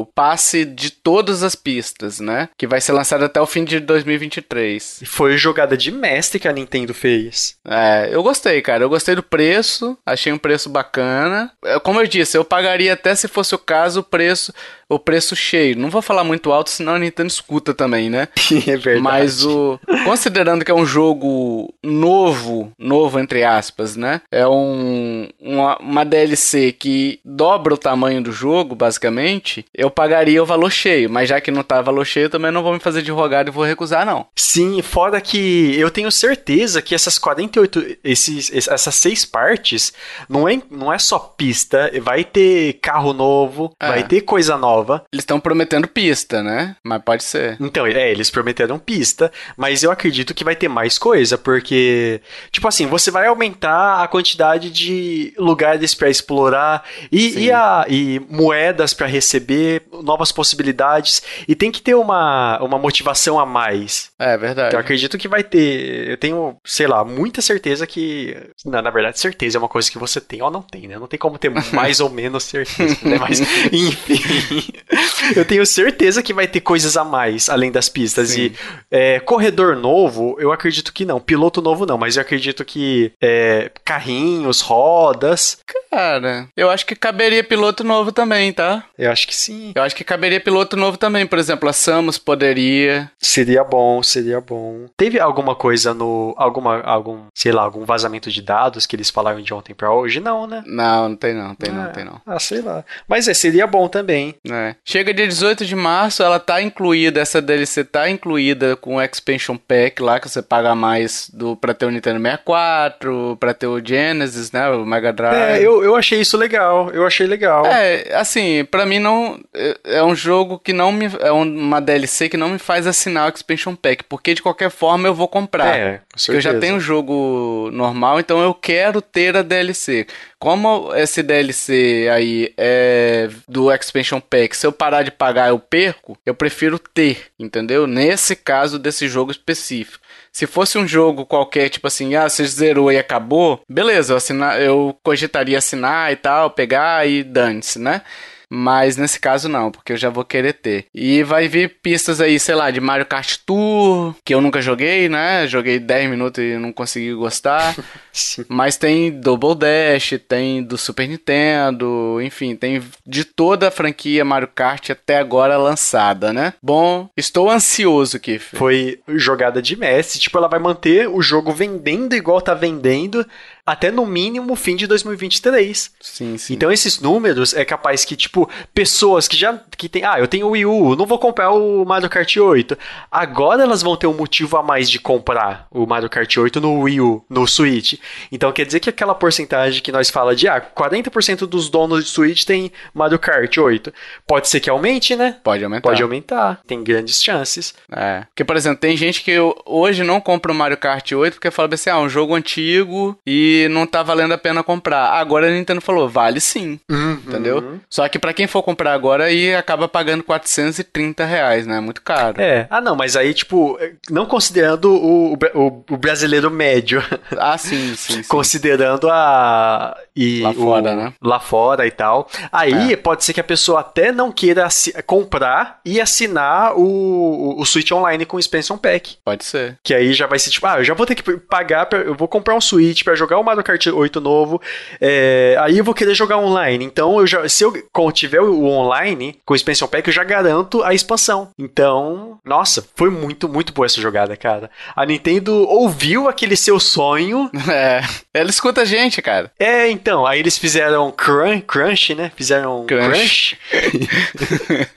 o 0.00 0.06
passe 0.14 0.64
de 0.64 0.90
todas 0.90 1.42
as 1.42 1.54
pistas, 1.54 2.20
né? 2.20 2.48
Que 2.56 2.66
vai 2.66 2.80
ser 2.80 2.92
lançado 2.92 3.24
até 3.24 3.40
o 3.40 3.46
fim 3.46 3.64
de 3.64 3.80
2023. 3.80 5.02
E 5.02 5.06
foi 5.06 5.36
jogada 5.36 5.76
de 5.76 5.90
mestre 5.90 6.38
que 6.38 6.48
a 6.48 6.52
Nintendo 6.52 6.94
fez. 6.94 7.56
É, 7.66 8.08
eu 8.12 8.22
gostei, 8.22 8.60
cara. 8.62 8.84
Eu 8.84 8.88
gostei 8.88 9.14
do 9.14 9.22
preço, 9.22 9.96
achei 10.04 10.32
um 10.32 10.38
preço 10.38 10.68
bacana. 10.68 11.52
É, 11.64 11.78
Como 11.78 12.00
eu 12.00 12.06
disse, 12.06 12.36
eu 12.36 12.44
pagaria 12.44 12.92
até 12.92 13.14
se 13.14 13.28
fosse 13.28 13.54
o 13.54 13.58
caso 13.58 14.00
o 14.00 14.04
preço, 14.04 14.52
o 14.88 14.98
preço 14.98 15.34
cheio. 15.36 15.76
Não 15.78 15.90
vou 15.90 16.00
falar 16.02 16.24
muito 16.24 16.52
alto, 16.52 16.70
senão 16.70 16.94
a 16.94 16.98
Nintendo 16.98 17.28
escuta 17.28 17.74
também, 17.74 18.08
né? 18.10 18.28
é 18.66 18.76
verdade. 18.76 19.00
Mas 19.02 19.44
o. 19.44 19.78
Considerando 20.04 20.64
que 20.64 20.70
é 20.70 20.74
um 20.74 20.86
jogo 20.86 21.72
novo, 21.82 22.70
novo 22.78 23.18
entre 23.18 23.42
aspas, 23.44 23.96
né? 23.96 24.20
É 24.30 24.46
um, 24.46 25.28
uma, 25.40 25.76
uma 25.78 26.04
DLC 26.04 26.72
que 26.72 27.18
dobra 27.24 27.74
o 27.74 27.78
tamanho 27.78 28.22
do 28.22 28.30
jogo, 28.32 28.74
basicamente, 28.74 29.64
eu 29.74 29.90
pagaria 29.90 30.42
o 30.42 30.46
valor 30.46 30.70
cheio. 30.70 31.10
Mas 31.10 31.28
já 31.28 31.40
que 31.40 31.50
não 31.50 31.62
tá 31.62 31.80
valor 31.82 32.04
cheio, 32.04 32.30
também 32.30 32.50
não 32.52 32.62
vou 32.62 32.72
me 32.72 32.78
fazer 32.80 33.02
de 33.02 33.10
rogado 33.10 33.50
e 33.50 33.52
vou 33.52 33.64
recusar, 33.64 34.04
não. 34.06 34.26
Sim, 34.36 34.80
fora 34.82 35.20
que 35.20 35.74
eu 35.78 35.90
tenho 35.90 36.10
certeza 36.10 36.80
que 36.80 36.94
essas 36.94 37.18
48, 37.18 37.98
esses, 38.04 38.50
es- 38.52 38.68
essas 38.68 38.94
seis 38.94 39.24
partes, 39.24 39.92
não 40.28 40.48
é, 40.48 40.60
não 40.70 40.92
é 40.92 40.98
só 40.98 41.18
pista, 41.18 41.90
vai 42.02 42.24
ter 42.24 42.74
carro 42.74 43.12
novo, 43.12 43.72
É. 43.80 43.88
vai 43.88 44.04
ter 44.04 44.20
coisa 44.22 44.56
nova. 44.56 44.75
Eles 45.12 45.22
estão 45.22 45.40
prometendo 45.40 45.88
pista, 45.88 46.42
né? 46.42 46.76
Mas 46.82 47.02
pode 47.02 47.24
ser. 47.24 47.56
Então, 47.60 47.86
é, 47.86 48.10
eles 48.10 48.30
prometeram 48.30 48.78
pista, 48.78 49.30
mas 49.56 49.82
eu 49.82 49.90
acredito 49.90 50.34
que 50.34 50.44
vai 50.44 50.56
ter 50.56 50.68
mais 50.68 50.98
coisa, 50.98 51.38
porque, 51.38 52.20
tipo 52.50 52.66
assim, 52.68 52.86
você 52.86 53.10
vai 53.10 53.26
aumentar 53.26 54.02
a 54.02 54.08
quantidade 54.08 54.70
de 54.70 55.32
lugares 55.38 55.94
pra 55.94 56.10
explorar 56.10 56.84
e, 57.10 57.46
e, 57.46 57.52
a, 57.52 57.86
e 57.88 58.20
moedas 58.28 58.92
pra 58.94 59.06
receber, 59.06 59.82
novas 60.02 60.32
possibilidades, 60.32 61.22
e 61.46 61.54
tem 61.54 61.70
que 61.70 61.82
ter 61.82 61.94
uma, 61.94 62.58
uma 62.62 62.78
motivação 62.78 63.38
a 63.38 63.46
mais. 63.46 64.10
É 64.18 64.36
verdade. 64.36 64.68
Então, 64.68 64.80
eu 64.80 64.84
acredito 64.84 65.18
que 65.18 65.28
vai 65.28 65.42
ter. 65.42 66.10
Eu 66.10 66.16
tenho, 66.16 66.56
sei 66.64 66.86
lá, 66.86 67.04
muita 67.04 67.40
certeza 67.40 67.86
que. 67.86 68.36
Não, 68.64 68.82
na 68.82 68.90
verdade, 68.90 69.18
certeza 69.18 69.58
é 69.58 69.60
uma 69.60 69.68
coisa 69.68 69.90
que 69.90 69.98
você 69.98 70.20
tem 70.20 70.42
ou 70.42 70.50
não 70.50 70.62
tem, 70.62 70.88
né? 70.88 70.98
Não 70.98 71.06
tem 71.06 71.18
como 71.18 71.38
ter 71.38 71.50
mais 71.72 72.00
ou 72.00 72.10
menos 72.10 72.44
certeza, 72.44 72.96
né? 73.02 73.18
Mas, 73.18 73.40
enfim. 73.72 74.64
Eu 75.34 75.44
tenho 75.44 75.64
certeza 75.66 76.22
que 76.22 76.32
vai 76.32 76.46
ter 76.46 76.60
coisas 76.60 76.96
a 76.96 77.04
mais, 77.04 77.48
além 77.48 77.70
das 77.72 77.88
pistas. 77.88 78.30
Sim. 78.30 78.42
E 78.42 78.52
é, 78.90 79.20
corredor 79.20 79.76
novo, 79.76 80.36
eu 80.38 80.52
acredito 80.52 80.92
que 80.92 81.04
não. 81.04 81.18
Piloto 81.18 81.60
novo, 81.60 81.84
não. 81.86 81.98
Mas 81.98 82.16
eu 82.16 82.22
acredito 82.22 82.64
que 82.64 83.12
é, 83.20 83.70
carrinhos, 83.84 84.60
rodas. 84.60 85.58
Cara, 85.90 86.48
eu 86.56 86.70
acho 86.70 86.86
que 86.86 86.94
caberia 86.94 87.42
piloto 87.42 87.82
novo 87.82 88.12
também, 88.12 88.52
tá? 88.52 88.84
Eu 88.98 89.10
acho 89.10 89.26
que 89.26 89.34
sim. 89.34 89.72
Eu 89.74 89.82
acho 89.82 89.96
que 89.96 90.04
caberia 90.04 90.40
piloto 90.40 90.76
novo 90.76 90.96
também. 90.96 91.26
Por 91.26 91.38
exemplo, 91.38 91.68
a 91.68 91.72
Samus 91.72 92.18
poderia. 92.18 93.10
Seria 93.18 93.64
bom, 93.64 94.02
seria 94.02 94.40
bom. 94.40 94.86
Teve 94.96 95.18
alguma 95.18 95.54
coisa 95.54 95.94
no. 95.94 96.34
Alguma. 96.36 96.80
Algum, 96.82 97.24
sei 97.34 97.52
lá, 97.52 97.62
algum 97.62 97.84
vazamento 97.84 98.30
de 98.30 98.42
dados 98.42 98.86
que 98.86 98.94
eles 98.94 99.10
falaram 99.10 99.40
de 99.40 99.52
ontem 99.52 99.74
pra 99.74 99.92
hoje? 99.92 100.20
Não, 100.20 100.46
né? 100.46 100.62
Não, 100.66 101.08
não 101.08 101.16
tem 101.16 101.34
não, 101.34 101.54
tem 101.54 101.72
não, 101.72 101.82
Ah, 101.82 101.88
tem 101.88 102.04
não. 102.04 102.20
Ah, 102.26 102.38
sei 102.38 102.60
lá. 102.60 102.84
Mas 103.08 103.26
é, 103.28 103.34
seria 103.34 103.66
bom 103.66 103.88
também. 103.88 104.34
É. 104.56 104.74
Chega 104.84 105.12
dia 105.12 105.26
18 105.26 105.64
de 105.64 105.74
março, 105.76 106.22
ela 106.22 106.38
tá 106.40 106.62
incluída, 106.62 107.20
essa 107.20 107.40
DLC 107.42 107.84
tá 107.84 108.08
incluída 108.08 108.76
com 108.76 108.96
o 108.96 109.02
Expansion 109.02 109.56
Pack 109.56 110.00
lá, 110.02 110.18
que 110.18 110.28
você 110.28 110.40
paga 110.42 110.74
mais 110.74 111.30
do, 111.32 111.56
pra 111.56 111.74
ter 111.74 111.86
o 111.86 111.90
Nintendo 111.90 112.20
64, 112.20 113.36
pra 113.38 113.52
ter 113.54 113.66
o 113.66 113.84
Genesis, 113.84 114.50
né, 114.52 114.68
o 114.70 114.84
Mega 114.86 115.12
Drive. 115.12 115.36
É, 115.36 115.58
eu, 115.66 115.82
eu 115.84 115.94
achei 115.96 116.20
isso 116.20 116.36
legal. 116.36 116.90
Eu 116.90 117.06
achei 117.06 117.26
legal. 117.26 117.66
É, 117.66 118.14
assim, 118.14 118.64
pra 118.70 118.86
mim 118.86 118.98
não. 118.98 119.40
é- 119.54 119.76
É 119.84 120.02
um 120.02 120.14
jogo 120.14 120.58
que 120.58 120.72
não 120.72 120.90
me. 120.92 121.06
É 121.20 121.32
um- 121.32 121.42
uma 121.42 121.80
DLC 121.80 122.28
que 122.28 122.36
não 122.36 122.48
me 122.50 122.58
faz 122.58 122.86
assinar 122.86 123.30
o 123.30 123.34
Expansion 123.34 123.74
Pack, 123.74 124.04
porque 124.04 124.34
de 124.34 124.42
qualquer 124.42 124.70
forma 124.70 125.06
eu 125.08 125.14
vou 125.14 125.28
comprar. 125.28 125.76
É, 125.76 125.98
com 125.98 126.02
Porque 126.16 126.32
eu 126.32 126.40
já 126.40 126.58
tenho 126.58 126.76
o 126.76 126.80
jogo 126.80 127.70
normal, 127.72 128.18
então 128.20 128.40
eu 128.40 128.52
quero 128.54 129.00
ter 129.00 129.36
a 129.36 129.42
DLC. 129.42 130.06
Como 130.38 130.94
esse 130.94 131.22
DLC 131.22 132.08
aí 132.12 132.52
é 132.58 133.28
do 133.48 133.72
Expansion 133.72 134.20
Pack, 134.20 134.54
se 134.54 134.66
eu 134.66 134.72
parar 134.72 135.02
de 135.02 135.10
pagar 135.10 135.48
eu 135.48 135.58
perco, 135.58 136.18
eu 136.26 136.34
prefiro 136.34 136.78
ter, 136.78 137.28
entendeu? 137.38 137.86
Nesse 137.86 138.36
caso 138.36 138.78
desse 138.78 139.08
jogo 139.08 139.30
específico. 139.30 140.04
Se 140.30 140.46
fosse 140.46 140.76
um 140.76 140.86
jogo 140.86 141.24
qualquer, 141.24 141.70
tipo 141.70 141.86
assim, 141.86 142.14
ah, 142.14 142.28
você 142.28 142.44
zerou 142.44 142.92
e 142.92 142.98
acabou, 142.98 143.62
beleza, 143.66 144.12
eu, 144.12 144.18
assinar, 144.18 144.60
eu 144.60 144.94
cogitaria 145.02 145.56
assinar 145.56 146.12
e 146.12 146.16
tal, 146.16 146.50
pegar 146.50 147.08
e 147.08 147.24
dane-se, 147.24 147.78
né? 147.78 148.02
Mas 148.48 148.96
nesse 148.96 149.18
caso 149.18 149.48
não, 149.48 149.70
porque 149.70 149.92
eu 149.92 149.96
já 149.96 150.08
vou 150.08 150.24
querer 150.24 150.54
ter. 150.54 150.86
E 150.94 151.22
vai 151.22 151.48
vir 151.48 151.78
pistas 151.82 152.20
aí, 152.20 152.38
sei 152.38 152.54
lá, 152.54 152.70
de 152.70 152.80
Mario 152.80 153.06
Kart 153.06 153.38
Tour, 153.44 154.14
que 154.24 154.34
eu 154.34 154.40
nunca 154.40 154.62
joguei, 154.62 155.08
né? 155.08 155.46
Joguei 155.46 155.78
10 155.78 156.10
minutos 156.10 156.42
e 156.42 156.56
não 156.56 156.72
consegui 156.72 157.12
gostar. 157.14 157.74
Mas 158.48 158.76
tem 158.76 159.10
Double 159.10 159.54
Dash, 159.54 160.14
tem 160.28 160.62
do 160.62 160.78
Super 160.78 161.08
Nintendo, 161.08 162.20
enfim, 162.22 162.54
tem 162.54 162.82
de 163.04 163.24
toda 163.24 163.68
a 163.68 163.70
franquia 163.70 164.24
Mario 164.24 164.48
Kart 164.54 164.90
até 164.90 165.18
agora 165.18 165.56
lançada, 165.56 166.32
né? 166.32 166.54
Bom, 166.62 167.08
estou 167.16 167.50
ansioso, 167.50 168.18
Kiff. 168.20 168.56
Foi 168.56 169.00
jogada 169.08 169.60
de 169.60 169.76
mestre. 169.76 170.20
Tipo, 170.20 170.38
ela 170.38 170.48
vai 170.48 170.58
manter 170.58 171.08
o 171.08 171.20
jogo 171.20 171.52
vendendo 171.52 172.14
igual 172.14 172.40
tá 172.40 172.54
vendendo 172.54 173.26
até 173.66 173.90
no 173.90 174.06
mínimo 174.06 174.52
o 174.52 174.56
fim 174.56 174.76
de 174.76 174.86
2023. 174.86 175.90
Sim, 176.00 176.38
sim. 176.38 176.54
Então 176.54 176.70
esses 176.70 177.00
números 177.00 177.52
é 177.52 177.64
capaz 177.64 178.04
que, 178.04 178.14
tipo, 178.14 178.48
pessoas 178.72 179.26
que 179.26 179.36
já 179.36 179.60
que 179.76 179.88
tem, 179.88 180.04
ah, 180.04 180.20
eu 180.20 180.28
tenho 180.28 180.46
o 180.46 180.50
Wii 180.50 180.66
U, 180.66 180.96
não 180.96 181.04
vou 181.04 181.18
comprar 181.18 181.50
o 181.50 181.84
Mario 181.84 182.08
Kart 182.08 182.36
8. 182.36 182.78
Agora 183.10 183.64
elas 183.64 183.82
vão 183.82 183.96
ter 183.96 184.06
um 184.06 184.14
motivo 184.14 184.56
a 184.56 184.62
mais 184.62 184.88
de 184.88 185.00
comprar 185.00 185.66
o 185.70 185.84
Mario 185.84 186.08
Kart 186.08 186.36
8 186.36 186.60
no 186.60 186.82
Wii 186.82 187.00
U, 187.00 187.24
no 187.28 187.46
Switch. 187.46 187.94
Então 188.30 188.52
quer 188.52 188.64
dizer 188.64 188.78
que 188.78 188.88
aquela 188.88 189.14
porcentagem 189.14 189.82
que 189.82 189.90
nós 189.90 190.10
fala 190.10 190.36
de, 190.36 190.46
ah, 190.46 190.60
40% 190.60 191.46
dos 191.46 191.68
donos 191.68 192.04
de 192.04 192.10
Switch 192.10 192.44
tem 192.44 192.70
Mario 192.94 193.18
Kart 193.18 193.56
8. 193.56 193.92
Pode 194.26 194.48
ser 194.48 194.60
que 194.60 194.70
aumente, 194.70 195.16
né? 195.16 195.36
Pode 195.42 195.64
aumentar. 195.64 195.88
Pode 195.88 196.02
aumentar, 196.02 196.60
tem 196.66 196.84
grandes 196.84 197.22
chances. 197.22 197.74
É. 197.90 198.22
Porque, 198.28 198.44
por 198.44 198.56
exemplo, 198.56 198.78
tem 198.78 198.96
gente 198.96 199.22
que 199.22 199.36
hoje 199.64 200.04
não 200.04 200.20
compra 200.20 200.52
o 200.52 200.54
Mario 200.54 200.76
Kart 200.76 201.10
8 201.10 201.34
porque 201.34 201.50
fala 201.50 201.68
assim, 201.72 201.90
ah, 201.90 201.98
um 201.98 202.08
jogo 202.08 202.34
antigo 202.34 203.18
e 203.26 203.55
não 203.68 203.86
tá 203.86 204.02
valendo 204.02 204.34
a 204.34 204.38
pena 204.38 204.62
comprar. 204.62 205.10
Agora 205.12 205.46
a 205.46 205.50
Nintendo 205.50 205.80
falou, 205.80 206.08
vale 206.08 206.40
sim, 206.40 206.78
entendeu? 207.26 207.80
Só 207.88 208.08
que 208.08 208.18
pra 208.18 208.32
quem 208.32 208.46
for 208.46 208.62
comprar 208.62 208.92
agora 208.92 209.24
aí 209.24 209.54
acaba 209.54 209.88
pagando 209.88 210.22
430 210.22 211.24
reais, 211.24 211.66
né? 211.66 211.80
Muito 211.80 212.02
caro. 212.02 212.40
É. 212.40 212.66
Ah, 212.70 212.80
não, 212.80 212.94
mas 212.96 213.16
aí, 213.16 213.32
tipo, 213.34 213.78
não 214.10 214.26
considerando 214.26 214.90
o, 214.92 215.34
o, 215.54 215.84
o 215.90 215.96
brasileiro 215.96 216.50
médio. 216.50 217.02
Ah, 217.38 217.56
sim, 217.58 217.94
sim, 217.96 218.22
sim. 218.22 218.28
considerando 218.28 219.08
a. 219.10 219.96
E 220.16 220.40
Lá 220.40 220.50
o- 220.50 220.54
fora, 220.54 220.96
né? 220.96 221.12
Lá 221.22 221.38
fora 221.38 221.86
e 221.86 221.90
tal. 221.90 222.28
Aí 222.50 222.96
pode 222.96 223.22
ser 223.24 223.32
que 223.34 223.40
a 223.40 223.44
pessoa 223.44 223.80
até 223.80 224.10
não 224.10 224.32
queira 224.32 224.66
comprar 225.06 225.80
e 225.84 226.00
assinar 226.00 226.72
o, 226.76 227.54
o 227.60 227.64
Switch 227.66 227.90
Online 227.92 228.24
com 228.24 228.36
o 228.36 228.40
Expansion 228.40 228.76
Pack. 228.78 229.16
Pode 229.24 229.44
ser. 229.44 229.78
Que 229.82 229.94
aí 229.94 230.12
já 230.12 230.26
vai 230.26 230.38
ser 230.38 230.50
tipo, 230.50 230.66
ah, 230.66 230.78
eu 230.78 230.84
já 230.84 230.94
vou 230.94 231.06
ter 231.06 231.14
que 231.14 231.36
pagar, 231.38 231.86
pra, 231.86 231.98
eu 232.00 232.14
vou 232.14 232.26
comprar 232.28 232.54
um 232.54 232.60
Switch 232.60 233.02
pra 233.04 233.14
jogar 233.14 233.38
o 233.38 233.42
Mario 233.42 233.62
Kart 233.62 233.86
8 233.86 234.20
novo, 234.20 234.60
é, 235.00 235.56
aí 235.60 235.78
eu 235.78 235.84
vou 235.84 235.94
querer 235.94 236.14
jogar 236.14 236.38
online. 236.38 236.84
Então, 236.84 237.18
eu 237.20 237.26
já, 237.26 237.48
se 237.48 237.64
eu 237.64 237.72
tiver 238.12 238.40
o 238.40 238.64
online 238.64 239.38
com 239.44 239.52
o 239.52 239.56
Expansion 239.56 239.86
Pack, 239.88 240.08
eu 240.08 240.14
já 240.14 240.24
garanto 240.24 240.82
a 240.82 240.94
expansão. 240.94 241.50
Então, 241.58 242.38
nossa, 242.44 242.86
foi 242.94 243.10
muito, 243.10 243.48
muito 243.48 243.72
boa 243.72 243.86
essa 243.86 244.00
jogada, 244.00 244.36
cara. 244.36 244.70
A 244.94 245.04
Nintendo 245.04 245.68
ouviu 245.68 246.28
aquele 246.28 246.56
seu 246.56 246.78
sonho 246.80 247.50
É. 247.68 248.00
Ela 248.32 248.50
escuta 248.50 248.82
a 248.82 248.84
gente, 248.84 249.20
cara. 249.20 249.50
é, 249.58 249.90
então, 249.90 250.05
aí 250.26 250.38
eles 250.40 250.56
fizeram 250.58 251.10
crunch, 251.10 251.62
crunch 251.66 252.14
né? 252.14 252.30
Fizeram 252.36 252.84
Crunch. 252.86 253.56
crunch. 253.70 254.86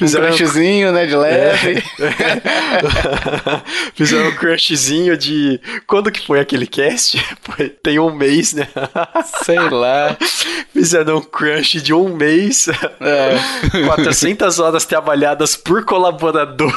Um 0.00 0.06
Fizeram- 0.06 0.26
crunchzinho, 0.34 0.92
né, 0.92 1.04
de 1.04 1.14
leve. 1.14 1.82
fizeram 3.94 4.28
um 4.28 4.32
crunchzinho 4.34 5.16
de... 5.16 5.60
Quando 5.86 6.10
que 6.10 6.26
foi 6.26 6.40
aquele 6.40 6.66
cast? 6.66 7.22
Foi- 7.42 7.68
Tem 7.68 7.98
um 7.98 8.10
mês, 8.14 8.54
né? 8.54 8.66
Sei 9.44 9.58
lá. 9.58 10.16
Fizeram 10.72 11.18
um 11.18 11.22
crunch 11.22 11.80
de 11.82 11.92
um 11.92 12.14
mês. 12.16 12.68
É. 13.00 13.84
400 13.84 14.58
horas 14.58 14.84
trabalhadas 14.86 15.54
por 15.56 15.84
colaborador. 15.84 16.72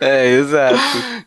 É, 0.00 0.26
exato. 0.30 0.78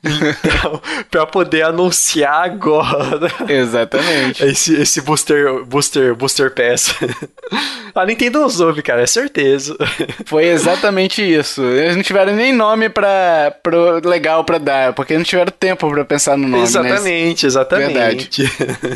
Então, 0.03 0.81
pra 1.11 1.25
poder 1.25 1.63
anunciar 1.63 2.45
agora 2.45 3.31
Exatamente. 3.47 4.43
esse, 4.43 4.73
esse 4.75 5.01
booster, 5.01 5.63
booster, 5.65 5.86
booster 6.15 6.53
pass. 6.53 6.95
A 7.95 8.05
Nintendo 8.05 8.41
ouve, 8.41 8.83
cara, 8.83 9.01
é 9.01 9.07
certeza. 9.07 9.75
Foi 10.25 10.45
exatamente 10.45 11.21
isso. 11.21 11.63
Eles 11.63 11.95
não 11.95 12.03
tiveram 12.03 12.35
nem 12.35 12.53
nome 12.53 12.89
pra, 12.89 13.55
pro, 13.63 14.07
legal 14.07 14.43
pra 14.43 14.59
dar, 14.59 14.93
porque 14.93 15.17
não 15.17 15.23
tiveram 15.23 15.51
tempo 15.51 15.89
pra 15.89 16.05
pensar 16.05 16.37
no 16.37 16.43
nome, 16.43 16.57
né? 16.57 16.63
exatamente, 16.63 17.45
exatamente. 17.47 18.43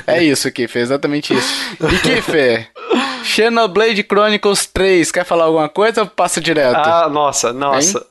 É 0.06 0.24
isso, 0.24 0.52
Kiff, 0.52 0.78
é 0.78 0.82
exatamente 0.82 1.34
isso. 1.34 1.52
E 1.80 1.98
Kiff, 1.98 2.32
Xenoblade 3.24 4.04
Chronicles 4.04 4.66
3, 4.66 5.12
quer 5.12 5.26
falar 5.26 5.46
alguma 5.46 5.70
coisa 5.70 6.02
ou 6.02 6.08
passa 6.08 6.42
direto? 6.42 6.76
Ah, 6.78 7.10
nossa, 7.10 7.54
nossa. 7.54 8.06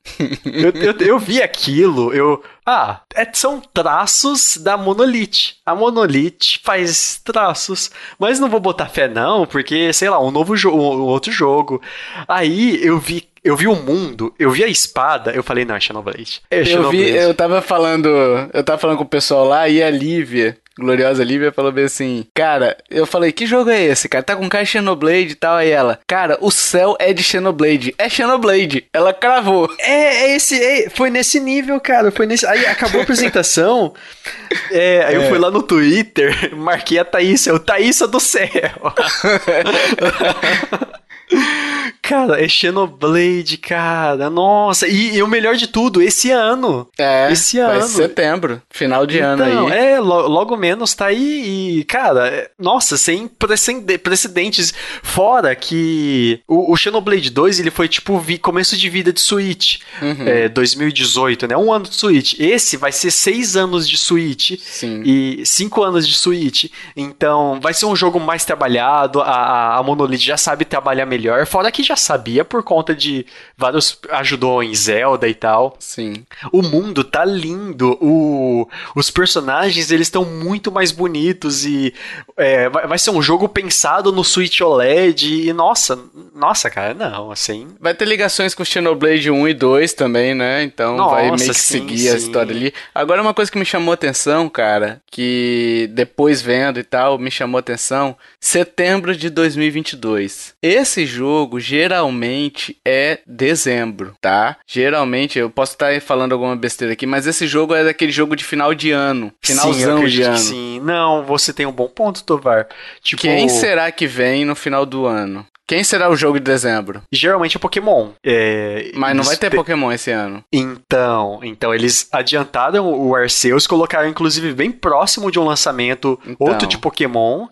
eu, 0.45 0.71
eu, 0.71 0.97
eu 0.99 1.19
vi 1.19 1.43
aquilo, 1.43 2.13
eu. 2.13 2.43
Ah, 2.65 3.01
é, 3.15 3.29
são 3.33 3.61
traços 3.61 4.57
da 4.57 4.77
Monolith. 4.77 5.55
A 5.67 5.75
Monolith 5.75 6.61
faz 6.63 7.21
traços. 7.25 7.91
Mas 8.19 8.39
não 8.39 8.49
vou 8.49 8.61
botar 8.61 8.87
fé, 8.87 9.09
não, 9.09 9.47
porque, 9.47 9.93
sei 9.93 10.09
lá, 10.09 10.23
um 10.23 10.31
novo 10.31 10.57
jogo, 10.57 10.79
um 10.79 11.03
outro 11.03 11.33
jogo. 11.33 11.81
Aí 12.29 12.85
eu 12.85 12.99
vi 12.99 13.29
eu 13.43 13.57
vi 13.57 13.67
o 13.67 13.75
mundo, 13.75 14.35
eu 14.39 14.51
vi 14.51 14.63
a 14.63 14.69
espada, 14.69 15.33
eu 15.33 15.43
falei, 15.43 15.65
não, 15.65 15.75
é 15.75 15.81
Xenoblade. 15.81 16.43
É 16.51 16.61
eu 16.61 16.91
vi, 16.91 17.09
eu 17.09 17.35
tava 17.35 17.63
falando, 17.63 18.09
eu 18.53 18.63
tava 18.63 18.79
falando 18.79 18.99
com 18.99 19.05
o 19.05 19.09
pessoal 19.09 19.47
lá 19.47 19.67
e 19.67 19.83
a 19.83 19.91
Lívia, 19.91 20.59
gloriosa 20.81 21.23
Lívia, 21.23 21.53
falou 21.53 21.71
bem 21.71 21.85
assim, 21.85 22.27
cara, 22.35 22.77
eu 22.91 23.07
falei, 23.07 23.31
que 23.31 23.47
jogo 23.47 23.71
é 23.71 23.83
esse, 23.83 24.09
cara? 24.09 24.25
Tá 24.25 24.35
com 24.35 24.49
cara 24.49 24.65
de 24.65 24.71
Xenoblade 24.71 25.33
e 25.33 25.35
tal, 25.35 25.57
aí 25.57 25.71
ela, 25.71 26.01
cara, 26.07 26.37
o 26.41 26.51
céu 26.51 26.97
é 26.99 27.13
de 27.13 27.23
Xenoblade, 27.23 27.95
é 27.97 28.09
Xenoblade, 28.09 28.87
ela 28.93 29.13
cravou. 29.13 29.71
É, 29.79 30.25
é 30.25 30.37
esse, 30.37 30.61
é, 30.61 30.91
foi 30.91 31.11
nesse 31.11 31.39
nível, 31.39 31.79
cara, 31.81 32.11
foi 32.11 32.27
nesse, 32.27 32.47
aí 32.47 32.67
acabou 32.67 33.01
a 33.01 33.05
apresentação, 33.05 33.95
é, 34.73 35.05
aí 35.07 35.15
é. 35.15 35.19
eu 35.19 35.29
fui 35.29 35.39
lá 35.39 35.51
no 35.51 35.63
Twitter, 35.63 36.57
marquei 36.57 36.99
a 36.99 37.05
Thaísa, 37.05 37.55
o 37.55 37.61
Thaísa 37.61 38.09
do 38.09 38.19
céu. 38.19 38.51
Cara, 42.11 42.45
é 42.45 42.49
Xenoblade, 42.49 43.57
cara. 43.57 44.29
Nossa, 44.29 44.89
e, 44.89 45.15
e, 45.15 45.23
o 45.23 45.29
melhor 45.29 45.55
de 45.55 45.69
tudo, 45.69 46.03
esse 46.03 46.29
ano. 46.33 46.89
É, 46.99 47.31
esse 47.31 47.61
ano. 47.61 47.87
setembro, 47.87 48.61
final 48.69 49.07
de 49.07 49.19
então, 49.19 49.29
ano 49.31 49.69
aí. 49.69 49.79
É, 49.79 50.01
lo, 50.01 50.27
logo 50.27 50.57
menos 50.57 50.93
tá 50.93 51.07
aí 51.07 51.79
e, 51.79 51.85
cara, 51.85 52.27
é, 52.27 52.51
nossa, 52.59 52.97
sem 52.97 53.29
precedentes. 53.29 54.75
Fora 55.05 55.55
que 55.55 56.41
o, 56.49 56.73
o 56.73 56.77
Xenoblade 56.77 57.31
2, 57.31 57.61
ele 57.61 57.71
foi 57.71 57.87
tipo 57.87 58.19
vi, 58.19 58.39
começo 58.39 58.77
de 58.77 58.91
vida 58.91 59.13
de 59.13 59.21
Switch. 59.21 59.79
Uhum. 60.03 60.27
É, 60.27 60.49
2018, 60.49 61.47
né? 61.47 61.57
Um 61.57 61.73
ano 61.73 61.85
de 61.85 61.95
Switch. 61.95 62.35
Esse 62.41 62.77
vai 62.77 62.91
ser 62.91 63.13
seis 63.13 63.55
anos 63.55 63.89
de 63.89 63.97
Switch. 63.97 64.59
Sim. 64.61 65.03
E 65.05 65.47
cinco 65.47 65.85
anos 65.85 66.09
de 66.09 66.15
Switch. 66.15 66.65
Então, 66.97 67.61
vai 67.63 67.73
ser 67.73 67.87
um 67.87 67.95
jogo 67.95 68.19
mais 68.19 68.45
trabalhado. 68.45 69.21
A, 69.21 69.77
a 69.77 69.83
Monolith 69.85 70.19
já 70.19 70.37
sabe 70.37 70.65
trabalhar 70.65 71.07
melhor. 71.07 71.47
Fora 71.47 71.71
que 71.71 71.85
já 71.85 72.00
sabia 72.01 72.45
por 72.45 72.63
conta 72.63 72.95
de 72.95 73.27
vários. 73.57 73.99
ajudou 74.11 74.63
em 74.63 74.75
Zelda 74.75 75.29
e 75.29 75.35
tal. 75.35 75.77
Sim. 75.79 76.25
O 76.53 76.63
mundo 76.63 77.05
tá 77.05 77.25
lindo. 77.25 77.99
O, 78.01 78.69
os 78.97 79.11
personagens 79.11 79.91
eles 79.91 80.07
estão 80.07 80.25
muito 80.25 80.73
mais 80.73 80.91
bonitos 80.93 81.65
e 81.65 81.95
é, 82.37 82.69
vai, 82.69 82.87
vai, 82.87 82.99
ser 82.99 83.11
um 83.11 83.23
jogo 83.23 83.49
pensado 83.49 84.11
no 84.11 84.25
Switch 84.25 84.61
OLED. 84.61 85.49
E 85.49 85.53
nossa, 85.53 85.99
nossa, 86.35 86.71
cara, 86.71 86.95
não, 86.95 87.31
assim. 87.31 87.69
Vai 87.79 87.95
ter 87.95 88.07
ligações 88.07 88.55
com 88.55 88.65
Xenoblade 88.65 89.31
1 89.31 89.49
e 89.49 89.55
2 89.55 89.93
também, 89.93 90.35
né? 90.35 90.63
Então 90.63 90.97
nossa, 90.97 91.15
vai 91.15 91.25
meio 91.31 91.37
que 91.37 91.55
sim, 91.55 91.79
seguir 91.79 91.99
sim. 91.99 92.11
a 92.11 92.17
história 92.17 92.55
ali. 92.55 92.75
Agora, 92.95 93.23
uma 93.23 93.35
coisa 93.35 93.51
que 93.51 93.59
me 93.59 93.65
chamou 93.65 93.93
atenção, 93.93 94.49
cara, 94.49 95.01
que 95.11 95.89
depois 95.93 96.41
vendo 96.41 96.81
e 96.81 96.83
tal, 96.83 97.19
me 97.19 97.31
chamou 97.31 97.59
atenção: 97.59 98.17
setembro 98.41 99.15
de 99.15 99.31
2022. 99.31 100.55
Esse 100.63 101.07
jogo 101.07 101.61
geralmente 101.61 101.90
geralmente 101.91 102.77
é 102.87 103.19
dezembro, 103.27 104.15
tá? 104.21 104.57
Geralmente, 104.65 105.41
eu 105.41 105.51
posso 105.51 105.73
estar 105.73 106.01
falando 106.01 106.33
alguma 106.33 106.55
besteira 106.55 106.93
aqui, 106.93 107.05
mas 107.05 107.27
esse 107.27 107.49
jogo 107.49 107.75
é 107.75 107.83
daquele 107.83 108.13
jogo 108.13 108.37
de 108.37 108.45
final 108.45 108.73
de 108.73 108.93
ano. 108.93 109.33
Finalzão 109.43 110.03
sim, 110.03 110.07
de 110.07 110.23
ano. 110.23 110.39
sim, 110.39 110.81
não, 110.85 111.25
você 111.25 111.53
tem 111.53 111.67
um 111.67 111.73
bom 111.73 111.89
ponto, 111.89 112.23
Tovar. 112.23 112.69
Tipo... 113.03 113.23
Quem 113.23 113.49
será 113.49 113.91
que 113.91 114.07
vem 114.07 114.45
no 114.45 114.55
final 114.55 114.87
do 114.87 115.05
ano? 115.05 115.45
Quem 115.67 115.85
será 115.85 116.11
o 116.11 116.17
jogo 116.17 116.39
de 116.39 116.45
dezembro? 116.45 117.01
Geralmente 117.13 117.57
é 117.57 117.61
Pokémon. 117.61 118.09
É, 118.25 118.91
Mas 118.95 119.17
não 119.17 119.23
vai 119.23 119.37
ter 119.37 119.51
te... 119.51 119.57
Pokémon 119.57 119.93
esse 119.93 120.11
ano. 120.11 120.45
Então, 120.53 121.39
então 121.45 121.73
eles 121.73 122.09
adiantaram 122.11 122.93
o 122.93 123.15
Arceus, 123.15 123.69
colocaram 123.69 124.09
inclusive 124.09 124.53
bem 124.53 124.73
próximo 124.73 125.31
de 125.31 125.39
um 125.39 125.45
lançamento 125.45 126.19
então. 126.27 126.49
outro 126.49 126.67
de 126.67 126.77
Pokémon 126.77 127.47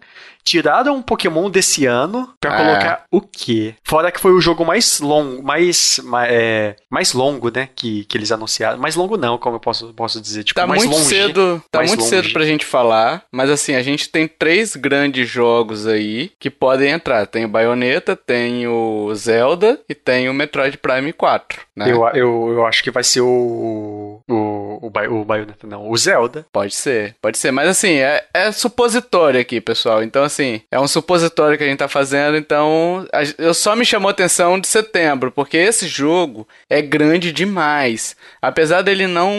tiraram 0.48 0.96
um 0.96 1.02
Pokémon 1.02 1.50
desse 1.50 1.84
ano 1.84 2.32
para 2.40 2.54
é. 2.54 2.56
colocar 2.56 3.04
o 3.10 3.20
quê? 3.20 3.74
Fora 3.84 4.10
que 4.10 4.18
foi 4.18 4.32
o 4.32 4.40
jogo 4.40 4.64
mais 4.64 4.98
longo, 4.98 5.42
mais, 5.42 6.00
mais, 6.02 6.32
é, 6.32 6.76
mais 6.88 7.12
longo, 7.12 7.50
né? 7.54 7.68
Que, 7.76 8.04
que 8.04 8.16
eles 8.16 8.32
anunciaram. 8.32 8.78
Mais 8.78 8.96
longo 8.96 9.18
não, 9.18 9.36
como 9.36 9.56
eu 9.56 9.60
posso, 9.60 9.92
posso 9.92 10.20
dizer. 10.20 10.44
Tipo, 10.44 10.58
tá 10.58 10.66
mais 10.66 10.82
muito 10.82 10.96
longe, 10.96 11.08
cedo. 11.08 11.62
Tá 11.70 11.80
muito 11.80 12.00
longe. 12.00 12.08
cedo 12.08 12.32
pra 12.32 12.46
gente 12.46 12.64
falar. 12.64 13.24
Mas 13.30 13.50
assim, 13.50 13.74
a 13.74 13.82
gente 13.82 14.08
tem 14.08 14.26
três 14.26 14.74
grandes 14.74 15.28
jogos 15.28 15.86
aí 15.86 16.32
que 16.40 16.48
podem 16.48 16.92
entrar. 16.92 17.26
Tem 17.26 17.44
o 17.44 17.48
Bayonetta, 17.48 18.16
tem 18.16 18.66
o 18.66 19.14
Zelda 19.14 19.78
e 19.86 19.94
tem 19.94 20.30
o 20.30 20.34
Metroid 20.34 20.78
Prime 20.78 21.12
4. 21.12 21.60
Né? 21.76 21.92
Eu, 21.92 22.06
eu, 22.08 22.52
eu 22.52 22.66
acho 22.66 22.82
que 22.82 22.90
vai 22.90 23.04
ser 23.04 23.20
o. 23.20 24.07
O, 24.28 24.86
o, 24.86 25.20
o 25.20 25.24
Bayonetta, 25.24 25.66
não. 25.66 25.90
O 25.90 25.96
Zelda. 25.96 26.46
Pode 26.52 26.74
ser, 26.74 27.14
pode 27.20 27.38
ser. 27.38 27.50
Mas 27.50 27.68
assim, 27.68 27.96
é, 27.96 28.24
é 28.32 28.52
supositório 28.52 29.40
aqui, 29.40 29.60
pessoal. 29.60 30.02
Então, 30.02 30.24
assim 30.24 30.62
é 30.70 30.78
um 30.78 30.88
supositório 30.88 31.56
que 31.56 31.64
a 31.64 31.66
gente 31.66 31.78
tá 31.78 31.88
fazendo, 31.88 32.36
então 32.36 33.06
eu 33.38 33.54
só 33.54 33.74
me 33.74 33.84
chamou 33.84 34.08
a 34.08 34.12
atenção 34.12 34.58
de 34.58 34.66
setembro, 34.66 35.30
porque 35.30 35.56
esse 35.56 35.86
jogo 35.86 36.46
é 36.68 36.80
grande 36.82 37.32
demais. 37.32 38.16
Apesar 38.40 38.82
dele 38.82 39.06
não 39.06 39.34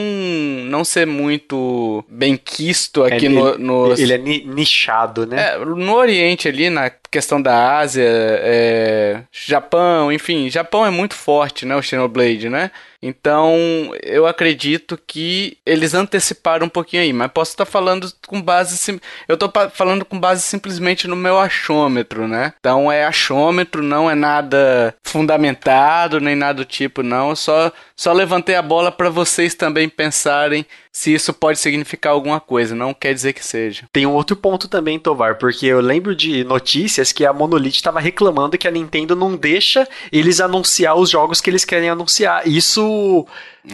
não 0.66 0.84
ser 0.84 1.06
muito 1.06 2.04
bem 2.10 2.38
quisto 2.38 3.04
aqui 3.04 3.28
é, 3.28 3.30
no, 3.30 3.50
ele, 3.50 3.64
nos... 3.64 4.00
ele 4.00 4.14
é 4.14 4.18
nichado, 4.18 5.26
né? 5.26 5.54
É, 5.54 5.58
no 5.58 5.96
Oriente 5.96 6.48
ali, 6.48 6.70
na 6.70 6.90
questão 7.12 7.42
da 7.42 7.78
Ásia, 7.78 8.06
é, 8.06 9.24
Japão, 9.32 10.12
enfim, 10.12 10.50
Japão 10.50 10.86
é 10.86 10.90
muito 10.90 11.16
forte, 11.16 11.66
né, 11.66 11.76
o 11.76 11.82
Xenoblade, 11.82 12.50
né? 12.50 12.72
Então, 13.02 13.56
eu 14.04 14.28
acredito 14.28 15.00
que 15.08 15.58
eles 15.66 15.94
anteciparam 15.94 16.66
um 16.66 16.70
pouquinho 16.70 17.02
aí, 17.04 17.14
mas 17.14 17.32
posso 17.32 17.52
estar 17.52 17.66
falando 17.66 18.12
com 18.28 18.42
base. 18.42 19.00
Eu 19.28 19.36
estou 19.36 19.52
falando 19.72 20.04
com 20.04 20.20
base 20.20 20.42
simplesmente 20.42 21.08
no 21.08 21.16
meu 21.16 21.40
achômetro, 21.40 22.28
né? 22.28 22.54
Então, 22.60 22.92
é 22.92 23.06
achômetro, 23.06 23.82
não 23.82 24.12
é 24.12 24.16
nada 24.16 24.94
fundamentado, 25.02 26.20
nem 26.20 26.36
nada 26.36 26.56
do 26.56 26.66
tipo, 26.66 27.02
não. 27.02 27.30
Eu 27.30 27.36
só, 27.38 27.72
só 27.96 28.12
levantei 28.12 28.56
a 28.56 28.62
bola 28.62 28.92
para 28.92 29.10
vocês 29.10 29.56
também 29.56 29.88
pensarem 29.88 30.66
se 30.92 31.14
isso 31.14 31.34
pode 31.34 31.60
significar 31.60 32.14
alguma 32.14 32.40
coisa, 32.40 32.76
não 32.76 32.94
quer 32.94 33.14
dizer 33.14 33.34
que 33.34 33.46
seja. 33.46 33.86
Tem 33.92 34.06
um 34.06 34.14
outro 34.14 34.36
ponto 34.36 34.68
também, 34.68 35.00
Tovar, 35.00 35.38
porque 35.38 35.66
eu 35.66 35.80
lembro 35.80 36.16
de 36.16 36.44
notícias 36.44 37.12
que 37.12 37.26
a 37.26 37.34
Monolith 37.34 37.76
estava 37.76 38.00
reclamando 38.00 38.58
que 38.58 38.68
a 38.68 38.72
Nintendo 38.72 39.16
não 39.16 39.36
deixa 39.36 39.88
eles 40.12 40.40
anunciar 40.40 40.96
os 40.96 41.10
jogos 41.10 41.42
que 41.42 41.50
eles 41.50 41.64
querem 41.64 41.90
anunciar. 41.90 42.48
Isso 42.48 43.28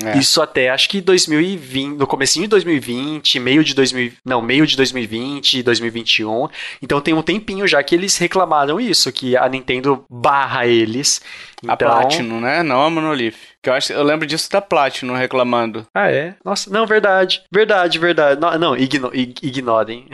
é. 0.03 0.18
Isso 0.18 0.41
até 0.41 0.70
acho 0.70 0.89
que 0.89 0.99
2020, 0.99 1.97
no 1.97 2.07
comecinho 2.07 2.43
de 2.43 2.49
2020, 2.49 3.39
meio 3.39 3.63
de 3.63 3.74
2000, 3.74 4.13
não, 4.26 4.41
meio 4.41 4.66
de 4.66 4.76
2020, 4.76 5.61
2021. 5.61 6.47
Então 6.82 6.99
tem 6.99 7.13
um 7.13 7.22
tempinho 7.22 7.68
já 7.68 7.82
que 7.84 7.93
eles 7.93 8.18
reclamaram 8.18 8.80
isso, 8.80 9.11
que 9.11 9.38
a 9.38 9.47
Nintendo 9.47 10.03
barra 10.09 10.66
eles. 10.66 11.22
Então... 11.63 11.74
A 11.74 11.78
Platinum, 11.78 12.41
né? 12.41 12.63
Não 12.63 12.82
a 12.82 12.89
Monolith. 12.89 13.36
Que 13.66 13.70
eu, 13.72 13.74
acho, 13.74 13.91
eu 13.93 14.03
lembro 14.03 14.28
disso 14.28 14.47
da 14.51 14.61
Platinum 14.61 15.16
reclamando. 15.16 15.88
Ah, 15.91 16.11
é? 16.11 16.36
Nossa, 16.45 16.70
não, 16.70 16.86
verdade. 16.86 17.41
Verdade, 17.51 17.97
verdade. 17.97 18.39
Não, 18.39 18.55
não 18.59 18.78
igno, 18.78 19.09
ignorem. 19.11 20.05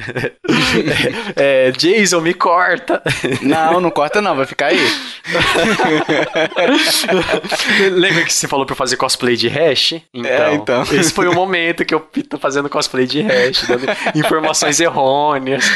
é, 1.36 1.68
é, 1.68 1.72
Jason, 1.72 2.22
me 2.22 2.34
corta. 2.34 3.04
Não, 3.42 3.82
não 3.82 3.92
corta 3.92 4.22
não, 4.22 4.38
vai 4.38 4.46
ficar 4.46 4.68
aí. 4.68 4.80
Lembra 7.92 8.24
que 8.24 8.32
você 8.32 8.48
falou 8.48 8.66
pra 8.66 8.72
eu 8.72 8.78
fazer 8.78 8.96
cosplay 8.96 9.36
de 9.36 9.50
Hash? 9.50 9.96
Então, 10.14 10.32
é, 10.32 10.54
então. 10.54 10.84
Esse 10.84 11.12
foi 11.12 11.28
o 11.28 11.34
momento 11.34 11.84
que 11.84 11.94
eu 11.94 12.00
tô 12.30 12.38
fazendo 12.38 12.70
cosplay 12.70 13.06
de 13.06 13.22
Hash, 13.22 13.66
dando 13.68 13.86
informações 14.16 14.80
errôneas. 14.80 15.70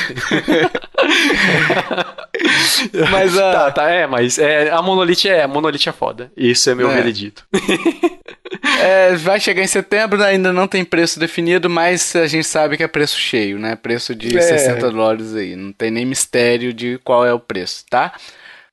mas 3.12 3.38
a. 3.38 3.52
Tá, 3.52 3.72
tá, 3.72 3.90
é, 3.90 4.08
mas 4.08 4.38
é, 4.38 4.70
a 4.70 4.82
Monolith 4.82 5.28
é, 5.28 5.44
a 5.44 5.48
Monolith 5.48 5.88
é 5.88 5.92
foda. 5.92 6.32
Isso 6.36 6.70
é 6.70 6.76
meu 6.76 6.90
é. 6.90 6.96
veredito. 6.96 7.46
é, 8.82 9.16
vai 9.16 9.40
chegar 9.40 9.64
em 9.64 9.68
setembro, 9.68 10.24
ainda 10.24 10.52
não 10.52 10.68
tem 10.68 10.84
preço 10.84 11.20
definido, 11.20 11.70
mas 11.70 12.16
a 12.16 12.28
gente 12.28 12.48
sabe 12.48 12.78
que 12.78 12.84
é 12.84 12.88
preço 12.88 13.20
cheio, 13.20 13.60
né? 13.60 13.76
Preço 13.76 14.16
de 14.16 14.38
é. 14.38 14.42
60 14.42 14.92
dólares 14.92 15.36
aí. 15.36 15.56
Não 15.56 15.72
tem 15.72 15.92
nem 15.92 16.06
mistério 16.06 16.74
de 16.74 17.00
qual 17.04 17.26
é 17.26 17.34
o 17.34 17.40
preço, 17.40 17.86
tá? 17.90 18.14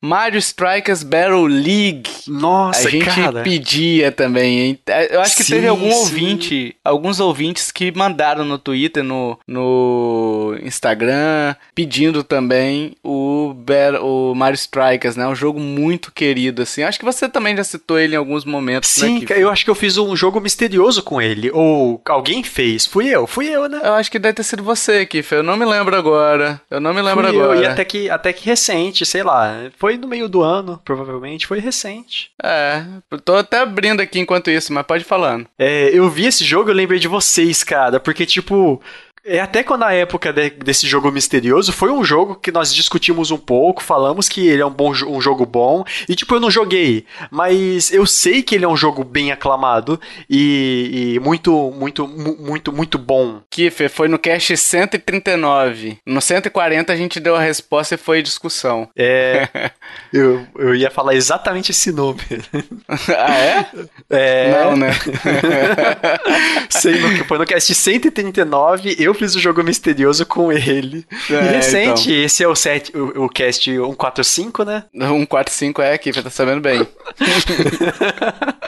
Mario 0.03 0.39
Strikers 0.39 1.03
Battle 1.05 1.47
League. 1.47 2.11
Nossa, 2.27 2.89
a 2.89 2.91
gente 2.91 3.05
cara. 3.07 3.43
pedia 3.43 4.11
também, 4.11 4.59
hein? 4.61 4.79
Eu 5.11 5.21
acho 5.21 5.37
que 5.37 5.45
Sim, 5.45 5.55
teve 5.55 5.69
algum 5.69 5.91
sim. 5.91 5.97
ouvinte, 5.99 6.77
alguns 6.85 7.21
ouvintes 7.21 7.71
que 7.71 7.93
mandaram 7.97 8.45
no 8.45 8.59
Twitter, 8.59 9.03
no, 9.05 9.39
no 9.47 10.57
Instagram, 10.63 11.55
pedindo 11.75 12.23
também 12.25 12.97
o, 13.03 13.55
Bat- 13.55 14.01
o 14.03 14.35
Mario 14.35 14.57
Strikers, 14.57 15.17
né? 15.17 15.27
Um 15.27 15.35
jogo 15.35 15.61
muito 15.61 16.11
querido, 16.13 16.63
assim. 16.63 16.83
Acho 16.83 16.99
que 16.99 17.05
você 17.05 17.29
também 17.29 17.57
já 17.57 17.65
citou 17.65 17.99
ele 17.99 18.15
em 18.15 18.19
alguns 18.19 18.45
momentos, 18.45 18.95
né? 18.99 19.07
Sim, 19.07 19.21
Kiffer? 19.21 19.39
eu 19.39 19.51
acho 19.51 19.65
que 19.65 19.71
eu 19.71 19.75
fiz 19.75 19.97
um 19.99 20.17
jogo 20.17 20.41
misterioso 20.41 21.03
com 21.03 21.21
ele. 21.23 21.51
Ou 21.53 22.01
alguém 22.07 22.43
fez. 22.43 22.87
Fui 22.87 23.07
eu, 23.09 23.27
fui 23.27 23.47
eu, 23.49 23.69
né? 23.69 23.81
Eu 23.85 23.93
acho 23.95 24.11
que 24.11 24.19
deve 24.19 24.35
ter 24.35 24.43
sido 24.43 24.63
você, 24.63 25.07
Kiffer. 25.07 25.39
Eu 25.39 25.43
não 25.43 25.57
me 25.57 25.65
lembro 25.65 25.95
agora. 25.97 26.61
Eu 26.71 26.81
não 26.81 26.93
me 26.93 27.01
lembro 27.03 27.27
Fui 27.29 27.37
eu, 27.37 27.45
agora. 27.45 27.61
e 27.61 27.67
até 27.67 27.85
que, 27.85 28.11
até 28.11 28.33
que 28.33 28.47
recente, 28.47 29.05
sei 29.07 29.23
lá. 29.23 29.71
Foi 29.79 29.92
no 29.97 30.09
meio 30.09 30.29
do 30.29 30.43
ano, 30.43 30.81
provavelmente. 30.85 31.47
Foi 31.47 31.59
recente. 31.59 32.31
É, 32.43 32.85
tô 33.25 33.37
até 33.37 33.59
abrindo 33.59 34.01
aqui 34.01 34.19
enquanto 34.19 34.51
isso, 34.51 34.73
mas 34.73 34.87
pode 34.87 35.05
ir 35.05 35.07
falando. 35.07 35.47
É, 35.59 35.91
eu 35.93 36.09
vi 36.09 36.27
esse 36.27 36.45
jogo 36.45 36.71
eu 36.71 36.75
lembrei 36.75 36.99
de 36.99 37.09
vocês, 37.09 37.63
cara. 37.65 38.01
Porque, 38.01 38.27
tipo. 38.27 38.81
É 39.25 39.41
até 39.41 39.63
quando 39.63 39.85
a 39.85 39.93
época 39.95 40.33
de- 40.33 40.51
desse 40.51 40.85
jogo 40.85 41.11
misterioso 41.13 41.73
foi 41.73 41.93
um 41.93 42.03
jogo 42.03 42.35
que 42.35 42.51
nós 42.51 42.75
discutimos 42.75 43.31
um 43.31 43.39
pouco, 43.39 43.81
falamos 43.81 44.29
que 44.29 44.49
ele 44.49 44.61
é 44.63 44.67
um, 44.67 44.71
bom, 44.71 44.91
um 44.91 45.21
jogo 45.21 45.47
bom, 45.47 45.85
e 46.09 46.17
tipo, 46.17 46.35
eu 46.35 46.41
não 46.41 46.51
joguei, 46.51 47.07
mas 47.31 47.93
eu 47.93 48.05
sei 48.05 48.43
que 48.43 48.57
ele 48.57 48.65
é 48.65 48.69
um 48.69 48.77
jogo 48.77 49.05
bem 49.05 49.31
aclamado 49.31 50.01
e, 50.29 51.15
e 51.15 51.21
muito, 51.21 51.71
muito, 51.71 52.09
mu- 52.09 52.37
muito, 52.41 52.73
muito 52.73 52.99
bom. 52.99 53.41
Kiffer, 53.49 53.89
foi 53.89 54.09
no 54.09 54.19
cast 54.19 54.57
139. 54.57 55.99
No 56.05 56.21
140 56.21 56.93
a 56.93 56.97
gente 56.97 57.21
deu 57.21 57.37
a 57.37 57.41
resposta 57.41 57.95
e 57.95 57.99
foi 57.99 58.23
discussão. 58.23 58.89
É, 58.97 59.49
eu, 60.13 60.45
eu 60.59 60.75
ia 60.75 60.91
falar 60.91 61.15
exatamente 61.15 61.71
esse 61.71 61.93
nome. 61.93 62.21
ah, 63.17 63.39
é? 63.39 63.67
É, 64.11 64.51
Não, 64.65 64.77
né? 64.77 64.91
sei, 66.69 66.99
no, 66.99 67.25
foi 67.25 67.39
no 67.39 67.47
cast 67.47 67.73
139, 67.75 68.97
eu 68.99 69.12
fiz 69.15 69.35
o 69.35 69.41
jogo 69.41 69.63
misterioso 69.63 70.25
com 70.27 70.53
ele. 70.53 71.07
É, 71.31 71.35
e 71.35 71.49
recente, 71.49 72.13
esse 72.13 72.43
é 72.43 72.49
o, 72.49 72.55
set, 72.55 72.97
o, 72.97 73.25
o 73.25 73.29
cast 73.29 73.65
145, 73.65 74.65
né? 74.65 74.85
145 74.93 75.83
é, 75.83 75.99
Kiffer, 75.99 76.23
tá 76.23 76.31
sabendo 76.31 76.61
bem. 76.61 76.87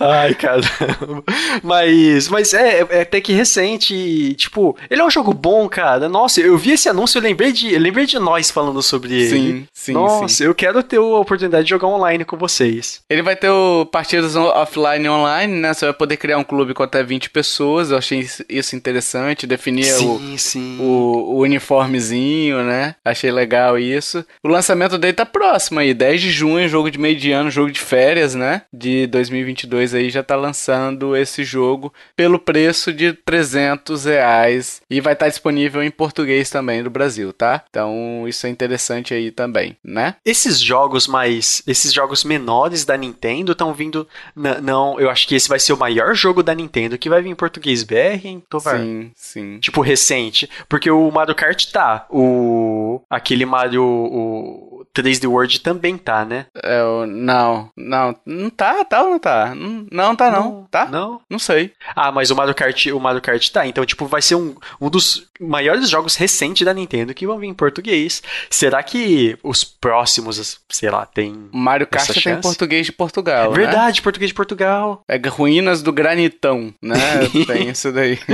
Ai, 0.00 0.34
caramba. 0.34 1.22
Mas, 1.62 2.28
mas 2.28 2.54
é, 2.54 2.86
é 2.90 3.00
até 3.02 3.20
que 3.20 3.32
recente. 3.32 3.94
e, 3.94 4.34
Tipo, 4.34 4.76
ele 4.90 5.00
é 5.00 5.04
um 5.04 5.10
jogo 5.10 5.32
bom, 5.32 5.68
cara. 5.68 6.08
Nossa, 6.08 6.40
eu 6.40 6.56
vi 6.58 6.72
esse 6.72 6.88
anúncio, 6.88 7.18
eu 7.18 7.22
lembrei 7.22 7.52
de, 7.52 7.78
lembrei 7.78 8.06
de 8.06 8.18
nós 8.18 8.50
falando 8.50 8.82
sobre 8.82 9.14
ele. 9.14 9.28
Sim, 9.30 9.66
sim, 9.72 9.92
Nossa, 9.92 10.28
sim. 10.28 10.44
eu 10.44 10.54
quero 10.54 10.82
ter 10.82 10.96
a 10.96 11.02
oportunidade 11.02 11.64
de 11.64 11.70
jogar 11.70 11.88
online 11.88 12.24
com 12.24 12.36
vocês. 12.36 13.00
Ele 13.08 13.22
vai 13.22 13.36
ter 13.36 13.50
o 13.50 13.86
partidas 13.86 14.34
offline 14.36 15.04
e 15.04 15.08
online, 15.08 15.52
né? 15.60 15.74
Você 15.74 15.84
vai 15.86 15.94
poder 15.94 16.16
criar 16.16 16.38
um 16.38 16.44
clube 16.44 16.74
com 16.74 16.82
até 16.82 17.02
20 17.02 17.30
pessoas. 17.30 17.90
Eu 17.90 17.98
achei 17.98 18.20
isso- 18.48 18.76
interessante. 18.76 19.46
Definir 19.46 19.92
o, 19.94 20.18
sim, 20.18 20.36
sim. 20.38 20.78
o, 20.80 21.34
o 21.36 21.38
uniformezinho, 21.40 22.62
né? 22.64 22.94
Achei 23.04 23.30
legal 23.30 23.78
isso. 23.78 24.24
O 24.42 24.48
lançamento 24.48 24.96
dele 24.98 25.12
tá 25.12 25.26
próximo 25.26 25.80
aí, 25.80 25.92
10 25.94 26.20
de 26.20 26.30
junho, 26.30 26.68
jogo 26.68 26.90
de 26.90 26.98
meio 26.98 27.16
de 27.16 27.30
ano, 27.32 27.50
jogo 27.50 27.70
de 27.70 27.80
férias, 27.80 28.34
né? 28.34 28.62
De 28.72 29.06
2022 29.42 29.94
aí 29.94 30.10
já 30.10 30.22
tá 30.22 30.36
lançando 30.36 31.16
esse 31.16 31.44
jogo 31.44 31.92
pelo 32.16 32.38
preço 32.38 32.92
de 32.92 33.12
300 33.12 34.04
reais 34.04 34.82
e 34.88 35.00
vai 35.00 35.12
estar 35.12 35.28
disponível 35.28 35.82
em 35.82 35.90
português 35.90 36.48
também 36.50 36.82
do 36.82 36.90
Brasil, 36.90 37.32
tá? 37.32 37.62
Então 37.68 38.24
isso 38.26 38.46
é 38.46 38.50
interessante 38.50 39.12
aí 39.12 39.30
também, 39.30 39.76
né? 39.84 40.16
Esses 40.24 40.60
jogos 40.60 41.06
mais. 41.06 41.62
Esses 41.66 41.92
jogos 41.92 42.24
menores 42.24 42.84
da 42.84 42.96
Nintendo 42.96 43.52
estão 43.52 43.72
vindo. 43.74 44.06
não, 44.34 44.98
eu 45.00 45.10
acho 45.10 45.26
que 45.26 45.34
esse 45.34 45.48
vai 45.48 45.58
ser 45.58 45.72
o 45.72 45.78
maior 45.78 46.14
jogo 46.14 46.42
da 46.42 46.54
Nintendo 46.54 46.98
que 46.98 47.08
vai 47.08 47.22
vir 47.22 47.30
em 47.30 47.34
português 47.34 47.82
BR, 47.82 48.24
hein, 48.24 48.42
Tovar? 48.48 48.78
Sim, 48.78 49.10
sim. 49.14 49.58
Tipo, 49.58 49.80
recente. 49.80 50.48
Porque 50.68 50.90
o 50.90 51.10
Mario 51.10 51.34
Kart 51.34 51.64
tá. 51.70 52.06
O. 52.10 53.00
Aquele 53.10 53.44
Mario. 53.44 53.82
O 53.82 54.71
3D 54.94 55.26
World 55.28 55.60
também 55.60 55.96
tá, 55.96 56.24
né? 56.24 56.46
É, 56.62 56.82
o- 56.82 57.06
não, 57.06 57.70
não, 57.76 58.14
não 58.26 58.50
tá, 58.50 58.84
tá 58.84 59.02
ou 59.02 59.10
não 59.10 59.18
tá? 59.18 59.54
Não, 59.54 59.86
não 59.90 60.16
tá 60.16 60.30
não, 60.30 60.66
tá? 60.70 60.86
Não. 60.86 61.20
Não 61.30 61.38
sei. 61.38 61.72
Ah, 61.96 62.12
mas 62.12 62.30
o 62.30 62.36
Mario 62.36 62.54
Kart, 62.54 62.86
o 62.86 63.00
Mario 63.00 63.20
Kart 63.22 63.48
tá. 63.50 63.66
Então, 63.66 63.84
tipo, 63.86 64.06
vai 64.06 64.20
ser 64.22 64.34
um, 64.34 64.54
um 64.80 64.90
dos 64.90 65.26
maiores 65.40 65.88
jogos 65.88 66.16
recentes 66.16 66.64
da 66.64 66.74
Nintendo 66.74 67.14
que 67.14 67.26
vão 67.26 67.38
vir 67.38 67.46
em 67.48 67.54
português. 67.54 68.22
Será 68.50 68.82
que 68.82 69.36
os 69.42 69.64
próximos, 69.64 70.60
sei 70.68 70.90
lá, 70.90 71.06
tem. 71.06 71.48
Mario 71.52 71.86
Kart 71.86 72.06
tem 72.12 72.22
chance? 72.22 72.42
português 72.42 72.86
de 72.86 72.92
Portugal, 72.92 73.50
né? 73.50 73.56
Verdade, 73.56 74.02
português 74.02 74.28
de 74.30 74.34
Portugal. 74.34 75.02
É 75.08 75.16
Ruínas 75.28 75.82
do 75.82 75.92
Granitão, 75.92 76.72
né? 76.82 76.96
Tem 77.46 77.68
isso 77.70 77.90
daí. 77.92 78.18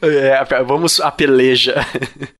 É, 0.00 0.62
vamos 0.64 1.00
à 1.00 1.10
peleja. 1.10 1.74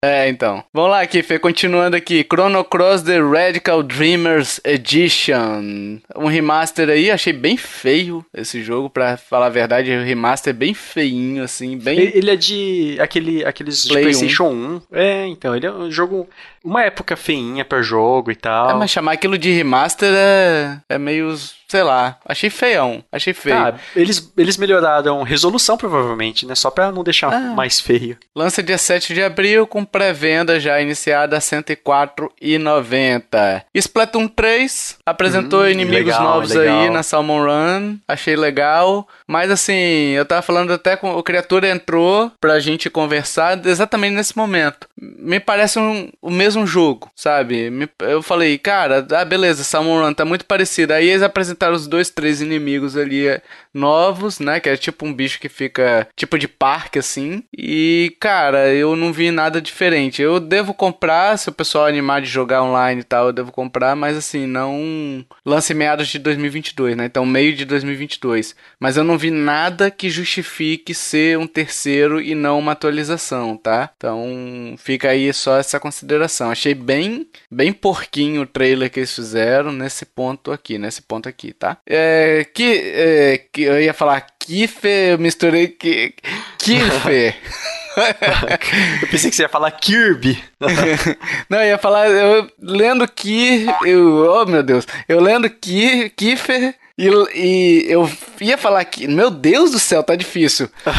É, 0.05 0.29
então. 0.29 0.65
Vamos 0.73 0.91
lá, 0.91 1.07
Kiffer. 1.07 1.39
Continuando 1.39 1.97
aqui. 1.97 2.27
Chrono 2.29 2.65
Cross 2.65 3.03
The 3.03 3.21
Radical 3.21 3.85
Dreamers 3.85 4.61
Edition. 4.65 6.01
Um 6.17 6.27
remaster 6.27 6.89
aí. 6.89 7.09
Achei 7.09 7.33
bem 7.33 7.57
feio 7.57 8.25
esse 8.35 8.63
jogo, 8.65 8.91
pra 8.91 9.17
falar 9.17 9.47
a 9.47 9.51
verdade. 9.51 9.93
O 9.93 10.03
remaster 10.03 10.53
bem 10.53 10.75
feinho, 10.75 11.45
assim. 11.45 11.79
Bem... 11.79 12.01
Ele 12.01 12.31
é 12.31 12.37
de 12.37 12.97
aquele, 13.01 13.45
aqueles 13.45 13.85
de 13.85 13.91
Play 13.91 14.03
PlayStation 14.03 14.49
1. 14.49 14.83
É, 14.93 15.27
então, 15.29 15.55
ele 15.55 15.67
é 15.67 15.73
um 15.73 15.91
jogo. 15.91 16.29
Uma 16.65 16.83
época 16.83 17.17
feinha 17.17 17.65
pra 17.65 17.81
jogo 17.81 18.33
e 18.33 18.37
tal. 18.37 18.71
É, 18.71 18.75
mas 18.75 18.91
chamar 18.91 19.13
aquilo 19.13 19.39
de 19.39 19.53
remaster 19.53 20.13
é, 20.13 20.79
é 20.89 20.99
meio... 20.99 21.33
Sei 21.73 21.83
lá. 21.83 22.19
Achei 22.29 22.51
feião. 22.51 23.03
Achei 23.11 23.33
feio. 23.33 23.57
Ah, 23.57 23.73
eles, 23.97 24.31
eles 24.37 24.59
melhoraram 24.59 25.23
resolução, 25.23 25.79
provavelmente, 25.79 26.45
né? 26.45 26.55
Só 26.55 26.71
pra 26.71 26.93
não 26.93 27.03
deixar 27.03 27.33
Ah. 27.33 27.41
mais 27.41 27.81
feio. 27.81 28.19
Lança 28.37 28.63
dia 28.63 28.77
7 28.77 29.15
de 29.15 29.23
abril 29.23 29.67
com 29.67 29.83
pré-venda 29.83 30.61
já 30.61 30.79
iniciada 30.83 31.37
a 31.37 31.39
R$ 31.39 31.45
104,90. 31.47 33.65
Splatoon 33.75 34.29
3 34.29 34.99
apresentou 35.07 35.63
Hum, 35.63 35.69
inimigos 35.69 36.05
legal, 36.13 36.23
novos 36.23 36.53
legal. 36.53 36.81
aí 36.83 36.91
na 36.91 37.03
Salmon 37.03 37.43
Run. 37.47 37.97
Achei 38.07 38.37
legal. 38.37 39.09
Mas 39.27 39.51
assim, 39.51 40.11
eu 40.11 40.27
tava 40.27 40.43
falando 40.43 40.75
até 40.75 40.95
com 40.95 41.17
o 41.17 41.23
criatura 41.23 41.71
entrou 41.71 42.31
pra 42.39 42.61
gente 42.61 42.91
conversar 42.91 43.59
exatamente 43.65 44.15
nesse 44.15 44.37
momento. 44.37 44.87
Me 45.01 45.41
parece 45.41 45.79
um- 45.79 46.11
o 46.21 46.31
mesmo 46.31 46.67
jogo, 46.67 47.11
sabe? 47.17 47.71
Me- 47.71 47.89
eu 48.01 48.21
falei, 48.23 48.59
cara, 48.59 49.07
ah, 49.13 49.25
beleza, 49.25 49.65
Salmon 49.65 50.03
Run 50.03 50.13
tá 50.13 50.27
muito 50.27 50.45
parecido. 50.45 50.93
Aí 50.93 51.09
eles 51.09 51.23
apresentaram 51.23 51.62
os 51.71 51.87
dois, 51.87 52.11
três 52.11 52.41
inimigos 52.41 52.97
ali 52.97 53.29
eh, 53.29 53.43
novos, 53.73 54.41
né? 54.41 54.59
Que 54.61 54.69
é 54.69 54.77
tipo 54.77 55.07
um 55.07 55.13
bicho 55.13 55.41
que 55.41 55.49
fica 55.49 56.09
tipo 56.17 56.39
de 56.39 56.49
parque 56.49 56.99
assim. 56.99 57.45
E 57.57 58.17
cara, 58.19 58.73
eu 58.73 58.97
não 58.97 59.13
vi 59.13 59.31
nada 59.31 59.61
diferente. 59.61 60.21
Eu 60.21 60.41
devo 60.41 60.75
comprar, 60.75 61.39
se 61.39 61.49
o 61.49 61.53
pessoal 61.53 61.87
animar 61.87 62.21
de 62.23 62.29
jogar 62.29 62.63
online 62.63 63.01
e 63.01 63.05
tal, 63.05 63.27
eu 63.27 63.33
devo 63.33 63.53
comprar, 63.53 63.95
mas 63.95 64.17
assim, 64.17 64.47
não 64.47 65.25
lance 65.45 65.75
meados 65.75 66.09
de 66.09 66.19
2022, 66.19 66.97
né? 66.97 67.07
Então 67.07 67.25
meio 67.27 67.55
de 67.55 67.65
2022. 67.65 68.55
Mas 68.79 68.97
eu 68.97 69.05
não 69.05 69.19
vi 69.19 69.31
nada 69.31 69.91
que 69.91 70.11
justifique 70.11 70.95
ser 70.95 71.39
um 71.39 71.47
terceiro 71.47 72.21
e 72.21 72.35
não 72.35 72.59
uma 72.59 72.73
atualização, 72.73 73.57
tá? 73.57 73.91
Então 73.97 74.75
fica 74.79 75.11
aí 75.11 75.33
só 75.33 75.59
essa 75.59 75.81
consideração. 75.81 76.51
Achei 76.51 76.75
bem, 76.75 77.27
bem 77.51 77.73
porquinho 77.73 78.43
o 78.43 78.47
trailer 78.47 78.91
que 78.91 79.01
eles 79.01 79.15
fizeram 79.15 79.73
nesse 79.73 80.05
ponto 80.05 80.53
aqui, 80.53 80.79
nesse 80.79 81.03
ponto 81.03 81.29
aqui, 81.29 81.52
tá? 81.53 81.79
É, 81.87 82.47
que, 82.55 82.93
é, 82.95 83.39
que 83.53 83.63
eu 83.63 83.81
ia 83.81 83.95
falar 83.95 84.27
Kiffer, 84.39 85.13
eu 85.13 85.19
misturei 85.19 85.69
que 85.69 86.15
Kiffer. 86.59 87.37
Eu 89.03 89.09
pensei 89.09 89.29
que 89.29 89.37
você 89.37 89.43
ia 89.43 89.51
falar 89.51 89.71
Kirby. 89.71 90.43
Não, 91.47 91.59
eu 91.59 91.67
ia 91.67 91.77
falar, 91.77 92.09
eu 92.09 92.51
lendo 92.59 93.07
que, 93.07 93.67
eu, 93.85 94.31
oh 94.31 94.47
meu 94.47 94.63
Deus, 94.63 94.87
eu 95.07 95.21
lendo 95.21 95.51
que 95.51 96.09
Kiffer 96.17 96.75
e, 96.99 97.09
e 97.35 97.85
eu 97.89 98.11
ia 98.41 98.57
falar 98.59 98.85
que, 98.85 99.07
meu 99.09 99.31
Deus 99.31 99.71
do 99.71 99.79
céu, 99.79 100.03
tá 100.03 100.15
difícil. 100.15 100.69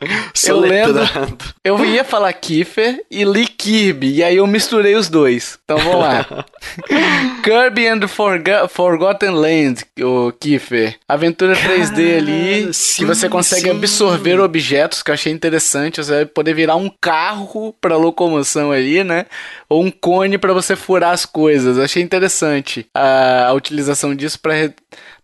Eu 0.00 0.56
Soletrando. 0.56 1.38
eu 1.62 1.84
ia 1.84 2.04
falar 2.04 2.32
Kiefer 2.32 3.00
e 3.10 3.24
li 3.24 3.46
Kirby, 3.46 4.16
e 4.16 4.22
aí 4.24 4.36
eu 4.36 4.46
misturei 4.46 4.94
os 4.94 5.08
dois. 5.08 5.58
Então 5.64 5.78
vamos 5.78 6.00
lá. 6.00 6.44
Kirby 7.42 7.86
and 7.88 8.00
the 8.00 8.06
Forgo- 8.08 8.68
Forgotten 8.68 9.30
Land, 9.30 9.84
o 10.02 10.32
Kiefer. 10.32 10.96
Aventura 11.08 11.54
3D 11.56 12.18
ali, 12.18 12.66
que 12.66 12.72
sim, 12.72 13.04
você 13.06 13.28
consegue 13.28 13.62
sim. 13.62 13.70
absorver 13.70 14.40
objetos, 14.40 15.02
que 15.02 15.10
eu 15.10 15.14
achei 15.14 15.32
interessante. 15.32 16.02
Você 16.02 16.10
vai 16.12 16.26
poder 16.26 16.54
virar 16.54 16.76
um 16.76 16.90
carro 17.00 17.74
pra 17.80 17.96
locomoção 17.96 18.72
ali, 18.72 19.02
né? 19.04 19.26
Ou 19.68 19.82
um 19.84 19.90
cone 19.90 20.36
pra 20.38 20.52
você 20.52 20.76
furar 20.76 21.12
as 21.12 21.24
coisas. 21.24 21.78
Eu 21.78 21.84
achei 21.84 22.02
interessante 22.02 22.86
a, 22.94 23.46
a 23.48 23.52
utilização 23.52 24.14
disso 24.14 24.38
pra 24.40 24.54
re- 24.54 24.72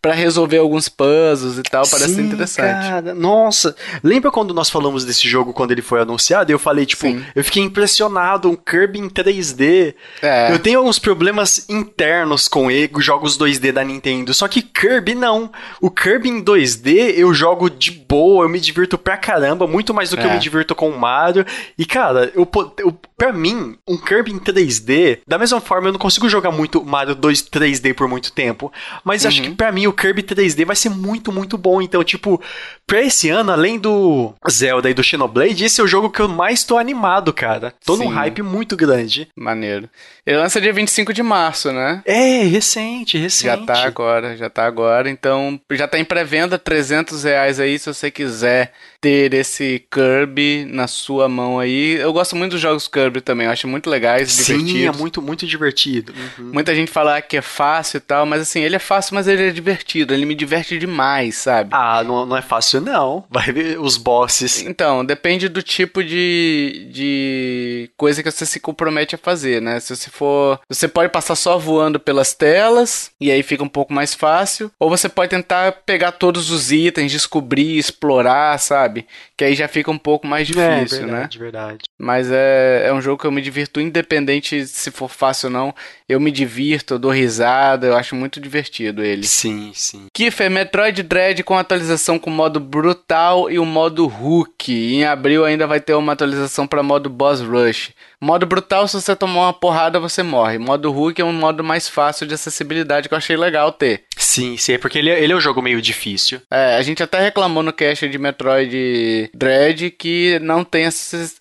para 0.03 0.15
resolver 0.15 0.57
alguns 0.57 0.89
puzzles 0.89 1.59
e 1.59 1.63
tal, 1.63 1.87
parece 1.89 2.15
Sim, 2.15 2.23
interessante. 2.23 2.89
Cara, 2.89 3.15
nossa, 3.15 3.77
lembra 4.03 4.31
quando 4.31 4.55
nós 4.55 4.71
falamos 4.71 5.05
desse 5.05 5.29
jogo 5.29 5.53
quando 5.53 5.73
ele 5.73 5.83
foi 5.83 6.01
anunciado? 6.01 6.51
Eu 6.51 6.59
falei, 6.59 6.87
tipo, 6.87 7.03
Sim. 7.03 7.23
eu 7.35 7.45
fiquei 7.45 7.63
impressionado, 7.63 8.49
um 8.49 8.57
Kirby 8.57 8.99
em 8.99 9.11
3D. 9.11 9.95
É. 10.23 10.53
Eu 10.53 10.59
tenho 10.59 10.79
alguns 10.79 10.99
problemas 10.99 11.69
internos 11.69 12.49
com 12.49 12.71
ele, 12.71 12.91
jogos 12.99 13.39
2D 13.39 13.73
da 13.73 13.85
Nintendo, 13.85 14.33
só 14.33 14.49
que 14.49 14.63
Kirby 14.63 15.15
não. 15.15 15.51
O 15.81 15.91
Kirby 15.91 16.31
em 16.31 16.43
2D 16.43 17.15
eu 17.17 17.35
jogo 17.35 17.69
de 17.69 17.91
boa, 17.91 18.45
eu 18.45 18.49
me 18.49 18.59
divirto 18.59 18.97
pra 18.97 19.19
caramba, 19.19 19.67
muito 19.67 19.93
mais 19.93 20.11
do 20.11 20.17
que 20.17 20.23
é. 20.23 20.27
eu 20.27 20.33
me 20.33 20.39
divirto 20.39 20.75
com 20.75 20.89
o 20.89 20.99
Mario. 20.99 21.45
E 21.77 21.85
cara, 21.85 22.33
eu, 22.35 22.49
eu, 22.79 22.97
pra 23.21 23.35
mim, 23.35 23.77
um 23.87 23.99
Kirby 23.99 24.33
em 24.33 24.39
3D, 24.39 25.19
da 25.27 25.37
mesma 25.37 25.61
forma 25.61 25.89
eu 25.89 25.93
não 25.93 25.99
consigo 25.99 26.27
jogar 26.27 26.51
muito 26.51 26.83
Mario 26.83 27.15
2 27.15 27.43
3D 27.43 27.93
por 27.93 28.09
muito 28.09 28.33
tempo, 28.33 28.73
mas 29.05 29.25
uhum. 29.25 29.29
acho 29.29 29.43
que 29.43 29.51
pra 29.51 29.71
mim 29.71 29.87
o 29.87 29.93
Kirby 29.93 30.23
3D 30.23 30.65
vai 30.65 30.75
ser 30.75 30.89
muito, 30.89 31.31
muito 31.31 31.59
bom. 31.59 31.83
Então, 31.83 32.03
tipo, 32.03 32.41
pra 32.87 33.03
esse 33.03 33.29
ano, 33.29 33.53
além 33.53 33.79
do 33.79 34.33
Zelda 34.51 34.89
e 34.89 34.95
do 34.95 35.05
Xenoblade, 35.05 35.67
esse 35.67 35.83
é 35.83 35.85
o 35.85 35.87
jogo 35.87 36.09
que 36.09 36.21
eu 36.21 36.29
mais 36.29 36.65
tô 36.65 36.79
animado, 36.79 37.31
cara. 37.31 37.75
Tô 37.85 37.95
Sim. 37.95 38.05
num 38.05 38.09
hype 38.09 38.41
muito 38.41 38.75
grande. 38.75 39.29
Maneiro. 39.37 39.91
Ele 40.25 40.39
lança 40.39 40.59
dia 40.59 40.73
25 40.73 41.13
de 41.13 41.23
março, 41.23 41.71
né? 41.73 42.01
É, 42.07 42.45
recente, 42.45 43.19
recente. 43.19 43.45
Já 43.45 43.59
tá 43.59 43.85
agora, 43.85 44.35
já 44.35 44.49
tá 44.49 44.65
agora. 44.65 45.11
Então, 45.11 45.61
já 45.73 45.87
tá 45.87 45.99
em 45.99 46.07
pré-venda, 46.07 46.59
300 46.59 47.23
reais 47.25 47.61
aí, 47.61 47.79
se 47.79 47.93
você 47.93 48.11
quiser 48.11 48.73
ter 49.01 49.33
esse 49.35 49.85
Kirby 49.91 50.67
na 50.71 50.87
sua 50.87 51.29
mão 51.29 51.59
aí. 51.59 51.97
Eu 51.97 52.13
gosto 52.13 52.37
muito 52.37 52.53
dos 52.53 52.61
jogos 52.61 52.87
Kirby 52.87 53.21
também, 53.21 53.47
eu 53.47 53.53
acho 53.53 53.67
muito 53.67 53.89
legais, 53.89 54.31
Sim, 54.31 54.59
divertidos. 54.59 54.97
é 54.97 54.99
muito, 54.99 55.23
muito 55.23 55.47
divertido. 55.47 56.13
Uhum. 56.39 56.51
Muita 56.53 56.75
gente 56.75 56.91
fala 56.91 57.21
que 57.23 57.37
é 57.37 57.43
fácil 57.43 57.99
e 57.99 58.01
tal, 58.01 58.27
mas 58.27 58.43
assim, 58.43 58.61
ele 58.61 58.77
é 58.77 58.79
fácil, 58.79 59.15
mas 59.15 59.27
ele 59.27 59.49
é 59.49 59.51
divertido, 59.51 60.13
ele 60.13 60.27
me 60.27 60.35
diverte 60.35 60.79
demais, 60.79 61.37
sabe? 61.37 61.71
Ah, 61.73 62.03
não, 62.05 62.27
não 62.27 62.37
é 62.37 62.43
fácil 62.43 62.81
não. 62.81 63.25
Vai 63.31 63.51
ver 63.53 63.81
os 63.81 63.97
bosses. 63.97 64.61
Então, 64.63 65.05
depende 65.05 65.49
do 65.49 65.63
tipo 65.63 66.05
de, 66.05 66.89
de 66.93 67.91
coisa 67.97 68.23
que 68.23 68.31
você 68.31 68.45
se 68.45 68.61
compromete 68.61 69.15
a 69.15 69.19
fazer, 69.19 69.63
né? 69.63 69.81
Se 69.81 69.97
você 69.97 70.11
for... 70.11 70.61
Você 70.69 70.87
pode 70.89 71.11
passar 71.11 71.37
só 71.37 71.57
voando 71.57 71.99
pelas 71.99 72.35
telas, 72.35 73.11
e 73.21 73.31
aí 73.31 73.43
fica 73.43 73.65
um 73.65 73.69
pouco 73.69 73.93
mais 73.93 74.15
fácil, 74.15 74.71
ou 74.79 74.91
você 74.91 75.09
pode 75.09 75.31
tentar 75.31 75.73
pegar 75.87 76.13
todos 76.13 76.51
os 76.51 76.71
itens, 76.71 77.13
descobrir, 77.13 77.79
explorar, 77.79 78.59
sabe? 78.59 78.90
Sabe? 78.91 79.07
Que 79.37 79.45
aí 79.45 79.55
já 79.55 79.69
fica 79.69 79.91
um 79.91 79.99
pouco 79.99 80.27
mais 80.27 80.49
é, 80.51 80.53
difícil, 80.53 80.99
é, 80.99 81.07
verdade, 81.07 81.39
né? 81.39 81.45
verdade. 81.45 81.79
Mas 81.99 82.31
é, 82.31 82.87
é 82.87 82.93
um 82.93 83.01
jogo 83.01 83.21
que 83.21 83.27
eu 83.27 83.33
me 83.33 83.41
divirto, 83.41 83.81
independente 83.81 84.67
se 84.67 84.91
for 84.91 85.09
fácil 85.09 85.47
ou 85.47 85.53
não. 85.53 85.75
Eu 86.09 86.19
me 86.21 86.31
divirto, 86.31 86.95
eu 86.95 86.99
dou 86.99 87.11
risada, 87.11 87.87
eu 87.87 87.97
acho 87.97 88.17
muito 88.17 88.41
divertido 88.41 89.03
ele. 89.03 89.27
Sim, 89.27 89.73
sim. 89.75 90.07
Kiffer, 90.13 90.51
Metroid 90.51 91.03
Dread 91.03 91.43
com 91.45 91.57
atualização 91.57 92.19
com 92.19 92.31
modo 92.31 92.59
brutal 92.59 93.51
e 93.51 93.59
o 93.59 93.65
modo 93.65 94.07
Hook. 94.07 94.71
Em 94.71 95.05
abril 95.05 95.45
ainda 95.45 95.67
vai 95.67 95.81
ter 95.81 95.95
uma 95.95 96.13
atualização 96.13 96.67
para 96.67 96.83
modo 96.83 97.09
Boss 97.09 97.41
Rush. 97.41 97.93
Modo 98.23 98.45
brutal, 98.45 98.87
se 98.87 99.01
você 99.01 99.17
tomar 99.17 99.47
uma 99.47 99.53
porrada, 99.53 99.99
você 99.99 100.23
morre. 100.23 100.59
Modo 100.59 100.91
Hulk 100.91 101.23
é 101.23 101.25
um 101.25 101.33
modo 101.33 101.65
mais 101.65 101.89
fácil 101.89 102.27
de 102.27 102.35
acessibilidade 102.35 103.09
que 103.09 103.15
eu 103.15 103.19
achei 103.19 103.35
legal 103.35 103.73
ter. 103.73 104.05
Sim, 104.15 104.59
sim, 104.59 104.75
é 104.75 104.79
porque 104.79 104.99
ele, 104.99 105.09
é, 105.09 105.23
ele 105.23 105.33
é 105.33 105.37
um 105.37 105.41
jogo 105.41 105.63
meio 105.63 105.81
difícil. 105.81 106.43
É, 106.51 106.77
a 106.77 106.83
gente 106.83 107.03
até 107.03 107.19
reclamou 107.19 107.63
no 107.63 107.73
cast 107.73 108.07
de 108.07 108.19
Metroid 108.19 109.31
Dread 109.35 109.91
que 109.93 110.39
não 110.41 110.63
tem 110.63 110.87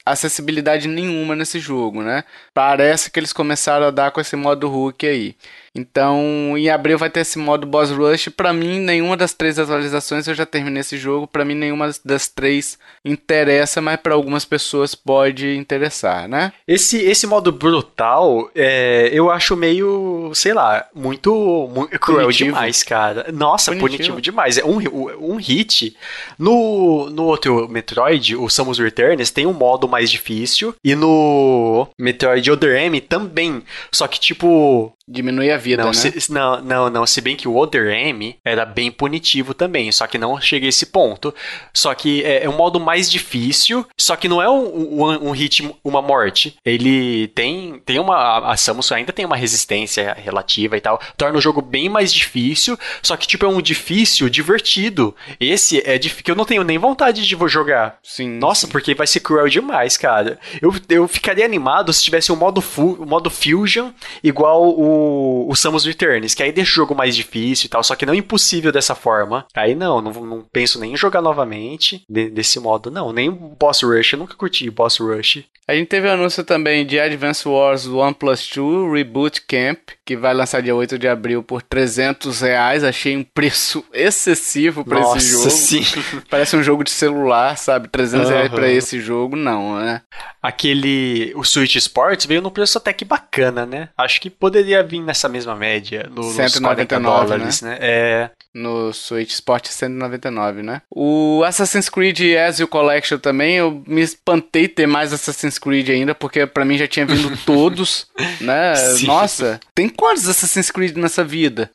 acessibilidade 0.05 0.87
nenhuma 0.87 1.35
nesse 1.35 1.59
jogo, 1.59 2.01
né? 2.01 2.23
Parece 2.53 3.11
que 3.11 3.19
eles 3.19 3.33
começaram 3.33 3.87
a 3.87 3.91
dar 3.91 4.11
com 4.11 4.21
esse 4.21 4.37
modo 4.37 4.69
Hulk 4.69 5.05
aí. 5.05 5.35
Então, 5.75 6.55
em 6.57 6.69
abril 6.69 6.97
vai 6.97 7.09
ter 7.09 7.21
esse 7.21 7.37
modo 7.37 7.67
Boss 7.67 7.91
Rush. 7.91 8.29
Para 8.29 8.53
mim, 8.53 8.79
nenhuma 8.79 9.15
das 9.15 9.33
três 9.33 9.59
atualizações 9.59 10.27
eu 10.27 10.33
já 10.33 10.45
terminei 10.45 10.81
esse 10.81 10.97
jogo. 10.97 11.27
Para 11.27 11.45
mim, 11.45 11.55
nenhuma 11.55 11.91
das 12.03 12.27
três 12.27 12.77
interessa, 13.03 13.81
mas 13.81 13.99
para 13.99 14.13
algumas 14.13 14.45
pessoas 14.45 14.95
pode 14.95 15.55
interessar, 15.55 16.27
né? 16.27 16.51
Esse, 16.67 16.97
esse 16.97 17.27
modo 17.27 17.51
brutal, 17.51 18.49
é, 18.55 19.09
eu 19.11 19.29
acho 19.29 19.55
meio, 19.55 20.31
sei 20.33 20.53
lá, 20.53 20.85
muito, 20.93 21.69
muito 21.73 21.99
cruel 21.99 22.23
punitivo. 22.23 22.49
demais, 22.51 22.83
cara. 22.83 23.31
Nossa, 23.31 23.71
punitivo, 23.71 23.89
punitivo 23.89 24.21
demais. 24.21 24.57
É 24.57 24.65
um, 24.65 24.79
um 25.19 25.35
hit. 25.35 25.95
No, 26.37 27.09
no 27.09 27.25
outro 27.25 27.67
Metroid, 27.69 28.35
o 28.35 28.49
Samus 28.49 28.79
Returns, 28.79 29.31
tem 29.31 29.45
um 29.45 29.53
modo 29.53 29.87
mais 29.87 30.09
difícil. 30.09 30.75
E 30.83 30.95
no 30.95 31.87
Metroid 31.97 32.49
Other 32.51 32.75
M 32.81 32.99
também. 33.01 33.63
Só 33.91 34.07
que, 34.07 34.19
tipo, 34.19 34.93
Diminui 35.09 35.49
a 35.49 35.57
vida, 35.59 35.83
não, 35.83 35.91
né? 35.91 35.93
Se, 35.93 36.31
não, 36.31 36.61
não, 36.61 36.89
não. 36.89 37.05
Se 37.05 37.21
bem 37.21 37.35
que 37.35 37.47
o 37.47 37.55
Other 37.55 37.87
M 37.87 38.35
era 38.43 38.65
bem 38.65 38.91
punitivo 38.91 39.53
também, 39.53 39.91
só 39.91 40.07
que 40.07 40.17
não 40.17 40.39
chega 40.39 40.65
a 40.65 40.69
esse 40.69 40.87
ponto. 40.87 41.33
Só 41.73 41.93
que 41.93 42.23
é, 42.23 42.45
é 42.45 42.49
um 42.49 42.55
modo 42.57 42.79
mais 42.79 43.09
difícil, 43.11 43.85
só 43.99 44.15
que 44.15 44.27
não 44.27 44.41
é 44.41 44.49
um, 44.49 45.03
um, 45.03 45.29
um 45.29 45.31
hit, 45.31 45.69
uma 45.83 46.01
morte. 46.01 46.55
Ele 46.65 47.27
tem, 47.29 47.81
tem 47.85 47.99
uma. 47.99 48.51
A 48.51 48.57
Samus 48.57 48.91
ainda 48.91 49.13
tem 49.13 49.25
uma 49.25 49.35
resistência 49.35 50.13
relativa 50.13 50.77
e 50.77 50.81
tal. 50.81 50.99
Torna 51.17 51.37
o 51.37 51.41
jogo 51.41 51.61
bem 51.61 51.89
mais 51.89 52.13
difícil, 52.13 52.77
só 53.01 53.15
que, 53.15 53.27
tipo, 53.27 53.45
é 53.45 53.49
um 53.49 53.61
difícil 53.61 54.29
divertido. 54.29 55.15
Esse 55.39 55.81
é 55.85 55.97
difícil 55.97 56.23
que 56.23 56.31
eu 56.31 56.35
não 56.35 56.45
tenho 56.45 56.63
nem 56.63 56.77
vontade 56.77 57.25
de 57.25 57.37
jogar. 57.47 57.97
Sim. 58.03 58.29
Nossa, 58.37 58.65
sim. 58.65 58.71
porque 58.71 58.93
vai 58.93 59.07
ser 59.07 59.19
cruel 59.19 59.47
demais, 59.47 59.97
cara. 59.97 60.39
Eu, 60.61 60.73
eu 60.89 61.07
ficaria 61.07 61.45
animado 61.45 61.91
se 61.93 62.03
tivesse 62.03 62.31
um 62.31 62.35
modo, 62.35 62.61
fu, 62.61 62.97
um 63.01 63.05
modo 63.05 63.29
Fusion 63.29 63.91
igual 64.23 64.67
o 64.67 65.48
o, 65.49 65.55
Samus 65.55 65.85
Returns, 65.85 66.33
que 66.33 66.43
aí 66.43 66.51
deixa 66.51 66.71
o 66.71 66.75
jogo 66.75 66.95
mais 66.95 67.15
difícil 67.15 67.65
e 67.65 67.69
tal, 67.69 67.83
só 67.83 67.95
que 67.95 68.05
não 68.05 68.13
é 68.13 68.17
impossível 68.17 68.71
dessa 68.71 68.95
forma. 68.95 69.45
Aí 69.55 69.75
não, 69.75 70.01
não, 70.01 70.11
não 70.11 70.45
penso 70.51 70.79
nem 70.79 70.93
em 70.93 70.97
jogar 70.97 71.21
novamente 71.21 72.03
de, 72.09 72.29
desse 72.29 72.59
modo, 72.59 72.91
não. 72.91 73.11
Nem 73.11 73.29
Boss 73.31 73.81
Rush, 73.81 74.13
eu 74.13 74.19
nunca 74.19 74.35
curti 74.35 74.69
Boss 74.69 74.97
Rush. 74.97 75.43
A 75.67 75.75
gente 75.75 75.87
teve 75.87 76.09
anúncio 76.09 76.43
também 76.43 76.83
de 76.83 76.99
Advance 76.99 77.47
Wars 77.47 77.85
1 77.85 78.13
Plus 78.13 78.49
2 78.55 78.91
Reboot 78.91 79.41
Camp, 79.47 79.91
que 80.09 80.17
vai 80.17 80.33
lançar 80.33 80.59
dia 80.63 80.73
8 80.73 80.97
de 80.97 81.07
abril 81.07 81.43
por 81.43 81.61
300 81.61 82.41
reais. 82.41 82.83
Achei 82.83 83.15
um 83.15 83.23
preço 83.23 83.85
excessivo 83.93 84.83
para 84.83 84.99
esse 85.01 85.19
jogo. 85.19 85.49
Sim. 85.51 85.83
Parece 86.27 86.55
um 86.55 86.63
jogo 86.63 86.83
de 86.83 86.89
celular, 86.89 87.55
sabe? 87.59 87.87
300 87.89 88.27
uhum. 88.27 88.33
reais 88.33 88.49
pra 88.49 88.67
esse 88.67 88.99
jogo, 88.99 89.35
não, 89.35 89.77
né? 89.77 90.01
Aquele. 90.41 91.31
O 91.35 91.43
Switch 91.43 91.75
Sports 91.75 92.25
veio 92.25 92.41
no 92.41 92.49
preço 92.49 92.79
até 92.79 92.91
que 92.91 93.05
bacana, 93.05 93.67
né? 93.67 93.89
Acho 93.95 94.19
que 94.19 94.31
poderia 94.31 94.81
vir 94.81 94.99
nessa 94.99 95.29
mesma 95.29 95.55
média, 95.55 96.09
no, 96.09 96.23
199 96.23 97.03
dólares, 97.03 97.61
né? 97.61 97.69
né? 97.71 97.77
É. 97.79 98.29
No 98.51 98.91
Switch 98.91 99.31
Sport 99.31 99.67
199, 99.67 100.63
né? 100.63 100.81
O 100.89 101.43
Assassin's 101.45 101.87
Creed 101.87 102.19
Ezio 102.21 102.67
Collection 102.67 103.19
também, 103.19 103.57
eu 103.57 103.83
me 103.85 104.01
espantei 104.01 104.67
ter 104.67 104.87
mais 104.87 105.13
Assassin's 105.13 105.59
Creed 105.59 105.89
ainda, 105.89 106.15
porque 106.15 106.47
para 106.47 106.65
mim 106.65 106.77
já 106.77 106.87
tinha 106.87 107.05
vindo 107.05 107.37
todos, 107.45 108.07
né? 108.41 108.75
Sim. 108.75 109.05
Nossa, 109.05 109.59
tem 109.75 109.87
quantos 109.99 110.29
Assassin's 110.29 110.71
Creed 110.71 110.95
nessa 110.95 111.25
vida? 111.25 111.69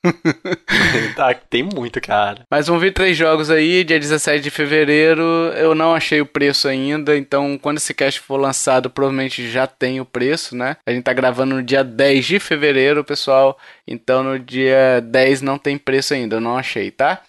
tá, 1.14 1.34
tem 1.50 1.62
muito, 1.62 2.00
cara. 2.00 2.42
Mas 2.50 2.66
vão 2.66 2.78
vir 2.78 2.94
três 2.94 3.14
jogos 3.14 3.50
aí, 3.50 3.84
dia 3.84 4.00
17 4.00 4.42
de 4.42 4.50
fevereiro. 4.50 5.22
Eu 5.56 5.74
não 5.74 5.94
achei 5.94 6.22
o 6.22 6.26
preço 6.26 6.66
ainda, 6.66 7.14
então 7.16 7.58
quando 7.58 7.76
esse 7.76 7.92
cast 7.92 8.18
for 8.20 8.38
lançado, 8.38 8.88
provavelmente 8.88 9.50
já 9.50 9.66
tem 9.66 10.00
o 10.00 10.06
preço, 10.06 10.56
né? 10.56 10.78
A 10.86 10.90
gente 10.90 11.04
tá 11.04 11.12
gravando 11.12 11.56
no 11.56 11.62
dia 11.62 11.84
10 11.84 12.24
de 12.24 12.40
fevereiro, 12.40 13.04
pessoal. 13.04 13.58
Então 13.86 14.24
no 14.24 14.38
dia 14.38 15.02
10 15.02 15.42
não 15.42 15.58
tem 15.58 15.76
preço 15.76 16.14
ainda, 16.14 16.36
eu 16.36 16.40
não 16.40 16.56
achei, 16.56 16.90
tá? 16.90 17.20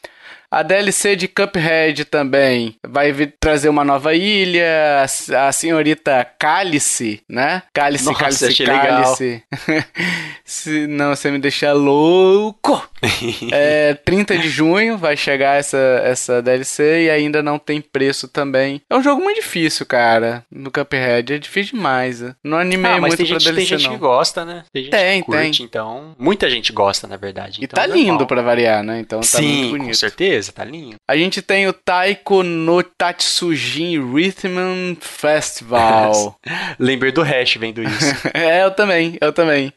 A 0.49 0.63
DLC 0.63 1.15
de 1.15 1.27
Cuphead 1.27 2.05
também 2.05 2.75
vai 2.87 3.11
vir 3.11 3.35
trazer 3.39 3.69
uma 3.69 3.83
nova 3.83 4.13
ilha, 4.13 5.05
a 5.37 5.51
senhorita 5.51 6.25
Cálice, 6.39 7.21
né? 7.27 7.63
Cálice, 7.73 8.05
Nossa, 8.05 8.19
Cálice, 8.19 8.63
Cálice. 8.63 9.43
Se 10.45 10.87
não, 10.87 11.15
você 11.15 11.31
me 11.31 11.39
deixa 11.39 11.73
louco. 11.73 12.87
É, 13.51 13.93
30 14.05 14.37
de 14.37 14.49
junho 14.49 14.97
vai 14.97 15.15
chegar 15.15 15.57
essa, 15.57 15.77
essa 16.03 16.41
DLC 16.41 17.05
e 17.05 17.09
ainda 17.09 17.41
não 17.41 17.57
tem 17.57 17.81
preço 17.81 18.27
também. 18.27 18.81
É 18.89 18.95
um 18.95 19.03
jogo 19.03 19.23
muito 19.23 19.41
difícil, 19.41 19.85
cara, 19.85 20.43
no 20.51 20.71
Cuphead. 20.71 21.33
É 21.33 21.37
difícil 21.37 21.75
demais. 21.77 22.23
Não 22.43 22.57
animei 22.57 22.91
ah, 22.91 22.99
muito 22.99 23.17
tem 23.17 23.25
pra 23.25 23.39
gente, 23.39 23.43
DLC, 23.43 23.55
tem 23.55 23.65
gente 23.65 23.87
não. 23.87 23.93
que 23.93 23.99
gosta, 23.99 24.45
né? 24.45 24.63
Tem 24.71 24.83
gente 24.83 24.91
tem, 24.91 25.21
que 25.21 25.25
curte, 25.25 25.57
tem. 25.57 25.65
então... 25.65 26.15
Muita 26.17 26.49
gente 26.49 26.71
gosta, 26.71 27.07
na 27.07 27.17
verdade. 27.17 27.61
E 27.61 27.65
então 27.65 27.81
tá 27.81 27.87
lindo 27.87 28.25
pra 28.25 28.41
variar, 28.41 28.83
né? 28.83 28.99
Então 28.99 29.19
tá 29.19 29.25
Sim, 29.25 29.47
muito 29.47 29.71
bonito. 29.71 29.87
com 29.87 29.93
certeza, 29.93 30.51
tá 30.51 30.63
lindo. 30.63 30.95
A 31.07 31.15
gente 31.15 31.41
tem 31.41 31.67
o 31.67 31.73
Taiko 31.73 32.43
no 32.43 32.81
Tatsujin 32.81 34.13
Rhythm 34.13 34.95
Festival. 34.99 36.39
Lembrei 36.79 37.11
do 37.11 37.21
Hash 37.21 37.55
vendo 37.55 37.81
isso. 37.81 38.15
é, 38.33 38.63
eu 38.63 38.71
também, 38.71 39.17
eu 39.21 39.31
também. 39.31 39.73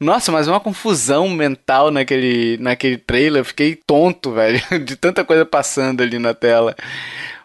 Nossa, 0.00 0.32
mas 0.32 0.48
uma 0.48 0.58
confusão 0.58 1.28
mental 1.28 1.90
naquele, 1.90 2.56
naquele 2.58 2.96
trailer. 2.96 3.40
Eu 3.40 3.44
fiquei 3.44 3.76
tonto, 3.76 4.32
velho, 4.32 4.60
de 4.84 4.96
tanta 4.96 5.24
coisa 5.24 5.44
passando 5.44 6.02
ali 6.02 6.18
na 6.18 6.32
tela. 6.32 6.74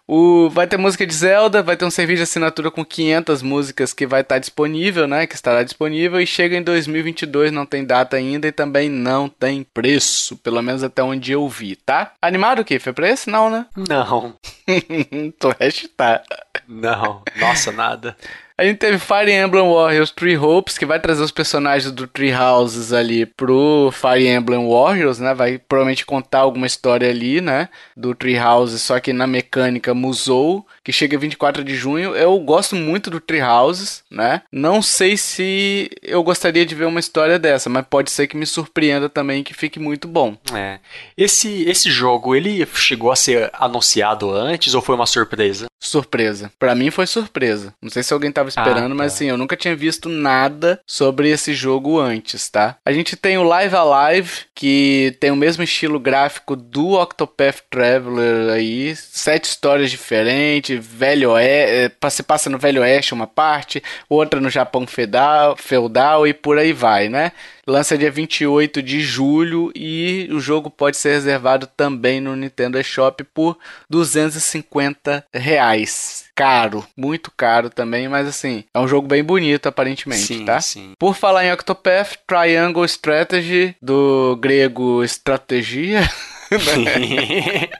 O, 0.07 0.49
vai 0.51 0.67
ter 0.67 0.77
música 0.77 1.05
de 1.05 1.13
Zelda, 1.13 1.63
vai 1.63 1.75
ter 1.75 1.83
um 1.83 1.89
serviço 1.89 2.17
de 2.17 2.23
assinatura 2.23 2.69
com 2.69 2.85
500 2.85 3.41
músicas 3.41 3.91
que 3.91 4.05
vai 4.05 4.21
estar 4.21 4.37
disponível, 4.37 5.07
né? 5.07 5.25
Que 5.25 5.33
estará 5.33 5.63
disponível 5.63 6.21
e 6.21 6.27
chega 6.27 6.55
em 6.55 6.61
2022, 6.61 7.51
não 7.51 7.65
tem 7.65 7.83
data 7.83 8.15
ainda 8.15 8.47
e 8.47 8.51
também 8.51 8.87
não 8.87 9.27
tem 9.27 9.63
preço, 9.63 10.37
pelo 10.37 10.61
menos 10.61 10.83
até 10.83 11.01
onde 11.01 11.31
eu 11.31 11.49
vi, 11.49 11.75
tá? 11.75 12.11
Animado 12.21 12.59
o 12.59 12.65
quê? 12.65 12.77
Foi 12.77 12.93
preço? 12.93 13.31
Não, 13.31 13.49
né? 13.49 13.65
Não. 13.75 14.35
tu 15.39 15.49
tá. 15.97 16.21
Não. 16.67 17.23
Nossa, 17.37 17.71
nada. 17.71 18.15
A 18.57 18.63
gente 18.63 18.77
teve 18.77 18.97
Fire 18.97 19.29
Emblem 19.29 19.69
Warriors 19.69 20.11
Three 20.11 20.37
Hopes, 20.37 20.77
que 20.77 20.85
vai 20.85 20.97
trazer 20.97 21.21
os 21.21 21.31
personagens 21.31 21.91
do 21.91 22.07
Three 22.07 22.33
Houses 22.33 22.93
ali 22.93 23.25
pro 23.25 23.91
Fire 23.91 24.25
Emblem 24.25 24.65
Warriors, 24.65 25.19
né? 25.19 25.33
Vai 25.33 25.57
provavelmente 25.57 26.05
contar 26.05 26.39
alguma 26.39 26.65
história 26.65 27.09
ali, 27.09 27.41
né? 27.41 27.67
Do 27.97 28.15
Three 28.15 28.39
Houses, 28.39 28.81
só 28.81 28.97
que 28.97 29.11
na 29.11 29.27
mecânica 29.27 29.93
Musou, 29.93 30.65
que 30.85 30.93
chega 30.93 31.17
24 31.17 31.63
de 31.63 31.75
junho. 31.75 32.15
Eu 32.15 32.37
gosto 32.39 32.75
muito 32.75 33.09
do 33.09 33.19
Three 33.19 33.41
Houses, 33.41 34.03
né? 34.09 34.43
Não 34.51 34.83
sei 34.83 35.17
se 35.17 35.89
eu 36.03 36.21
gostaria 36.21 36.63
de 36.63 36.75
ver 36.75 36.85
uma 36.85 36.99
história 36.99 37.39
dessa, 37.39 37.69
mas 37.69 37.85
pode 37.89 38.11
ser 38.11 38.27
que 38.27 38.37
me 38.37 38.45
surpreenda 38.45 39.09
também 39.09 39.43
que 39.43 39.53
fique 39.53 39.79
muito 39.79 40.07
bom. 40.07 40.37
É. 40.53 40.77
Esse, 41.17 41.63
esse 41.63 41.89
jogo, 41.89 42.35
ele 42.35 42.65
chegou 42.75 43.11
a 43.11 43.15
ser 43.15 43.49
anunciado 43.53 44.31
antes 44.31 44.75
ou 44.75 44.81
foi 44.81 44.93
uma 44.93 45.07
surpresa? 45.07 45.65
Surpresa. 45.79 46.51
Para 46.59 46.75
mim 46.75 46.91
foi 46.91 47.07
surpresa. 47.07 47.73
Não 47.81 47.89
sei 47.89 48.03
se 48.03 48.13
alguém 48.13 48.31
tava 48.31 48.49
esperando, 48.49 48.85
ah, 48.85 48.89
tá. 48.89 48.95
mas 48.95 49.13
assim, 49.13 49.27
eu 49.27 49.37
nunca 49.37 49.55
tinha 49.55 49.75
visto 49.75 50.07
nada 50.07 50.79
sobre 50.85 51.29
esse 51.29 51.53
jogo 51.53 51.99
antes, 51.99 52.47
tá? 52.49 52.77
A 52.85 52.91
gente 52.91 53.15
tem 53.15 53.37
o 53.37 53.43
Live 53.43 53.75
Alive, 53.75 54.31
que 54.53 55.15
tem 55.19 55.31
o 55.31 55.35
mesmo 55.35 55.63
estilo 55.63 55.99
gráfico 55.99 56.55
do 56.55 56.93
Octopath 56.93 57.61
Traveler 57.69 58.51
aí, 58.51 58.95
sete 58.95 59.45
histórias 59.45 59.89
diferentes, 59.91 60.74
velho 60.77 61.31
oeste, 61.31 61.95
é, 62.01 62.09
se 62.09 62.23
passa 62.23 62.49
no 62.49 62.57
Velho 62.57 62.81
Oeste 62.81 63.13
uma 63.13 63.27
parte, 63.27 63.81
outra 64.09 64.39
no 64.39 64.49
Japão 64.49 64.85
feudal, 64.87 65.55
feudal 65.57 66.27
e 66.27 66.33
por 66.33 66.57
aí 66.57 66.71
vai, 66.73 67.09
né? 67.09 67.31
Lança 67.67 67.97
dia 67.97 68.11
28 68.11 68.81
de 68.81 69.01
julho 69.01 69.71
e 69.75 70.29
o 70.31 70.39
jogo 70.39 70.69
pode 70.69 70.97
ser 70.97 71.13
reservado 71.13 71.67
também 71.67 72.21
no 72.21 72.35
Nintendo 72.35 72.79
eShop 72.79 73.23
por 73.33 73.57
250 73.89 75.25
reais. 75.33 76.25
Caro, 76.35 76.85
muito 76.95 77.31
caro 77.35 77.69
também, 77.69 78.07
mas 78.07 78.27
assim, 78.27 78.63
é 78.73 78.79
um 78.79 78.87
jogo 78.87 79.07
bem 79.07 79.23
bonito 79.23 79.67
aparentemente, 79.67 80.21
sim, 80.21 80.45
tá? 80.45 80.61
Sim. 80.61 80.93
Por 80.99 81.15
falar 81.15 81.45
em 81.45 81.51
Octopath, 81.51 82.17
Triangle 82.27 82.85
Strategy, 82.85 83.75
do 83.81 84.37
grego 84.39 85.03
estratégia. 85.03 86.07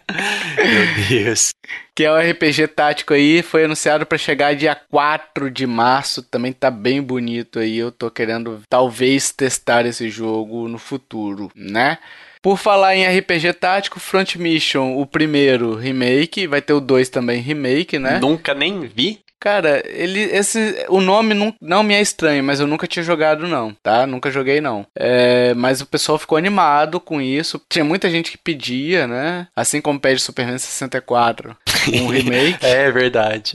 Meu 0.57 1.07
Deus. 1.09 1.49
Que 1.95 2.03
é 2.03 2.11
o 2.11 2.17
RPG 2.17 2.67
tático 2.69 3.13
aí, 3.13 3.41
foi 3.41 3.65
anunciado 3.65 4.05
para 4.05 4.17
chegar 4.17 4.55
dia 4.55 4.75
4 4.75 5.49
de 5.49 5.65
março, 5.65 6.23
também 6.23 6.51
tá 6.51 6.69
bem 6.69 7.01
bonito 7.01 7.59
aí. 7.59 7.77
Eu 7.77 7.91
tô 7.91 8.09
querendo 8.11 8.61
talvez 8.69 9.31
testar 9.31 9.85
esse 9.85 10.09
jogo 10.09 10.67
no 10.67 10.77
futuro, 10.77 11.51
né? 11.55 11.97
Por 12.41 12.57
falar 12.57 12.95
em 12.95 13.07
RPG 13.07 13.53
tático, 13.53 13.99
Front 13.99 14.35
Mission, 14.35 14.97
o 14.97 15.05
primeiro 15.07 15.73
remake, 15.75 16.45
vai 16.45 16.61
ter 16.61 16.73
o 16.73 16.79
2 16.79 17.09
também 17.09 17.41
remake, 17.41 17.97
né? 17.97 18.19
Nunca 18.19 18.53
nem 18.53 18.81
vi. 18.81 19.24
Cara, 19.45 19.83
ele, 19.85 20.21
esse, 20.21 20.87
o 20.89 20.99
nome 20.99 21.35
não, 21.35 21.53
não 21.61 21.83
me 21.83 21.93
é 21.93 22.01
estranho, 22.01 22.43
mas 22.43 22.59
eu 22.59 22.65
nunca 22.65 22.87
tinha 22.87 23.03
jogado 23.03 23.47
não, 23.47 23.75
tá? 23.83 24.07
Nunca 24.07 24.31
joguei 24.31 24.59
não. 24.59 24.87
É, 24.95 25.53
mas 25.53 25.81
o 25.81 25.85
pessoal 25.85 26.17
ficou 26.17 26.35
animado 26.35 26.99
com 26.99 27.21
isso. 27.21 27.61
Tinha 27.69 27.85
muita 27.85 28.09
gente 28.09 28.31
que 28.31 28.39
pedia, 28.39 29.05
né? 29.05 29.47
Assim 29.55 29.81
como 29.81 29.99
pede 29.99 30.19
Superman 30.19 30.57
64, 30.57 31.55
um 31.93 32.07
remake. 32.07 32.65
é 32.65 32.89
verdade. 32.89 33.53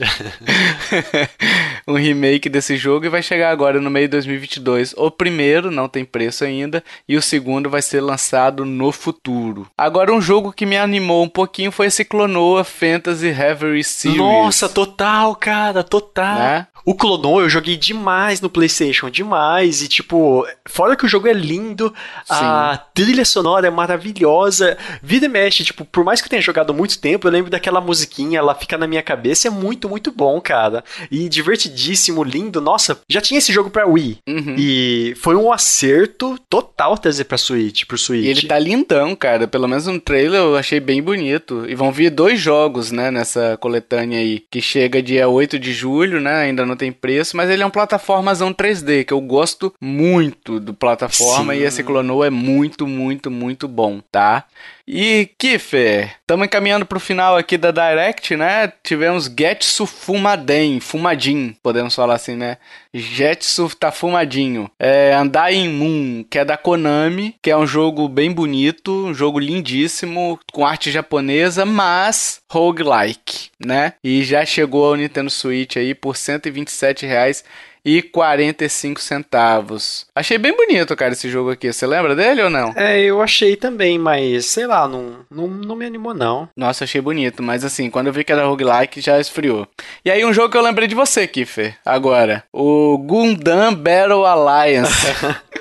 um 1.85 1.95
remake 1.95 2.47
desse 2.47 2.77
jogo 2.77 3.07
e 3.07 3.09
vai 3.09 3.21
chegar 3.21 3.51
agora 3.51 3.81
no 3.81 3.89
meio 3.89 4.07
de 4.07 4.11
2022. 4.11 4.93
O 4.95 5.11
primeiro 5.11 5.69
não 5.69 5.89
tem 5.89 6.05
preço 6.05 6.45
ainda 6.45 6.81
e 7.05 7.17
o 7.17 7.21
segundo 7.21 7.69
vai 7.69 7.81
ser 7.81 7.99
lançado 7.99 8.63
no 8.63 8.93
futuro. 8.93 9.67
Agora 9.77 10.13
um 10.13 10.21
jogo 10.21 10.53
que 10.53 10.65
me 10.65 10.77
animou 10.77 11.25
um 11.25 11.29
pouquinho 11.29 11.69
foi 11.69 11.87
esse 11.87 12.05
Clonoa 12.05 12.63
Fantasy 12.63 13.29
Reverie 13.29 13.83
Series. 13.83 14.17
Nossa, 14.17 14.69
total, 14.69 15.35
cara 15.35 15.80
total. 15.83 16.39
Né? 16.39 16.67
O 16.85 16.95
Clonon 16.95 17.41
eu 17.41 17.49
joguei 17.49 17.77
demais 17.77 18.41
no 18.41 18.49
PlayStation, 18.49 19.09
demais. 19.09 19.81
E, 19.81 19.87
tipo, 19.87 20.45
fora 20.67 20.95
que 20.95 21.05
o 21.05 21.09
jogo 21.09 21.27
é 21.27 21.33
lindo, 21.33 21.93
Sim. 22.25 22.35
a 22.35 22.81
trilha 22.93 23.25
sonora 23.25 23.67
é 23.67 23.69
maravilhosa. 23.69 24.77
Vida 25.01 25.25
e 25.25 25.29
mexe, 25.29 25.63
tipo, 25.63 25.85
por 25.85 26.03
mais 26.03 26.21
que 26.21 26.27
eu 26.27 26.29
tenha 26.29 26.41
jogado 26.41 26.73
muito 26.73 26.99
tempo, 26.99 27.27
eu 27.27 27.31
lembro 27.31 27.51
daquela 27.51 27.81
musiquinha, 27.81 28.39
ela 28.39 28.55
fica 28.55 28.77
na 28.77 28.87
minha 28.87 29.01
cabeça. 29.01 29.47
É 29.47 29.51
muito, 29.51 29.87
muito 29.89 30.11
bom, 30.11 30.39
cara. 30.41 30.83
E 31.09 31.29
divertidíssimo, 31.29 32.23
lindo. 32.23 32.61
Nossa, 32.61 32.99
já 33.09 33.21
tinha 33.21 33.37
esse 33.37 33.51
jogo 33.51 33.69
pra 33.69 33.87
Wii. 33.87 34.19
Uhum. 34.27 34.55
E 34.57 35.13
foi 35.17 35.35
um 35.35 35.51
acerto 35.51 36.37
total 36.49 36.97
trazer 36.97 37.25
pra 37.25 37.37
Switch, 37.37 37.85
pro 37.85 37.97
Switch. 37.97 38.25
E 38.25 38.29
ele 38.29 38.47
tá 38.47 38.57
lindão, 38.57 39.15
cara. 39.15 39.47
Pelo 39.47 39.67
menos 39.67 39.87
no 39.87 39.99
trailer 39.99 40.41
eu 40.41 40.55
achei 40.55 40.79
bem 40.79 41.01
bonito. 41.01 41.65
E 41.67 41.75
vão 41.75 41.91
vir 41.91 42.09
dois 42.09 42.39
jogos, 42.39 42.91
né, 42.91 43.11
nessa 43.11 43.57
coletânea 43.57 44.19
aí. 44.19 44.43
Que 44.49 44.61
chega 44.61 45.01
dia 45.01 45.27
8 45.27 45.59
de 45.59 45.73
julho, 45.73 46.19
né? 46.19 46.41
Ainda 46.41 46.65
não 46.65 46.70
tem 46.75 46.91
preço, 46.91 47.35
mas 47.37 47.49
ele 47.49 47.63
é 47.63 47.65
um 47.65 47.71
plataformazão 47.71 48.53
3D, 48.53 49.05
que 49.05 49.13
eu 49.13 49.21
gosto 49.21 49.73
muito 49.79 50.59
do 50.59 50.73
plataforma 50.73 51.53
Sim. 51.53 51.59
e 51.59 51.63
esse 51.63 51.83
Clonou 51.83 52.23
é 52.23 52.29
muito, 52.29 52.87
muito, 52.87 53.29
muito 53.29 53.67
bom, 53.67 54.01
tá? 54.11 54.45
E 54.87 55.29
Kiffer, 55.37 56.15
estamos 56.19 56.45
encaminhando 56.45 56.85
para 56.85 56.97
o 56.97 57.01
final 57.01 57.37
aqui 57.37 57.57
da 57.57 57.71
Direct, 57.71 58.35
né? 58.35 58.71
Tivemos 58.83 59.25
Getsu 59.25 59.85
Fumaden, 59.85 60.79
Fumadin, 60.79 61.55
podemos 61.61 61.93
falar 61.93 62.15
assim, 62.15 62.35
né? 62.35 62.57
Getsu 62.93 63.73
tá 63.75 63.91
fumadinho. 63.91 64.69
É 64.77 65.17
Undying 65.17 65.69
Moon, 65.69 66.25
que 66.29 66.37
é 66.37 66.43
da 66.43 66.57
Konami, 66.57 67.35
que 67.41 67.49
é 67.49 67.55
um 67.55 67.65
jogo 67.65 68.07
bem 68.09 68.31
bonito, 68.31 68.91
um 69.07 69.13
jogo 69.13 69.39
lindíssimo, 69.39 70.39
com 70.51 70.65
arte 70.65 70.91
japonesa, 70.91 71.65
mas 71.65 72.41
roguelike, 72.49 73.49
né? 73.59 73.93
E 74.03 74.23
já 74.23 74.45
chegou 74.45 74.87
ao 74.87 74.95
Nintendo 74.95 75.29
Switch 75.29 75.77
aí 75.77 75.95
por 75.95 76.17
127 76.17 77.05
reais 77.05 77.43
e 77.83 78.01
45 78.01 79.01
centavos. 79.01 80.05
Achei 80.15 80.37
bem 80.37 80.55
bonito, 80.55 80.95
cara, 80.95 81.13
esse 81.13 81.29
jogo 81.29 81.51
aqui. 81.51 81.71
Você 81.71 81.85
lembra 81.87 82.15
dele 82.15 82.43
ou 82.43 82.49
não? 82.49 82.73
É, 82.75 82.99
eu 83.01 83.21
achei 83.21 83.55
também, 83.55 83.97
mas 83.97 84.45
sei 84.45 84.67
lá, 84.67 84.87
não, 84.87 85.25
não, 85.29 85.47
não 85.47 85.75
me 85.75 85.85
animou 85.85 86.13
não. 86.13 86.47
Nossa, 86.55 86.83
achei 86.83 87.01
bonito, 87.01 87.41
mas 87.41 87.65
assim, 87.65 87.89
quando 87.89 88.07
eu 88.07 88.13
vi 88.13 88.23
que 88.23 88.31
era 88.31 88.45
roguelike, 88.45 89.01
já 89.01 89.19
esfriou. 89.19 89.67
E 90.05 90.11
aí 90.11 90.23
um 90.25 90.33
jogo 90.33 90.49
que 90.49 90.57
eu 90.57 90.61
lembrei 90.61 90.87
de 90.87 90.95
você, 90.95 91.27
Kiffer, 91.27 91.75
agora. 91.85 92.43
O 92.53 92.97
Gundam 92.97 93.73
Battle 93.73 94.25
Alliance. 94.25 95.07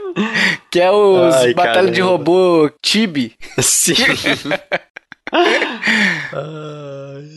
que 0.70 0.80
é 0.80 0.90
os 0.90 1.34
Ai, 1.36 1.54
Batalha 1.54 1.74
caramba. 1.74 1.92
de 1.92 2.00
Robô 2.00 2.70
Tibi. 2.82 3.34
Sim. 3.60 3.94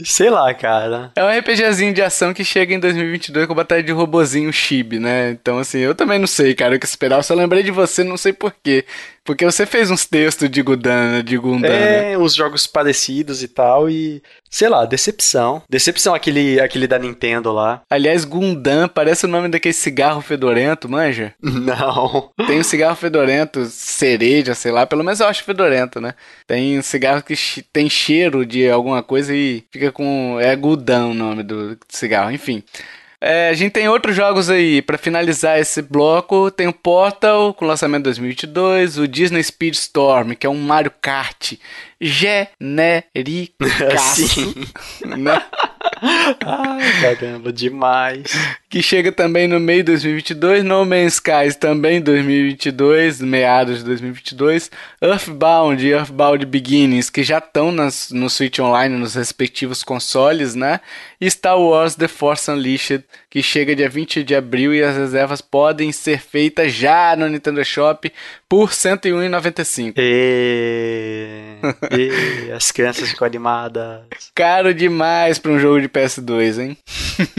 sei 0.06 0.30
lá, 0.30 0.54
cara. 0.54 1.12
É 1.16 1.24
um 1.24 1.40
RPGzinho 1.40 1.94
de 1.94 2.02
ação 2.02 2.34
que 2.34 2.44
chega 2.44 2.74
em 2.74 2.80
2022 2.80 3.48
com 3.48 3.56
batalha 3.56 3.84
de 3.84 3.92
robozinho 3.92 4.52
chibi, 4.52 5.00
né? 5.00 5.32
Então, 5.32 5.58
assim, 5.60 5.80
eu 5.80 5.96
também 5.96 6.20
não 6.20 6.28
sei, 6.28 6.54
cara, 6.54 6.76
o 6.76 6.80
que 6.80 6.86
esperar. 6.86 7.18
Eu 7.18 7.24
só 7.24 7.34
lembrei 7.34 7.64
de 7.64 7.72
você, 7.72 8.04
não 8.04 8.18
sei 8.18 8.34
porquê. 8.34 8.86
Porque 9.26 9.46
você 9.46 9.66
fez 9.66 9.90
uns 9.90 10.06
textos 10.06 10.50
de 10.50 10.62
Gundam, 10.62 11.24
de 11.24 11.38
Gundam. 11.38 11.72
É, 11.72 12.12
né? 12.12 12.18
uns 12.18 12.36
jogos 12.36 12.68
parecidos 12.68 13.42
e 13.42 13.48
tal, 13.48 13.90
e 13.90 14.22
sei 14.50 14.68
lá, 14.68 14.86
decepção. 14.86 15.64
Decepção 15.70 16.14
aquele, 16.14 16.60
aquele 16.60 16.88
da 16.88 17.00
Nintendo 17.00 17.52
lá. 17.52 17.82
Aliás, 17.90 18.26
Gundam 18.26 18.90
parece 18.90 19.26
o 19.26 19.30
nome 19.30 19.48
daquele 19.48 19.74
cigarro 19.74 20.22
fedorento, 20.22 20.90
manja? 20.90 21.34
Não. 21.42 22.32
Tem 22.46 22.60
um 22.60 22.64
cigarro 22.64 22.96
fedorento, 22.98 23.66
cereja, 23.66 24.54
sei 24.54 24.72
lá, 24.72 24.86
pelo 24.86 25.04
menos 25.04 25.22
eu 25.22 25.28
acho 25.28 25.44
fedorento, 25.44 26.02
né? 26.02 26.14
Tem 26.46 26.78
um 26.78 26.84
cigarro 26.84 27.24
que 27.24 27.36
tem 27.72 27.90
cheiro 27.90 28.46
de 28.46 28.70
alguma 28.70 29.02
coisa 29.02 29.34
e 29.34 29.64
fica 29.72 29.92
com. 29.92 30.38
É 30.42 30.54
Gundam 30.56 31.12
o 31.12 31.14
nome 31.14 31.44
do 31.44 31.78
cigarro, 31.88 32.32
enfim. 32.32 32.62
É, 33.26 33.48
a 33.48 33.54
gente 33.54 33.72
tem 33.72 33.88
outros 33.88 34.18
jogos 34.18 34.50
aí 34.50 34.82
para 34.82 34.98
finalizar 34.98 35.58
esse 35.58 35.82
bloco. 35.82 36.52
Tem 36.52 36.68
o 36.68 36.74
Portal 36.74 37.54
com 37.54 37.64
lançamento 37.64 38.04
2022, 38.04 38.98
o 38.98 39.08
Disney 39.08 39.42
Speedstorm, 39.42 40.34
que 40.34 40.46
é 40.46 40.50
um 40.50 40.60
Mario 40.60 40.92
Kart 41.02 41.54
genéricaço, 42.04 44.54
né? 45.18 45.42
Ai, 46.46 47.02
caramba, 47.02 47.52
demais. 47.54 48.24
Que 48.70 48.82
chega 48.82 49.10
também 49.12 49.48
no 49.48 49.60
meio 49.60 49.84
de 49.84 49.92
2022, 49.92 50.64
No 50.64 50.86
Man's 50.86 51.16
Skies 51.16 51.56
também 51.56 52.02
2022, 52.02 53.22
meados 53.22 53.80
de 53.80 53.86
2022, 53.86 54.70
Earthbound 55.02 55.86
e 55.86 55.92
Earthbound 55.92 56.46
Beginnings, 56.46 57.10
que 57.10 57.24
já 57.24 57.38
estão 57.38 57.72
no 57.72 58.30
Switch 58.30 58.60
Online 58.60 58.98
nos 58.98 59.16
respectivos 59.16 59.82
consoles, 59.84 60.56
né? 60.56 60.82
E 61.22 61.30
Star 61.32 61.58
Wars 61.58 61.96
The 61.96 62.10
Force 62.10 62.52
Unleashed, 62.52 63.06
que 63.34 63.42
chega 63.42 63.76
dia 63.76 63.90
20 63.90 64.24
de 64.24 64.36
abril 64.36 64.76
e 64.76 64.84
as 64.84 64.96
reservas 64.96 65.42
podem 65.42 65.92
ser 65.92 66.20
feitas 66.20 66.72
já 66.72 67.16
no 67.16 67.28
Nintendo 67.28 67.66
Shop 67.66 68.14
por 68.48 68.70
R$ 68.70 68.76
101,95. 68.76 69.96
E... 69.98 71.58
E 71.98 72.52
as 72.52 72.70
crianças 72.70 73.10
ficam 73.10 73.26
animadas. 73.26 74.04
Caro 74.36 74.72
demais 74.72 75.40
pra 75.40 75.52
um 75.52 75.58
jogo 75.58 75.82
de 75.82 75.90
PS2, 75.90 76.62
hein? 76.62 76.78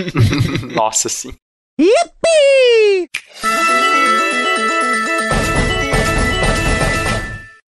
Nossa, 0.75 1.09
sim. 1.09 1.33
Yippee! 1.81 3.09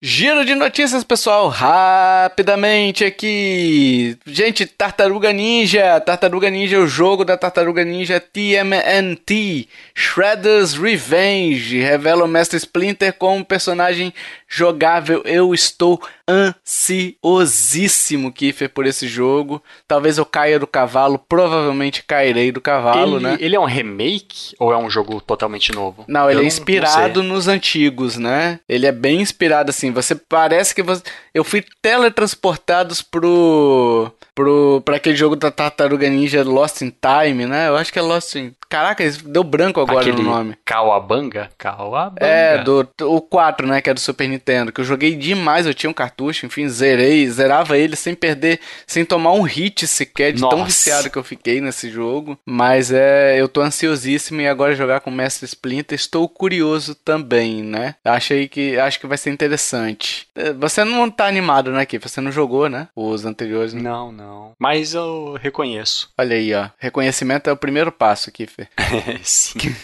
Giro 0.10 0.46
de 0.46 0.56
notícias, 0.56 1.04
pessoal, 1.04 1.50
rapidamente 1.50 3.04
aqui. 3.04 4.18
Gente, 4.26 4.66
Tartaruga 4.66 5.34
Ninja, 5.34 6.00
Tartaruga 6.00 6.50
Ninja, 6.50 6.80
o 6.80 6.88
jogo 6.88 7.26
da 7.26 7.36
Tartaruga 7.36 7.84
Ninja 7.84 8.18
TMNT, 8.18 9.68
Shredder's 9.94 10.76
Revenge, 10.76 11.82
revela 11.82 12.24
o 12.24 12.28
Mestre 12.28 12.56
Splinter 12.56 13.12
como 13.16 13.44
personagem 13.44 14.14
jogável. 14.48 15.22
Eu 15.26 15.54
estou 15.54 16.02
ansiosíssimo, 16.28 18.32
Kiffer, 18.32 18.70
por 18.70 18.86
esse 18.86 19.08
jogo. 19.08 19.62
Talvez 19.88 20.18
eu 20.18 20.26
caia 20.26 20.60
do 20.60 20.68
cavalo, 20.68 21.20
provavelmente 21.20 22.04
cairei 22.04 22.52
do 22.52 22.62
cavalo, 22.62 23.18
ele, 23.18 23.24
né? 23.24 23.38
Ele 23.40 23.56
é 23.56 23.60
um 23.60 23.66
remake 23.66 24.56
ou 24.60 24.72
é 24.72 24.78
um 24.78 24.90
jogo 24.90 25.22
totalmente 25.22 25.74
novo? 25.74 26.06
Não, 26.08 26.30
ele 26.30 26.40
eu 26.40 26.44
é 26.44 26.48
inspirado 26.48 27.24
nos 27.24 27.48
antigos, 27.48 28.18
né? 28.18 28.60
Ele 28.68 28.86
é 28.86 28.92
bem 28.92 29.22
inspirado 29.22 29.70
assim. 29.70 29.92
Você 30.02 30.16
parece 30.16 30.76
que 30.76 30.84
você... 30.84 31.04
eu 31.34 31.44
fui 31.44 31.66
teletransportados 31.82 33.02
pro 33.02 34.12
pro 34.38 34.84
para 34.86 34.98
aquele 34.98 35.16
jogo 35.16 35.36
da 35.36 35.50
Tartaruga 35.50 36.08
Ninja 36.08 36.44
Lost 36.44 36.84
in 36.84 36.92
Time, 36.92 37.48
né? 37.48 37.70
Eu 37.70 37.76
acho 37.76 37.92
que 37.92 37.98
é 37.98 38.02
Lost 38.04 38.36
in 38.36 38.54
Caraca, 38.70 39.10
deu 39.24 39.44
branco 39.46 39.80
agora 39.80 40.02
Aquele 40.02 40.18
no 40.18 40.30
nome. 40.30 40.58
Kawabanga? 40.66 41.50
Kawabanga. 41.58 42.26
É, 42.26 42.58
do 42.64 42.88
o 43.04 43.22
4, 43.22 43.66
né, 43.66 43.82
que 43.82 43.90
é 43.90 43.94
do 43.94 44.00
Super 44.00 44.28
Nintendo, 44.28 44.74
que 44.74 44.82
eu 44.82 44.86
joguei 44.86 45.16
demais, 45.16 45.66
eu 45.66 45.74
tinha 45.74 45.90
um 45.90 45.94
cartucho, 45.94 46.46
enfim, 46.46 46.68
zerei, 46.68 47.30
zerava 47.30 47.78
ele 47.78 47.96
sem 47.96 48.14
perder, 48.14 48.60
sem 48.86 49.06
tomar 49.06 49.32
um 49.32 49.42
hit 49.42 49.88
sequer, 49.88 50.34
de 50.34 50.42
Nossa. 50.42 50.56
tão 50.56 50.66
viciado 50.66 51.10
que 51.10 51.18
eu 51.18 51.24
fiquei 51.24 51.62
nesse 51.62 51.90
jogo. 51.90 52.38
Mas 52.46 52.92
é, 52.92 53.40
eu 53.40 53.48
tô 53.48 53.62
ansiosíssimo 53.62 54.42
e 54.42 54.48
agora 54.48 54.76
jogar 54.76 55.00
com 55.00 55.10
o 55.10 55.14
Mestre 55.14 55.46
Splinter, 55.46 55.96
estou 55.96 56.28
curioso 56.28 56.94
também, 56.94 57.64
né? 57.64 57.96
Achei 58.04 58.50
que, 58.50 58.78
acho 58.78 59.00
que 59.00 59.08
vai 59.08 59.18
ser 59.18 59.30
interessante. 59.30 60.28
É, 60.36 60.52
você 60.52 60.84
não 60.84 61.10
tá 61.10 61.26
animado, 61.26 61.72
né, 61.72 61.82
aqui? 61.82 61.98
Você 61.98 62.20
não 62.20 62.34
jogou, 62.34 62.68
né? 62.68 62.90
Os 62.94 63.24
anteriores. 63.24 63.74
Né? 63.74 63.82
Não, 63.82 64.12
não. 64.12 64.27
Mas 64.60 64.94
eu 64.94 65.38
reconheço. 65.42 66.10
Olha 66.18 66.36
aí, 66.36 66.54
ó. 66.54 66.70
Reconhecimento 66.78 67.50
é 67.50 67.54
o 67.54 67.58
primeiro 67.58 67.92
passo 67.92 68.32
Kiffer. 68.32 68.68
Sim. 69.24 69.60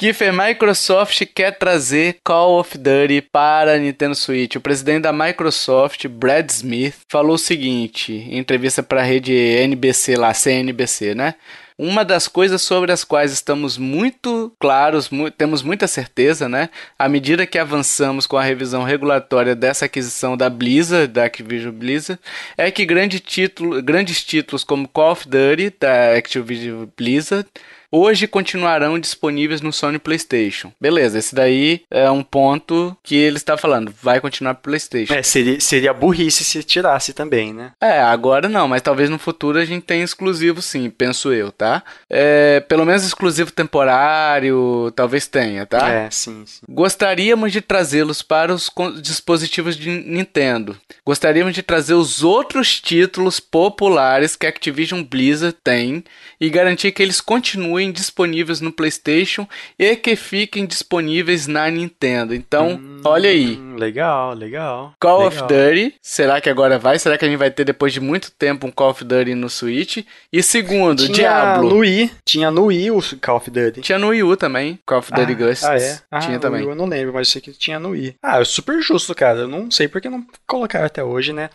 Kiffer, 0.00 0.32
Microsoft 0.32 1.26
quer 1.34 1.58
trazer 1.58 2.20
Call 2.24 2.58
of 2.58 2.78
Duty 2.78 3.20
para 3.20 3.74
a 3.74 3.78
Nintendo 3.78 4.14
Switch. 4.14 4.56
O 4.56 4.60
presidente 4.60 5.02
da 5.02 5.12
Microsoft, 5.12 6.06
Brad 6.08 6.48
Smith, 6.48 6.94
falou 7.06 7.34
o 7.34 7.38
seguinte 7.38 8.12
em 8.12 8.38
entrevista 8.38 8.82
para 8.82 9.00
a 9.00 9.04
rede 9.04 9.34
NBC 9.34 10.16
lá, 10.16 10.32
CNBC, 10.32 11.14
né? 11.14 11.34
Uma 11.82 12.04
das 12.04 12.28
coisas 12.28 12.60
sobre 12.60 12.92
as 12.92 13.04
quais 13.04 13.32
estamos 13.32 13.78
muito 13.78 14.52
claros, 14.60 15.08
mu 15.08 15.30
temos 15.30 15.62
muita 15.62 15.86
certeza, 15.86 16.46
né? 16.46 16.68
À 16.98 17.08
medida 17.08 17.46
que 17.46 17.58
avançamos 17.58 18.26
com 18.26 18.36
a 18.36 18.42
revisão 18.42 18.82
regulatória 18.82 19.54
dessa 19.56 19.86
aquisição 19.86 20.36
da 20.36 20.50
Blizzard, 20.50 21.10
da 21.10 21.24
Activision 21.24 21.72
Blizzard, 21.72 22.20
é 22.58 22.70
que 22.70 22.84
grande 22.84 23.18
título, 23.18 23.82
grandes 23.82 24.22
títulos 24.22 24.62
como 24.62 24.86
Call 24.86 25.12
of 25.12 25.26
Duty, 25.26 25.74
da 25.80 26.18
Activision 26.18 26.86
Blizzard, 26.94 27.48
hoje 27.90 28.26
continuarão 28.26 28.98
disponíveis 28.98 29.60
no 29.60 29.72
Sony 29.72 29.98
PlayStation. 29.98 30.72
Beleza, 30.80 31.18
esse 31.18 31.34
daí 31.34 31.82
é 31.90 32.10
um 32.10 32.22
ponto 32.22 32.96
que 33.02 33.16
ele 33.16 33.36
está 33.36 33.56
falando, 33.56 33.92
vai 34.02 34.20
continuar 34.20 34.54
pro 34.54 34.70
PlayStation. 34.70 35.14
É, 35.14 35.22
seria, 35.22 35.60
seria 35.60 35.92
burrice 35.92 36.44
se 36.44 36.62
tirasse 36.62 37.12
também, 37.12 37.52
né? 37.52 37.72
É, 37.80 38.00
agora 38.00 38.48
não, 38.48 38.68
mas 38.68 38.82
talvez 38.82 39.10
no 39.10 39.18
futuro 39.18 39.58
a 39.58 39.64
gente 39.64 39.84
tenha 39.84 40.04
exclusivo 40.04 40.62
sim, 40.62 40.88
penso 40.90 41.32
eu, 41.32 41.50
tá? 41.50 41.82
É, 42.08 42.60
pelo 42.60 42.84
menos 42.84 43.04
exclusivo 43.04 43.50
temporário, 43.50 44.92
talvez 44.94 45.26
tenha, 45.26 45.66
tá? 45.66 45.88
É, 45.88 46.10
sim, 46.10 46.44
sim. 46.46 46.60
Gostaríamos 46.68 47.52
de 47.52 47.60
trazê-los 47.60 48.22
para 48.22 48.54
os 48.54 48.70
dispositivos 49.02 49.76
de 49.76 49.90
Nintendo. 49.90 50.76
Gostaríamos 51.04 51.54
de 51.54 51.62
trazer 51.62 51.94
os 51.94 52.22
outros 52.22 52.80
títulos 52.80 53.40
populares 53.40 54.36
que 54.36 54.46
a 54.46 54.48
Activision 54.48 55.02
Blizzard 55.02 55.56
tem 55.62 56.04
e 56.40 56.48
garantir 56.48 56.92
que 56.92 57.02
eles 57.02 57.20
continuem 57.20 57.92
disponíveis 57.92 58.60
no 58.60 58.72
PlayStation 58.72 59.46
e 59.78 59.94
que 59.94 60.16
fiquem 60.16 60.64
disponíveis 60.64 61.46
na 61.46 61.68
Nintendo. 61.70 62.34
Então, 62.34 62.80
hum, 62.80 63.00
olha 63.04 63.28
aí. 63.28 63.58
Legal, 63.76 64.34
legal. 64.34 64.94
Call 64.98 65.28
legal. 65.28 65.44
of 65.44 65.54
Duty, 65.54 65.94
será 66.00 66.40
que 66.40 66.48
agora 66.48 66.78
vai? 66.78 66.98
Será 66.98 67.18
que 67.18 67.24
a 67.24 67.28
gente 67.28 67.38
vai 67.38 67.50
ter 67.50 67.64
depois 67.64 67.92
de 67.92 68.00
muito 68.00 68.30
tempo 68.30 68.66
um 68.66 68.70
Call 68.70 68.90
of 68.90 69.04
Duty 69.04 69.34
no 69.34 69.50
Switch? 69.50 70.04
E 70.32 70.42
segundo, 70.42 71.04
Tinha 71.04 71.14
Diablo. 71.14 71.70
No 71.70 71.78
Wii. 71.78 72.10
Tinha 72.24 72.50
no 72.50 72.64
Wii 72.66 72.90
o 72.90 73.00
Call 73.20 73.36
of 73.36 73.50
Duty. 73.50 73.80
Tinha 73.82 73.98
no 73.98 74.08
Wii 74.08 74.22
U 74.22 74.36
também, 74.36 74.78
Call 74.86 74.98
of 74.98 75.12
Duty 75.12 75.32
ah, 75.32 75.34
Ghosts. 75.34 75.64
Ah, 75.64 75.76
é? 75.76 76.00
Ah, 76.10 76.18
tinha 76.20 76.38
também. 76.38 76.64
eu 76.64 76.74
não 76.74 76.86
lembro, 76.86 77.12
mas 77.12 77.28
eu 77.28 77.32
sei 77.32 77.42
que 77.42 77.52
tinha 77.52 77.78
no 77.78 77.90
Wii. 77.90 78.16
Ah, 78.22 78.40
é 78.40 78.44
super 78.44 78.80
justo, 78.80 79.14
cara. 79.14 79.40
Eu 79.40 79.48
não 79.48 79.70
sei 79.70 79.88
porque 79.88 80.08
não 80.08 80.24
colocaram 80.46 80.86
até 80.86 81.02
hoje, 81.04 81.32
né? 81.32 81.50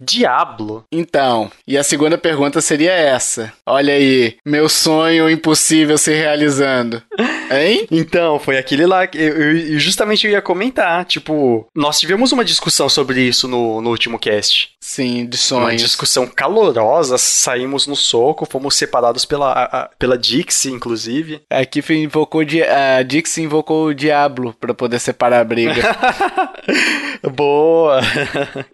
Diablo. 0.00 0.84
Então, 0.90 1.50
e 1.66 1.76
a 1.76 1.84
segunda 1.84 2.16
pergunta 2.16 2.60
seria 2.60 2.92
essa. 2.92 3.52
Olha 3.66 3.92
aí, 3.92 4.36
meu 4.44 4.68
sonho 4.68 5.28
impossível 5.28 5.98
se 5.98 6.12
realizando. 6.12 7.02
Hein? 7.50 7.88
Então, 7.90 8.38
foi 8.38 8.56
aquele 8.58 8.86
lá 8.86 9.08
que 9.08 9.18
eu, 9.18 9.36
eu, 9.36 9.78
justamente 9.78 10.24
eu 10.24 10.30
ia 10.32 10.40
comentar. 10.40 11.04
Tipo, 11.04 11.66
nós 11.74 11.98
tivemos 11.98 12.30
uma 12.30 12.44
discussão 12.44 12.88
sobre 12.88 13.22
isso 13.22 13.48
no, 13.48 13.80
no 13.80 13.90
último 13.90 14.20
cast. 14.20 14.70
Sim, 14.80 15.26
de 15.26 15.36
sonhos. 15.36 15.64
Uma 15.64 15.76
discussão 15.76 16.28
calorosa, 16.28 17.18
saímos 17.18 17.88
no 17.88 17.96
soco, 17.96 18.46
fomos 18.46 18.76
separados 18.76 19.24
pela, 19.24 19.52
a, 19.52 19.90
pela 19.98 20.16
Dixie, 20.16 20.70
inclusive. 20.70 21.42
Aqui 21.50 21.82
invocou 21.92 22.40
a 22.40 23.02
Dixie 23.02 23.42
invocou 23.42 23.86
o 23.86 23.94
Diablo 23.94 24.54
para 24.60 24.72
poder 24.72 25.00
separar 25.00 25.40
a 25.40 25.44
briga. 25.44 25.82
Boa! 27.34 28.00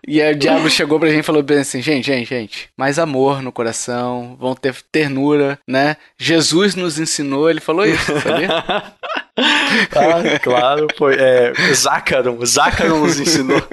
e 0.07 0.21
aí 0.21 0.35
o 0.35 0.39
Diablo 0.39 0.69
chegou 0.69 1.01
pra 1.01 1.09
gente 1.09 1.16
e 1.21 1.23
falou 1.23 1.43
bem 1.43 1.59
assim, 1.59 1.81
gente, 1.83 2.07
gente, 2.07 2.29
gente, 2.29 2.69
mais 2.77 2.99
amor 2.99 3.43
no 3.43 3.53
coração, 3.53 4.37
vão 4.39 4.55
ter 4.55 4.75
ternura, 4.91 5.59
né? 5.67 5.97
Jesus 6.19 6.75
nos 6.75 6.99
ensinou, 6.99 7.51
ele 7.51 7.61
falou 7.61 7.87
isso, 7.87 8.21
sabia? 8.21 8.49
ah, 9.37 10.39
claro, 10.43 10.87
foi. 10.97 11.17
É, 11.19 11.53
Zácaro, 11.75 12.45
Zácaro 12.45 12.99
nos 12.99 13.21
ensinou. 13.21 13.63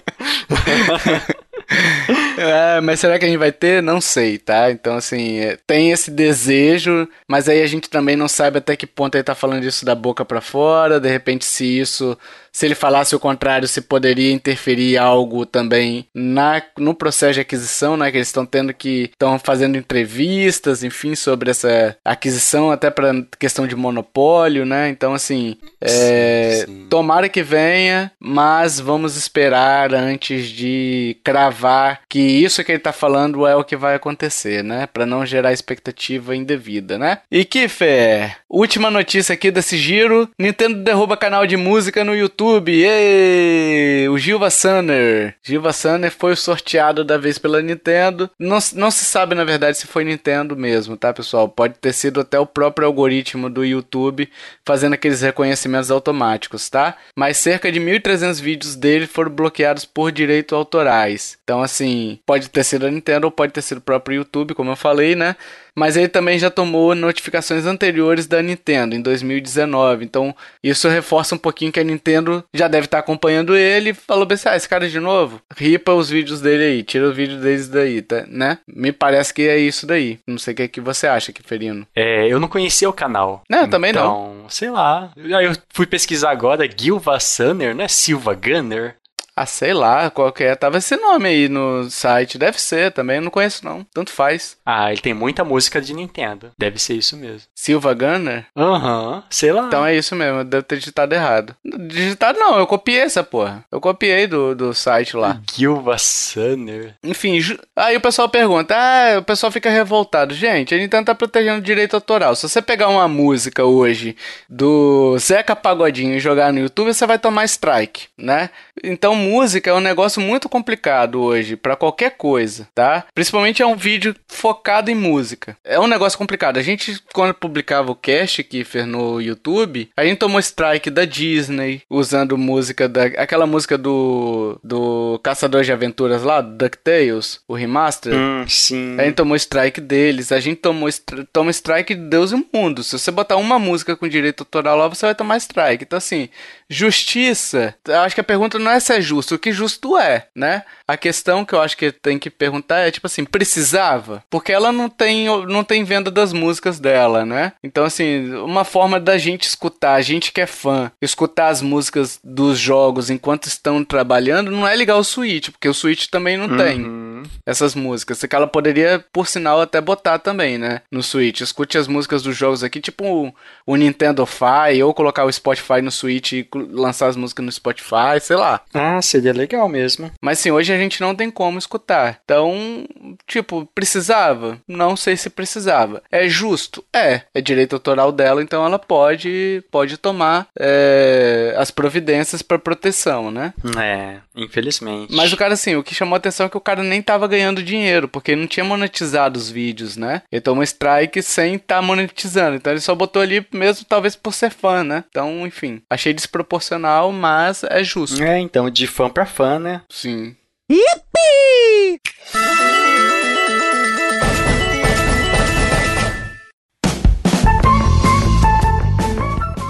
É, 2.38 2.82
mas 2.82 3.00
será 3.00 3.18
que 3.18 3.26
a 3.26 3.28
gente 3.28 3.38
vai 3.38 3.52
ter? 3.52 3.82
Não 3.82 4.02
sei, 4.02 4.38
tá? 4.38 4.72
Então, 4.72 4.96
assim, 4.96 5.38
é, 5.38 5.58
tem 5.66 5.92
esse 5.92 6.12
desejo, 6.12 7.08
mas 7.28 7.48
aí 7.48 7.62
a 7.62 7.68
gente 7.68 7.90
também 7.90 8.16
não 8.16 8.28
sabe 8.28 8.58
até 8.58 8.76
que 8.76 8.88
ponto 8.88 9.16
ele 9.16 9.24
tá 9.24 9.36
falando 9.36 9.64
isso 9.64 9.86
da 9.86 9.96
boca 9.96 10.26
para 10.26 10.42
fora. 10.42 11.00
De 11.00 11.10
repente, 11.10 11.46
se 11.46 11.80
isso 11.80 12.18
se 12.54 12.68
ele 12.68 12.76
falasse 12.76 13.16
o 13.16 13.20
contrário, 13.20 13.68
se 13.68 13.82
poderia 13.82 14.32
interferir 14.32 14.96
algo 14.98 15.44
também 15.44 16.08
na, 16.14 16.62
no 16.78 16.94
processo 16.94 17.34
de 17.34 17.40
aquisição, 17.42 17.98
né? 17.98 18.12
Que 18.12 18.18
eles 18.18 18.28
estão 18.28 18.46
tendo 18.46 18.72
que 18.74 19.10
estão 19.12 19.40
fazendo 19.40 19.76
entrevistas, 19.76 20.84
enfim, 20.84 21.16
sobre 21.16 21.50
essa 21.50 21.98
aquisição, 22.06 22.70
até 22.70 22.92
para 22.92 23.12
questão 23.40 23.66
de 23.66 23.76
monopólio, 23.76 24.66
né? 24.66 24.90
Então, 24.90 25.16
assim, 25.16 25.58
é, 25.82 26.64
sim, 26.66 26.66
sim. 26.66 26.88
tomara 26.90 27.28
que 27.28 27.42
venha, 27.42 28.12
mas 28.20 28.80
vamos 28.80 29.18
esperar 29.18 29.94
antes 29.94 30.48
de 30.48 31.18
cravar 31.24 32.02
que 32.08 32.20
isso 32.20 32.64
que 32.64 32.72
ele 32.72 32.78
está 32.78 32.94
falando 32.94 33.48
é 33.48 33.56
o 33.56 33.64
que 33.64 33.76
vai 33.76 33.96
acontecer, 33.96 34.64
né? 34.64 34.86
Para 34.86 35.08
não 35.08 35.26
gerar 35.26 35.54
expectativa 35.54 36.36
indevida, 36.36 37.00
né? 37.00 37.20
E 37.32 37.44
que 37.44 37.68
fé! 37.68 38.38
Última 38.48 38.92
notícia 38.92 39.34
aqui 39.34 39.50
desse 39.50 39.76
giro: 39.76 40.30
Nintendo 40.38 40.84
derruba 40.84 41.18
canal 41.18 41.48
de 41.48 41.58
música 41.58 42.04
no 42.04 42.16
YouTube 42.16 42.43
YouTube. 42.44 42.84
Ei! 42.84 44.10
O 44.10 44.18
Gilva 44.18 44.50
Sanner. 44.50 45.36
Gilva 45.42 45.72
Sanner 45.72 46.12
foi 46.12 46.36
sorteado 46.36 47.04
da 47.04 47.18
vez 47.18 47.38
pela 47.38 47.62
Nintendo. 47.62 48.30
Não, 48.38 48.58
não 48.74 48.92
se 48.92 49.06
sabe, 49.06 49.34
na 49.34 49.46
verdade, 49.46 49.78
se 49.78 49.88
foi 49.88 50.04
Nintendo 50.04 50.56
mesmo, 50.56 50.98
tá, 50.98 51.14
pessoal? 51.14 51.48
Pode 51.48 51.76
ter 51.76 51.94
sido 51.94 52.20
até 52.20 52.38
o 52.38 52.46
próprio 52.46 52.86
algoritmo 52.86 53.50
do 53.50 53.64
YouTube 53.64 54.30
fazendo 54.66 54.94
aqueles 54.94 55.22
reconhecimentos 55.22 55.90
automáticos, 55.90 56.70
tá? 56.70 56.98
Mas 57.16 57.38
cerca 57.38 57.72
de 57.72 57.80
1.300 57.80 58.42
vídeos 58.42 58.76
dele 58.76 59.08
foram 59.08 59.32
bloqueados 59.32 59.86
por 59.86 60.12
direitos 60.12 60.54
autorais. 60.54 61.38
Então, 61.44 61.62
assim, 61.62 62.20
pode 62.26 62.50
ter 62.50 62.64
sido 62.66 62.86
a 62.86 62.92
Nintendo 62.92 63.26
ou 63.26 63.32
pode 63.32 63.54
ter 63.54 63.62
sido 63.62 63.78
o 63.78 63.82
próprio 63.82 64.18
YouTube, 64.18 64.54
como 64.54 64.72
eu 64.72 64.76
falei, 64.76 65.16
né? 65.16 65.36
Mas 65.76 65.98
ele 65.98 66.08
também 66.08 66.38
já 66.38 66.50
tomou 66.50 66.96
notificações 66.96 67.66
anteriores 67.66 68.28
da 68.28 68.42
Nintendo 68.42 68.96
em 68.96 69.02
2019. 69.02 70.06
Então 70.06 70.36
isso 70.64 70.88
reforça 70.88 71.36
um 71.36 71.38
pouquinho 71.38 71.72
que 71.72 71.80
a 71.80 71.84
Nintendo 71.84 72.44
já 72.54 72.68
deve 72.68 72.86
estar 72.86 73.00
acompanhando 73.00 73.56
ele 73.56 73.92
e 73.92 73.94
falou 73.94 74.28
assim: 74.30 74.50
ah, 74.50 74.56
esse 74.56 74.70
cara 74.70 74.90
de 74.90 75.00
novo, 75.00 75.42
ripa 75.56 75.94
os 75.94 76.10
vídeos 76.10 76.42
dele 76.42 76.64
aí, 76.64 76.84
tira 76.84 77.10
os 77.10 77.16
vídeos 77.16 77.42
deles 77.42 77.68
daí, 77.68 78.02
tá? 78.02 78.26
Né? 78.28 78.58
Me 78.68 78.92
parece 78.92 79.34
que 79.34 79.44
é 79.44 79.58
isso 79.58 79.86
daí. 79.86 80.20
Não 80.28 80.38
sei 80.38 80.54
o 80.54 80.58
que, 80.58 80.64
é 80.64 80.68
que 80.68 80.82
você 80.82 81.08
acha, 81.08 81.34
Kiferino. 81.34 81.88
É, 81.96 82.28
eu 82.28 82.40
não 82.40 82.48
conhecia 82.48 82.90
o 82.90 82.94
canal. 82.94 83.42
Não, 83.50 83.62
eu 83.62 83.70
também 83.70 83.92
então, 83.92 84.36
não. 84.42 84.50
sei 84.50 84.70
lá. 84.70 85.12
Aí 85.18 85.46
eu 85.46 85.54
fui 85.74 85.86
pesquisar 85.86 86.32
agora, 86.32 86.70
Gilva 86.70 87.20
Sunner, 87.20 87.76
não 87.76 87.84
é 87.84 87.88
Silva 87.88 88.34
Gunner? 88.34 88.96
Ah, 89.36 89.46
sei 89.46 89.74
lá, 89.74 90.10
qual 90.10 90.32
que 90.32 90.44
é. 90.44 90.56
Tava 90.56 90.78
esse 90.78 90.96
nome 90.96 91.28
aí 91.28 91.50
no 91.50 91.90
site. 91.90 92.38
Deve 92.38 92.60
ser 92.62 92.92
também, 92.92 93.16
eu 93.18 93.22
não 93.24 93.32
conheço 93.32 93.66
não. 93.66 93.84
Tanto 93.94 94.12
faz. 94.12 94.58
Ah, 94.66 94.92
ele 94.92 95.02
tem 95.02 95.14
muita 95.14 95.44
música 95.44 95.82
de 95.82 95.94
Nintendo. 95.94 96.52
Deve 96.58 96.78
ser 96.80 96.94
isso 96.94 97.18
mesmo. 97.18 97.48
Silva 97.56 97.94
Gunner? 97.94 98.46
Aham, 98.56 99.24
sei 99.30 99.52
lá. 99.52 99.66
Então 99.68 99.86
é 99.86 99.96
isso 99.96 100.16
mesmo, 100.16 100.40
eu 100.40 100.44
devo 100.44 100.64
ter 100.64 100.78
digitado 100.78 101.16
errado. 101.16 101.56
Digitado 101.66 102.38
não, 102.40 102.58
eu 102.60 102.68
copiei 102.68 103.00
essa 103.02 103.24
porra. 103.24 103.66
Eu 103.72 103.82
copiei 103.82 104.28
do, 104.28 104.54
do 104.56 104.74
site 104.74 105.18
lá. 105.18 105.40
Gilva 105.56 105.98
Sunner. 105.98 106.96
Enfim, 107.04 107.40
ju- 107.40 107.60
aí 107.76 107.96
o 107.98 108.02
pessoal 108.02 108.30
pergunta, 108.30 108.76
ah, 108.78 109.20
o 109.20 109.24
pessoal 109.24 109.52
fica 109.52 109.70
revoltado. 109.70 110.34
Gente, 110.34 110.76
a 110.76 110.78
Nintendo 110.78 111.06
tá 111.06 111.16
protegendo 111.16 111.58
o 111.60 111.62
direito 111.64 111.96
autoral. 111.96 112.36
Se 112.36 112.48
você 112.48 112.62
pegar 112.62 112.88
uma 112.90 113.08
música 113.08 113.64
hoje 113.66 114.16
do 114.50 115.18
Zeca 115.18 115.56
Pagodinho 115.56 116.16
e 116.16 116.20
jogar 116.20 116.54
no 116.54 116.60
YouTube, 116.60 116.94
você 116.94 117.06
vai 117.08 117.18
tomar 117.18 117.46
strike, 117.46 118.08
né? 118.18 118.50
Então 118.84 119.16
música 119.24 119.70
é 119.70 119.74
um 119.74 119.80
negócio 119.80 120.22
muito 120.22 120.50
complicado 120.50 121.22
hoje 121.22 121.56
pra 121.56 121.76
qualquer 121.76 122.12
coisa, 122.12 122.68
tá? 122.76 123.06
Principalmente 123.14 123.62
é 123.62 123.66
um 123.66 123.76
vídeo 123.76 124.16
focado 124.28 124.92
em 124.92 124.96
música. 124.96 125.58
É 125.64 125.80
um 125.80 125.88
negócio 125.88 126.18
complicado. 126.18 126.58
A 126.58 126.62
gente 126.62 127.02
quando 127.14 127.34
publicava 127.34 127.92
o 127.92 127.96
cast 127.96 128.44
Kiffer 128.44 128.86
no 128.86 129.22
YouTube, 129.22 129.90
a 129.96 130.06
gente 130.06 130.18
tomou 130.18 130.40
strike 130.40 130.90
da 130.90 131.06
Disney 131.06 131.82
usando 131.90 132.38
música 132.38 132.88
da 132.88 133.04
aquela 133.04 133.46
música 133.46 133.78
do 133.78 134.60
do 134.64 135.20
Caçador 135.24 135.64
de 135.64 135.72
Aventuras 135.72 136.24
lá, 136.24 136.42
do 136.42 136.58
DuckTales, 136.58 137.40
o 137.48 137.54
remaster. 137.54 138.14
Hum, 138.14 138.46
sim. 138.48 138.96
A 139.00 139.04
gente 139.04 139.16
tomou 139.16 139.36
strike 139.36 139.80
deles, 139.82 140.32
a 140.32 140.40
gente 140.40 140.58
tomou 140.58 140.90
toma 141.32 141.52
strike 141.52 141.96
de 141.96 142.02
Deus 142.02 142.32
e 142.32 142.36
o 142.36 142.46
mundo. 142.54 142.84
Se 142.84 142.98
você 142.98 143.12
botar 143.12 143.38
uma 143.38 143.58
música 143.60 143.96
com 143.96 144.08
direito 144.08 144.42
autoral 144.42 144.78
lá, 144.78 144.88
você 144.88 145.06
vai 145.06 145.16
tomar 145.16 145.38
strike. 145.38 145.84
Então, 145.84 145.98
assim, 145.98 146.30
justiça, 146.70 147.76
eu 147.88 148.00
acho 148.00 148.16
que 148.16 148.22
a 148.22 148.24
pergunta 148.24 148.58
não 148.60 148.72
é 148.72 148.80
se 148.80 148.94
é 148.94 149.02
justo, 149.14 149.36
o 149.36 149.40
que 149.40 149.52
justo 149.52 149.98
é, 149.98 150.28
né? 150.36 150.64
A 150.88 150.98
questão 150.98 151.46
que 151.46 151.54
eu 151.54 151.62
acho 151.62 151.78
que 151.78 151.92
tem 151.92 152.18
que 152.20 152.30
perguntar 152.30 152.80
é, 152.80 152.92
tipo 152.92 153.08
assim, 153.08 153.24
precisava? 153.26 154.24
Porque 154.30 154.52
ela 154.52 154.72
não 154.72 154.90
tem, 154.90 155.26
não 155.48 155.64
tem 155.64 155.84
venda 155.84 156.10
das 156.12 156.34
músicas 156.34 156.80
dela, 156.80 157.26
né? 157.26 157.54
Então, 157.64 157.86
assim, 157.86 158.34
uma 158.36 158.64
forma 158.64 159.00
da 159.00 159.18
gente 159.18 159.44
escutar, 159.44 159.94
a 159.94 160.02
gente 160.02 160.32
que 160.32 160.42
é 160.42 160.48
fã, 160.48 160.92
escutar 161.02 161.48
as 161.50 161.62
músicas 161.62 162.20
dos 162.24 162.58
jogos 162.58 163.10
enquanto 163.10 163.46
estão 163.48 163.84
trabalhando, 163.84 164.52
não 164.52 164.68
é 164.68 164.76
ligar 164.76 164.98
o 164.98 165.04
Switch, 165.04 165.50
porque 165.52 165.70
o 165.70 165.74
Switch 165.74 166.08
também 166.08 166.38
não 166.38 166.58
tem 166.58 166.84
Uhum. 166.84 167.24
essas 167.46 167.76
músicas. 167.76 168.22
Que 168.24 168.36
ela 168.36 168.48
poderia, 168.48 169.04
por 169.14 169.28
sinal, 169.28 169.62
até 169.62 169.80
botar 169.80 170.18
também, 170.20 170.58
né? 170.58 170.82
No 170.92 171.04
Switch. 171.04 171.42
Escute 171.42 171.78
as 171.78 171.88
músicas 171.88 172.24
dos 172.24 172.36
jogos 172.36 172.64
aqui, 172.64 172.80
tipo 172.82 173.06
o, 173.06 173.34
o 173.66 173.76
Nintendo 173.76 174.26
Fi, 174.26 174.82
ou 174.84 174.94
colocar 174.94 175.26
o 175.26 175.32
Spotify 175.32 175.82
no 175.82 175.92
Switch 175.92 176.32
e 176.34 176.48
lançar 176.72 177.08
as 177.08 177.16
músicas 177.16 177.46
no 177.46 177.52
Spotify, 177.52 178.20
sei 178.22 178.36
lá. 178.38 178.62
Ah, 178.74 179.02
seria 179.06 179.34
legal 179.34 179.68
mesmo. 179.68 180.12
Mas 180.22 180.40
sim, 180.40 180.52
hoje 180.52 180.74
a 180.74 180.78
gente 180.78 181.02
não 181.02 181.16
tem 181.16 181.30
como 181.30 181.58
escutar. 181.58 182.20
Então, 182.24 182.86
tipo, 183.28 183.68
precisava? 183.74 184.60
Não 184.68 184.96
sei 184.96 185.16
se 185.18 185.30
precisava. 185.30 186.02
É 186.12 186.28
justo? 186.28 186.84
É. 186.94 187.22
É 187.34 187.42
direito 187.42 187.74
autoral 187.74 188.12
dela, 188.12 188.42
então 188.42 188.66
ela 188.66 188.80
pode, 188.80 189.64
pode 189.72 189.98
tomar 189.98 190.48
é, 190.60 191.56
as 191.58 191.72
providências 191.72 192.42
para 192.42 192.60
proteção, 192.60 193.32
né? 193.32 193.54
É, 193.78 194.18
infelizmente. 194.36 195.14
Mas 195.14 195.32
o 195.34 195.38
cara, 195.38 195.54
assim, 195.54 195.76
o 195.76 195.84
que 195.84 195.96
chamou 195.96 196.16
a 196.16 196.18
atenção 196.18 196.46
é 196.46 196.50
que 196.50 196.58
o 196.58 196.62
cara 196.62 196.84
nem 196.84 197.02
tava 197.02 197.28
ganhando 197.28 197.64
dinheiro, 197.64 198.08
porque 198.08 198.32
ele 198.32 198.42
não 198.42 198.48
tinha 198.48 198.64
monetizado 198.64 199.38
os 199.38 199.50
vídeos, 199.50 199.98
né? 199.98 200.22
Ele 200.32 200.42
tomou 200.42 200.64
strike 200.64 201.22
sem 201.22 201.56
estar 201.56 201.82
monetizando. 201.82 202.56
Então 202.56 202.74
ele 202.74 202.80
só 202.80 202.96
botou 202.96 203.22
ali 203.22 203.46
mesmo, 203.54 203.86
talvez 203.86 204.16
por 204.16 204.34
ser 204.34 204.52
fã, 204.52 204.84
né? 204.84 205.04
Então, 205.10 205.46
enfim. 205.46 205.82
Achei 205.90 206.14
desproporcional, 206.14 207.12
mas 207.12 207.64
é 207.64 207.84
justo. 207.84 208.22
É, 208.24 208.40
então, 208.40 208.70
de 208.70 208.88
fã 208.94 209.10
pra 209.10 209.26
fã, 209.26 209.58
né? 209.58 209.82
Sim. 209.90 210.36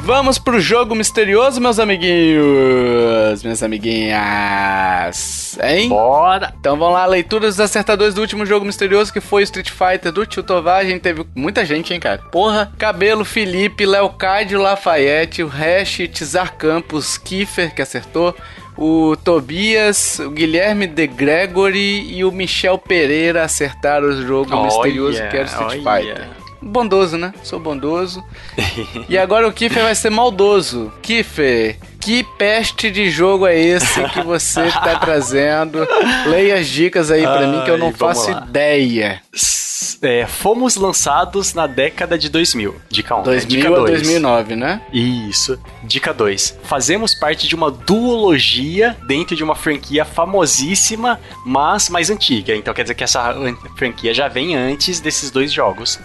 Vamos 0.04 0.38
pro 0.38 0.60
jogo 0.60 0.94
misterioso, 0.94 1.62
meus 1.62 1.80
amiguinhos, 1.80 3.42
minhas 3.42 3.64
amiguinhas, 3.64 5.58
hein? 5.64 5.88
Bora! 5.88 6.54
Então 6.60 6.78
vamos 6.78 6.96
lá, 6.96 7.06
leitura 7.06 7.48
dos 7.48 7.58
acertadores 7.62 8.14
do 8.14 8.20
último 8.20 8.46
jogo 8.46 8.66
misterioso 8.66 9.14
que 9.14 9.22
foi 9.22 9.44
o 9.44 9.46
Street 9.46 9.72
Fighter 9.72 10.12
do 10.12 10.26
Tio 10.26 10.44
Tovar. 10.44 10.82
A 10.82 10.84
gente 10.84 11.00
teve 11.00 11.26
muita 11.34 11.64
gente, 11.64 11.94
hein, 11.94 12.02
cara? 12.02 12.18
Porra, 12.30 12.74
Cabelo, 12.78 13.24
Felipe, 13.24 13.86
Leocádio, 13.86 14.62
Lafayette, 14.62 15.42
o 15.42 15.48
Hash, 15.48 16.02
Tizar 16.12 16.58
Campos, 16.58 17.18
Kiefer, 17.18 17.74
que 17.74 17.82
acertou. 17.82 18.36
O 18.78 19.16
Tobias, 19.16 20.20
o 20.20 20.32
Guilherme 20.32 20.88
De 20.88 21.06
Gregory 21.06 22.12
e 22.12 22.26
o 22.26 22.32
Michel 22.32 22.78
Pereira 22.78 23.44
acertaram 23.44 24.08
o 24.08 24.22
jogo 24.26 24.56
Olha, 24.56 24.66
misterioso 24.66 25.18
que 25.30 25.38
era 25.38 25.44
o 25.44 25.46
Street 25.46 25.82
olha. 25.86 26.16
Fighter. 26.16 26.30
Bondoso, 26.62 27.18
né? 27.18 27.34
Sou 27.44 27.60
bondoso. 27.60 28.24
e 29.10 29.18
agora 29.18 29.48
o 29.48 29.52
Kiffer 29.52 29.84
vai 29.84 29.94
ser 29.94 30.10
maldoso. 30.10 30.92
Kiffer, 31.02 31.78
que 32.04 32.24
peste 32.38 32.92
de 32.92 33.10
jogo 33.10 33.48
é 33.48 33.58
esse 33.58 34.04
que 34.10 34.22
você 34.22 34.70
tá 34.72 34.98
trazendo? 35.02 35.88
Leia 36.28 36.56
as 36.56 36.68
dicas 36.68 37.10
aí 37.10 37.22
pra 37.24 37.48
mim 37.48 37.62
que 37.64 37.72
eu 37.72 37.78
não 37.78 37.88
Ai, 37.88 37.94
faço 37.94 38.32
lá. 38.32 38.46
ideia. 38.48 39.22
É, 40.02 40.26
fomos 40.28 40.76
lançados 40.76 41.54
na 41.54 41.66
década 41.66 42.18
de 42.18 42.30
2000. 42.30 42.76
Dica 42.90 43.16
1. 43.16 43.24
2000 43.24 43.48
Dica 43.48 43.68
a 43.68 43.72
2. 43.78 43.92
2009, 43.92 44.56
né? 44.56 44.82
Isso. 44.92 45.58
Dica 45.84 46.14
2. 46.14 46.60
Fazemos 46.64 47.16
parte 47.16 47.48
de 47.48 47.56
uma 47.56 47.72
duologia 47.72 48.98
dentro 49.08 49.36
de 49.36 49.44
uma 49.44 49.56
franquia 49.56 50.04
famosíssima, 50.04 51.20
mas 51.46 51.90
mais 51.90 52.10
antiga. 52.10 52.54
Então 52.56 52.74
quer 52.74 52.84
dizer 52.84 52.96
que 52.96 53.04
essa 53.04 53.32
an- 53.32 53.56
franquia 53.78 54.14
já 54.14 54.28
vem 54.28 54.56
antes 54.56 55.00
desses 55.00 55.32
dois 55.32 55.52
jogos. 55.54 56.00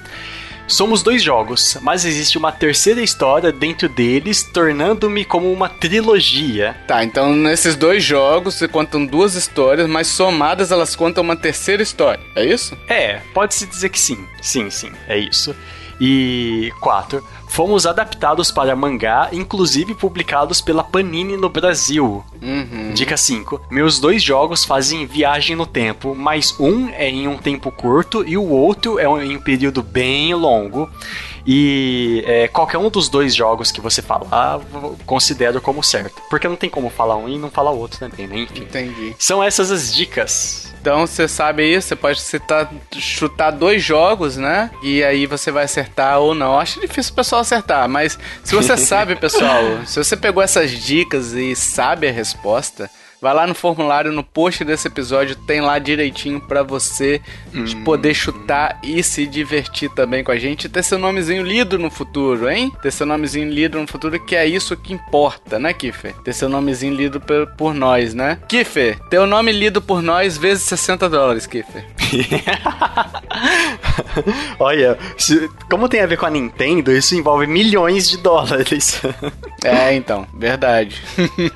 Somos 0.69 1.03
dois 1.03 1.23
jogos, 1.23 1.79
mas 1.81 2.05
existe 2.05 2.37
uma 2.37 2.53
terceira 2.53 3.01
história 3.01 3.51
dentro 3.51 3.89
deles, 3.89 4.43
tornando-me 4.43 5.25
como 5.25 5.51
uma 5.51 5.66
trilogia. 5.69 6.77
Tá, 6.87 7.03
então 7.03 7.35
nesses 7.35 7.75
dois 7.75 8.05
jogos 8.05 8.55
você 8.55 8.69
contam 8.69 9.07
duas 9.07 9.35
histórias, 9.35 9.89
mas 9.89 10.09
somadas 10.09 10.71
elas 10.71 10.95
contam 10.95 11.25
uma 11.25 11.35
terceira 11.35 11.83
história. 11.83 12.21
É 12.37 12.45
isso? 12.45 12.77
É, 12.87 13.21
pode-se 13.33 13.66
dizer 13.66 13.89
que 13.89 13.99
sim. 13.99 14.19
Sim, 14.43 14.69
sim, 14.69 14.93
é 15.09 15.19
isso. 15.19 15.57
E 15.99 16.71
4. 16.81 17.25
Fomos 17.49 17.87
adaptados 17.87 18.51
para 18.51 18.77
mangá, 18.77 19.31
inclusive 19.33 19.95
publicados 19.95 20.61
pela 20.61 20.85
Panini 20.85 21.37
no 21.37 21.49
Brasil. 21.49 22.25
Uhum. 22.41 22.93
Dica 22.95 23.17
5. 23.17 23.63
Meus 23.71 23.99
dois 23.99 24.23
jogos 24.23 24.65
fazem 24.65 25.07
viagem 25.07 25.57
no 25.57 25.67
tempo, 25.67 26.15
mas 26.15 26.55
um 26.61 26.89
é 26.91 27.09
em 27.09 27.27
um 27.27 27.37
tempo 27.37 27.73
curto 27.73 28.25
e 28.27 28.37
o 28.37 28.49
outro 28.49 28.99
é 28.99 29.05
em 29.25 29.37
um 29.37 29.41
período 29.41 29.83
bem 29.83 30.33
longo. 30.35 30.89
E 31.51 32.23
é, 32.27 32.47
qualquer 32.47 32.77
um 32.77 32.91
dos 32.91 33.09
dois 33.09 33.35
jogos 33.35 33.73
que 33.73 33.81
você 33.81 34.03
falar, 34.03 34.61
eu 34.71 34.99
considero 35.07 35.63
como 35.63 35.83
certo. 35.83 36.21
Porque 36.29 36.47
não 36.47 36.57
tem 36.57 36.69
como 36.69 36.91
falar 36.91 37.17
um 37.17 37.27
e 37.27 37.39
não 37.39 37.51
falar 37.51 37.71
o 37.71 37.79
outro 37.79 37.99
também, 37.99 38.27
né? 38.27 38.41
Enfim. 38.41 38.65
Entendi. 38.65 39.17
São 39.19 39.43
essas 39.43 39.71
as 39.71 39.95
dicas. 39.95 40.75
Então 40.79 41.07
você 41.07 41.27
sabe 41.27 41.65
isso, 41.65 41.89
você 41.89 41.97
pode 41.97 42.21
citar, 42.21 42.71
chutar 42.99 43.51
dois 43.51 43.83
jogos, 43.83 44.37
né? 44.37 44.71
E 44.83 45.03
aí 45.03 45.25
você 45.25 45.51
vai 45.51 45.65
acertar 45.65 46.19
ou 46.19 46.35
não. 46.35 46.61
Acho 46.61 46.83
difícil 46.83 47.13
o 47.13 47.17
pessoal 47.17 47.41
acertar, 47.41 47.89
mas 47.89 48.19
se 48.45 48.55
você 48.55 48.77
sabe, 48.77 49.17
pessoal, 49.17 49.63
se 49.87 49.97
você 49.97 50.19
pegou 50.19 50.43
essas 50.43 50.71
dicas 50.71 51.33
e 51.33 51.57
sabe 51.57 52.09
a 52.09 52.13
resposta, 52.13 52.91
vai 53.21 53.35
lá 53.35 53.47
no 53.47 53.55
formulário, 53.55 54.12
no 54.12 54.23
post 54.23 54.64
desse 54.64 54.89
episódio, 54.89 55.37
tem 55.37 55.61
lá 55.61 55.79
direitinho 55.79 56.41
pra 56.41 56.62
você 56.62 57.21
poder 57.85 58.14
chutar 58.14 58.79
e 58.83 59.03
se 59.03 59.27
divertir 59.27 59.91
também 59.91 60.23
com 60.23 60.31
a 60.33 60.39
gente 60.39 60.64
e 60.64 60.69
ter 60.69 60.83
seu 60.83 60.99
nomezinho 60.99 61.43
lido 61.43 61.79
no 61.79 61.91
futuro, 61.91 62.49
hein? 62.49 62.73
Ter 62.83 62.91
seu 62.91 63.07
nomezinho 63.07 63.51
lido 63.51 63.81
no 63.81 63.87
futuro, 63.87 64.19
que 64.25 64.37
é 64.37 64.47
isso 64.47 64.77
que 64.77 64.93
importa, 64.93 65.59
né, 65.59 65.73
Kiffer? 65.73 66.14
Ter 66.23 66.33
seu 66.33 66.49
nomezinho 66.49 66.95
lido 66.95 67.21
por, 67.21 67.47
por 67.57 67.75
nós, 67.75 68.14
né? 68.14 68.39
Kiffer, 68.49 68.99
teu 69.09 69.27
nome 69.27 69.53
lido 69.53 69.83
por 69.83 70.03
nós 70.03 70.37
vezes 70.39 70.64
60 70.64 71.09
dólares, 71.09 71.47
Kiffer. 71.47 71.85
Olha, 74.59 74.99
se- 75.17 75.49
como 75.71 75.89
tem 75.89 76.01
a 76.01 76.07
ver 76.07 76.17
com 76.17 76.27
a 76.27 76.31
Nintendo, 76.31 76.93
isso 76.93 77.15
envolve 77.15 77.47
milhões 77.47 78.09
de 78.09 78.19
dólares. 78.19 79.01
É, 79.65 79.95
então, 79.95 80.27
verdade. 80.35 81.01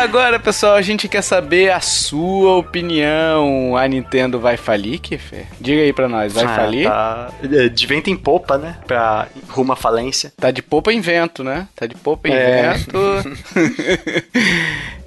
Agora, 0.00 0.38
pessoal, 0.38 0.74
a 0.74 0.82
gente 0.82 1.08
quer 1.08 1.22
saber 1.22 1.70
a 1.70 1.80
sua 1.80 2.56
opinião. 2.56 3.76
A 3.76 3.86
Nintendo 3.86 4.38
vai 4.38 4.56
falir, 4.56 4.98
Kiffer? 4.98 5.46
Diga 5.60 5.82
aí 5.82 5.92
pra 5.92 6.08
nós, 6.08 6.32
vai 6.32 6.44
Ah, 6.44 6.48
falir? 6.54 6.84
Tá. 6.84 7.30
Tá 7.40 7.48
é, 7.64 7.68
de 7.68 7.86
vento 7.86 8.10
em 8.10 8.16
popa, 8.16 8.58
né? 8.58 8.76
Pra 8.86 9.26
rumo 9.48 9.72
à 9.72 9.76
falência. 9.76 10.32
de 10.52 10.62
popa 10.62 10.92
em 10.92 11.00
vento, 11.00 11.42
né? 11.44 11.66
Tá 11.74 11.86
de 11.86 11.94
popa 11.94 12.28
em 12.28 12.32
É. 12.32 12.72
vento. 12.74 12.96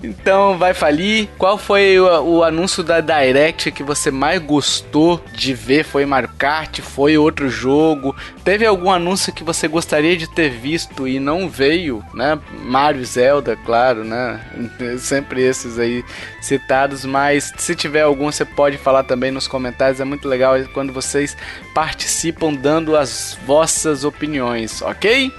Então 0.02 0.58
vai 0.58 0.74
falir. 0.74 1.28
Qual 1.38 1.58
foi 1.58 2.00
o, 2.00 2.38
o, 2.38 2.44
anúncio 2.44 2.82
da 2.82 3.02
Direct 3.02 3.70
que 3.72 3.84
você 3.84 4.10
mais 4.10 4.42
gostou 4.42 5.22
de 5.36 5.54
ver? 5.54 5.79
Foi 5.84 6.06
Mario 6.06 6.30
Kart? 6.38 6.80
Foi 6.82 7.18
outro 7.18 7.50
jogo? 7.50 8.16
Teve 8.44 8.66
algum 8.66 8.92
anúncio 8.92 9.34
que 9.34 9.44
você 9.44 9.68
gostaria 9.68 10.16
de 10.16 10.28
ter 10.28 10.50
visto 10.50 11.08
e 11.08 11.20
não 11.20 11.50
veio, 11.50 12.04
né? 12.14 12.40
Mario 12.64 13.06
Zelda, 13.06 13.56
claro, 13.66 14.04
né? 14.04 14.40
Sempre 15.00 15.42
esses 15.42 15.80
aí 15.80 16.04
citados, 16.42 17.06
mas 17.06 17.52
se 17.58 17.76
tiver 17.76 18.02
algum 18.02 18.32
você 18.32 18.46
pode 18.46 18.78
falar 18.78 19.04
também 19.04 19.32
nos 19.32 19.48
comentários. 19.48 20.00
É 20.00 20.06
muito 20.06 20.28
legal 20.28 20.56
quando 20.74 20.94
vocês 20.94 21.36
participam 21.74 22.54
dando 22.54 22.96
as 22.96 23.38
vossas 23.46 24.04
opiniões, 24.04 24.82
ok? 24.82 25.32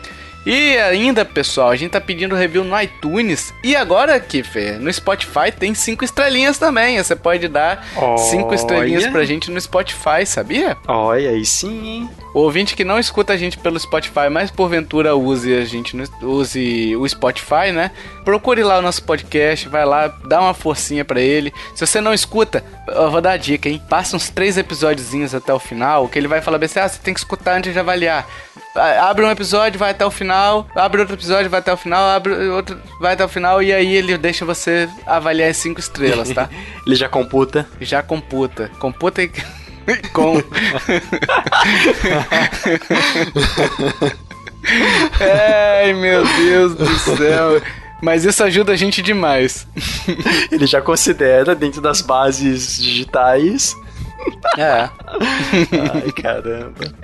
E 0.46 0.78
ainda, 0.78 1.24
pessoal, 1.24 1.68
a 1.68 1.76
gente 1.76 1.90
tá 1.90 2.00
pedindo 2.00 2.34
review 2.34 2.64
no 2.64 2.80
iTunes. 2.80 3.52
E 3.62 3.76
agora, 3.76 4.18
Kiffer, 4.18 4.80
no 4.80 4.90
Spotify 4.92 5.52
tem 5.56 5.74
cinco 5.74 6.04
estrelinhas 6.04 6.58
também. 6.58 6.96
Você 6.96 7.14
pode 7.14 7.46
dar 7.46 7.86
Olha. 7.94 8.18
cinco 8.18 8.54
estrelinhas 8.54 9.06
pra 9.06 9.24
gente 9.24 9.50
no 9.50 9.60
Spotify, 9.60 10.24
sabia? 10.24 10.78
Olha, 10.88 11.30
aí 11.30 11.44
sim, 11.44 11.86
hein? 11.86 12.10
O 12.32 12.40
ouvinte 12.40 12.76
que 12.76 12.84
não 12.84 12.98
escuta 12.98 13.32
a 13.32 13.36
gente 13.36 13.58
pelo 13.58 13.78
Spotify, 13.78 14.30
mas 14.30 14.50
porventura 14.50 15.16
use 15.16 15.52
a 15.52 15.64
gente 15.64 15.96
no, 15.96 16.04
use 16.22 16.94
o 16.96 17.06
Spotify, 17.08 17.72
né? 17.72 17.90
Procure 18.24 18.62
lá 18.62 18.78
o 18.78 18.82
nosso 18.82 19.02
podcast, 19.02 19.68
vai 19.68 19.84
lá, 19.84 20.06
dá 20.24 20.40
uma 20.40 20.54
forcinha 20.54 21.04
para 21.04 21.20
ele. 21.20 21.52
Se 21.74 21.84
você 21.84 22.00
não 22.00 22.14
escuta, 22.14 22.64
eu 22.86 23.10
vou 23.10 23.20
dar 23.20 23.32
a 23.32 23.36
dica, 23.36 23.68
hein? 23.68 23.82
Passa 23.88 24.16
uns 24.16 24.30
três 24.30 24.56
episódiozinhos 24.56 25.34
até 25.34 25.52
o 25.52 25.58
final, 25.58 26.08
que 26.08 26.18
ele 26.18 26.28
vai 26.28 26.40
falar 26.40 26.62
assim: 26.62 26.78
ah, 26.78 26.88
você 26.88 27.00
tem 27.00 27.12
que 27.12 27.20
escutar 27.20 27.56
antes 27.56 27.72
de 27.72 27.78
avaliar. 27.78 28.26
Abre 28.74 29.24
um 29.24 29.30
episódio, 29.30 29.78
vai 29.78 29.90
até 29.90 30.06
o 30.06 30.10
final, 30.10 30.66
abre 30.76 31.00
outro 31.00 31.16
episódio, 31.16 31.50
vai 31.50 31.58
até 31.58 31.72
o 31.72 31.76
final, 31.76 32.08
abre 32.08 32.32
outro, 32.48 32.78
vai 33.00 33.14
até 33.14 33.24
o 33.24 33.28
final, 33.28 33.60
e 33.60 33.72
aí 33.72 33.96
ele 33.96 34.16
deixa 34.16 34.44
você 34.44 34.88
avaliar 35.06 35.50
em 35.50 35.54
cinco 35.54 35.80
estrelas, 35.80 36.30
tá? 36.30 36.48
ele 36.86 36.94
já 36.94 37.08
computa. 37.08 37.66
Já 37.80 38.00
computa. 38.02 38.70
Computa 38.78 39.22
e. 39.22 39.30
Com. 40.12 40.36
Ai, 45.82 45.92
meu 45.94 46.24
Deus 46.24 46.74
do 46.76 46.86
céu. 47.16 47.60
Mas 48.02 48.24
isso 48.24 48.42
ajuda 48.44 48.72
a 48.72 48.76
gente 48.76 49.02
demais. 49.02 49.66
Ele 50.50 50.66
já 50.66 50.80
considera 50.80 51.54
dentro 51.54 51.80
das 51.80 52.00
bases 52.00 52.78
digitais. 52.80 53.76
É. 54.56 54.88
Ai, 55.92 56.12
caramba. 56.12 56.94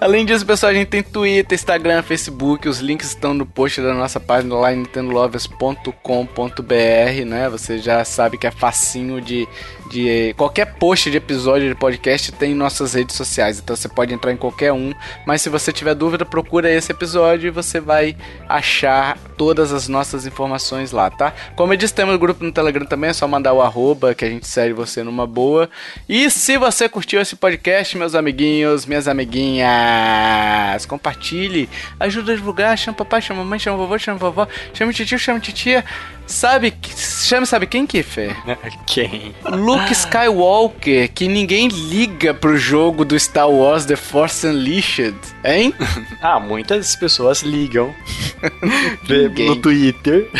Além 0.00 0.26
disso, 0.26 0.44
pessoal, 0.44 0.70
a 0.70 0.74
gente 0.74 0.88
tem 0.88 1.02
Twitter, 1.02 1.54
Instagram, 1.54 2.02
Facebook. 2.02 2.68
Os 2.68 2.80
links 2.80 3.08
estão 3.08 3.32
no 3.32 3.46
post 3.46 3.80
da 3.80 3.94
nossa 3.94 4.20
página 4.20 4.54
lá 4.54 4.72
nintendolovers.com.br, 4.72 7.24
né? 7.26 7.48
Você 7.48 7.78
já 7.78 8.04
sabe 8.04 8.36
que 8.36 8.46
é 8.46 8.50
facinho 8.50 9.20
de 9.20 9.48
de 9.94 10.34
qualquer 10.36 10.74
post 10.74 11.08
de 11.08 11.18
episódio 11.18 11.68
de 11.68 11.74
podcast 11.76 12.32
tem 12.32 12.50
em 12.50 12.54
nossas 12.54 12.94
redes 12.94 13.14
sociais, 13.14 13.60
então 13.60 13.76
você 13.76 13.88
pode 13.88 14.12
entrar 14.12 14.32
em 14.32 14.36
qualquer 14.36 14.72
um, 14.72 14.92
mas 15.24 15.40
se 15.40 15.48
você 15.48 15.72
tiver 15.72 15.94
dúvida, 15.94 16.24
procura 16.24 16.68
esse 16.68 16.90
episódio 16.90 17.46
e 17.46 17.50
você 17.50 17.78
vai 17.78 18.16
achar 18.48 19.16
todas 19.38 19.72
as 19.72 19.86
nossas 19.86 20.26
informações 20.26 20.90
lá, 20.90 21.10
tá? 21.10 21.32
Como 21.54 21.72
eu 21.72 21.76
disse, 21.76 21.94
temos 21.94 22.12
o 22.16 22.18
grupo 22.18 22.42
no 22.42 22.50
Telegram 22.50 22.84
também, 22.84 23.10
é 23.10 23.12
só 23.12 23.28
mandar 23.28 23.52
o 23.52 23.62
arroba 23.62 24.14
que 24.16 24.24
a 24.24 24.28
gente 24.28 24.48
segue 24.48 24.72
você 24.72 25.04
numa 25.04 25.28
boa. 25.28 25.70
E 26.08 26.28
se 26.28 26.56
você 26.58 26.88
curtiu 26.88 27.20
esse 27.20 27.36
podcast, 27.36 27.96
meus 27.96 28.16
amiguinhos, 28.16 28.86
minhas 28.86 29.06
amiguinhas, 29.06 30.84
compartilhe, 30.86 31.68
ajuda 32.00 32.32
a 32.32 32.36
divulgar, 32.36 32.76
chama 32.76 32.96
papai, 32.96 33.22
chama 33.22 33.44
mamãe, 33.44 33.60
chama 33.60 33.76
vovô, 33.76 33.96
chama 33.96 34.18
vovó, 34.18 34.48
chama 34.72 34.92
tio, 34.92 35.18
chama 35.18 35.38
titia. 35.38 35.84
Sabe, 36.26 36.72
chama 36.96 37.46
sabe 37.46 37.66
quem, 37.66 37.86
Kiffer? 37.86 38.34
quem? 38.86 39.34
Luke 39.44 39.92
Skywalker, 39.92 41.08
que 41.08 41.28
ninguém 41.28 41.68
liga 41.68 42.32
pro 42.32 42.56
jogo 42.56 43.04
do 43.04 43.18
Star 43.18 43.50
Wars 43.50 43.84
The 43.84 43.96
Force 43.96 44.46
Unleashed, 44.46 45.14
hein? 45.44 45.74
ah, 46.22 46.40
muitas 46.40 46.96
pessoas 46.96 47.42
ligam 47.42 47.94
no 49.46 49.56
Twitter. 49.56 50.30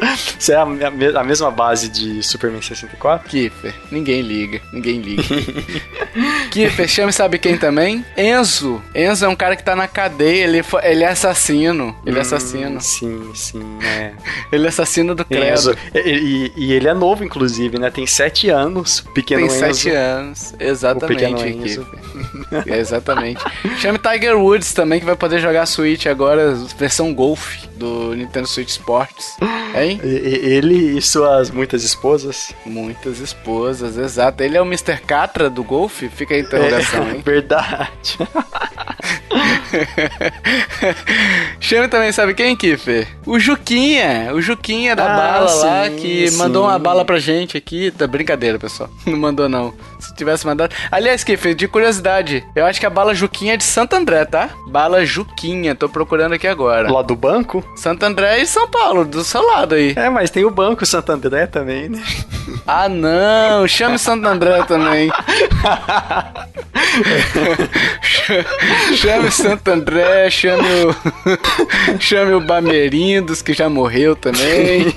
Isso 0.38 0.52
é 0.52 0.56
a, 0.56 0.62
a, 0.62 1.24
mesma 1.24 1.50
base 1.50 1.88
de 1.88 2.22
Superman 2.22 2.62
64? 2.62 3.28
Kiffer, 3.28 3.74
ninguém 3.90 4.22
liga, 4.22 4.60
ninguém 4.72 5.00
liga. 5.00 5.22
Kiffer, 6.50 6.88
chama 6.88 7.12
sabe 7.12 7.38
quem 7.38 7.56
também? 7.56 8.04
Enzo. 8.16 8.82
Enzo 8.94 9.24
é 9.24 9.28
um 9.28 9.36
cara 9.36 9.56
que 9.56 9.62
tá 9.62 9.76
na 9.76 9.86
cadeia, 9.86 10.44
ele, 10.44 10.62
ele 10.82 11.04
é 11.04 11.08
assassino. 11.08 11.96
Ele 12.04 12.16
é 12.16 12.18
hum, 12.18 12.22
assassino. 12.22 12.80
Sim, 12.80 13.30
sim, 13.34 13.78
é. 13.82 14.12
Ele 14.50 14.66
é 14.66 14.68
assassino 14.68 15.14
do 15.14 15.24
Credo. 15.24 15.44
Enzo. 15.44 15.76
E, 15.94 15.98
e, 15.98 16.52
e, 16.56 16.72
ele 16.72 16.88
é 16.88 16.94
novo, 16.94 17.22
inclusive, 17.22 17.78
né? 17.78 17.90
Tem 17.90 18.06
sete 18.06 18.50
anos, 18.50 19.00
pequeno 19.14 19.46
Tem 19.46 19.48
Enzo. 19.48 19.60
Tem 19.60 19.74
sete 19.74 19.90
anos, 19.90 20.54
exatamente, 20.58 21.80
é, 22.66 22.78
exatamente. 22.78 23.42
Chame 23.78 23.98
Tiger 23.98 24.36
Woods 24.36 24.72
também, 24.72 24.98
que 24.98 25.06
vai 25.06 25.14
poder 25.14 25.38
jogar 25.40 25.66
Switch 25.66 26.06
agora, 26.06 26.54
versão 26.76 27.14
Golf 27.14 27.69
do 27.80 28.14
Nintendo 28.14 28.46
Switch 28.46 28.68
Sports. 28.68 29.38
Hein? 29.74 29.98
Ele 30.04 30.98
e 30.98 31.02
suas 31.02 31.50
muitas 31.50 31.82
esposas? 31.82 32.54
Muitas 32.66 33.18
esposas, 33.20 33.96
exato. 33.96 34.42
Ele 34.42 34.56
é 34.56 34.62
o 34.62 34.66
Mr. 34.66 34.98
Catra 35.00 35.48
do 35.48 35.64
golfe? 35.64 36.10
Fica 36.10 36.34
a 36.34 36.38
interrogação, 36.38 37.08
é, 37.08 37.12
hein? 37.12 37.22
Verdade. 37.24 38.18
Chame 41.60 41.88
também, 41.88 42.12
sabe 42.12 42.34
quem, 42.34 42.56
Kiffer? 42.56 43.06
O 43.24 43.38
Juquinha. 43.38 44.32
O 44.34 44.42
Juquinha 44.42 44.96
da 44.96 45.04
ah, 45.04 45.16
bala 45.16 45.48
sim, 45.48 45.66
lá, 45.66 45.90
que 45.90 46.30
sim. 46.30 46.36
mandou 46.36 46.64
uma 46.64 46.78
bala 46.78 47.04
pra 47.04 47.18
gente 47.18 47.56
aqui. 47.56 47.90
Tá 47.90 48.06
brincadeira, 48.06 48.58
pessoal. 48.58 48.90
Não 49.06 49.16
mandou, 49.16 49.48
não. 49.48 49.72
Se 49.98 50.14
tivesse 50.14 50.46
mandado. 50.46 50.74
Aliás, 50.90 51.22
Kiffer, 51.22 51.54
de 51.54 51.68
curiosidade, 51.68 52.44
eu 52.54 52.64
acho 52.64 52.80
que 52.80 52.86
a 52.86 52.90
bala 52.90 53.14
Juquinha 53.14 53.54
é 53.54 53.56
de 53.56 53.64
Santo 53.64 53.94
André, 53.94 54.24
tá? 54.24 54.50
Bala 54.66 55.04
Juquinha, 55.04 55.74
tô 55.74 55.88
procurando 55.88 56.34
aqui 56.34 56.46
agora. 56.46 56.90
Lá 56.90 57.02
do 57.02 57.14
banco? 57.14 57.64
Santo 57.76 58.04
André 58.04 58.40
e 58.40 58.46
São 58.46 58.68
Paulo, 58.68 59.04
do 59.04 59.22
seu 59.22 59.42
lado 59.42 59.74
aí. 59.74 59.92
É, 59.96 60.08
mas 60.08 60.30
tem 60.30 60.44
o 60.44 60.50
Banco 60.50 60.86
Santo 60.86 61.12
André 61.12 61.46
também, 61.46 61.88
né? 61.88 62.02
Ah, 62.66 62.88
não! 62.88 63.66
Chame 63.66 63.98
Santo 63.98 64.26
André 64.26 64.62
também. 64.64 65.10
chame 68.94 69.19
Santo 69.30 69.68
André, 69.70 70.30
chame 70.30 70.68
o. 70.84 70.94
chame 72.00 72.32
o 72.32 72.40
Bamerindos, 72.40 73.42
que 73.42 73.52
já 73.52 73.68
morreu 73.68 74.14
também. 74.14 74.94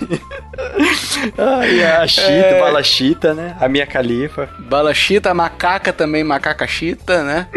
Ai, 1.37 1.83
a 1.83 2.07
Chita, 2.07 2.27
é... 2.27 2.59
Bala 2.59 2.83
Chita, 2.83 3.33
né? 3.33 3.55
A 3.59 3.67
minha 3.67 3.85
califa. 3.87 4.49
Bala 4.59 4.93
Chita, 4.93 5.31
a 5.31 5.33
macaca 5.33 5.91
também, 5.91 6.23
macaca 6.23 6.67
Chita, 6.67 7.23
né? 7.23 7.47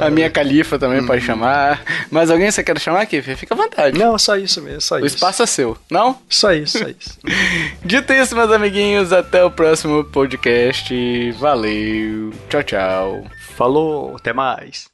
a 0.00 0.10
minha 0.10 0.30
califa 0.30 0.78
também 0.78 1.00
hum. 1.00 1.06
pode 1.06 1.24
chamar. 1.24 1.82
Mas 2.10 2.30
alguém 2.30 2.50
você 2.50 2.62
quer 2.62 2.78
chamar 2.78 3.02
aqui? 3.02 3.20
Fica 3.22 3.54
à 3.54 3.56
vontade. 3.56 3.98
Não, 3.98 4.18
só 4.18 4.36
isso 4.36 4.60
mesmo, 4.62 4.80
só 4.80 4.96
o 4.96 4.98
isso. 4.98 5.04
O 5.04 5.06
espaço 5.06 5.42
é 5.42 5.46
seu, 5.46 5.76
não? 5.90 6.18
Só 6.28 6.52
isso, 6.52 6.78
só 6.78 6.88
isso. 6.88 7.18
Dito 7.84 8.12
isso, 8.12 8.34
meus 8.34 8.50
amiguinhos, 8.50 9.12
até 9.12 9.44
o 9.44 9.50
próximo 9.50 10.04
podcast. 10.04 11.32
Valeu. 11.32 12.32
Tchau, 12.48 12.62
tchau. 12.62 13.24
Falou, 13.56 14.16
até 14.16 14.32
mais. 14.32 14.93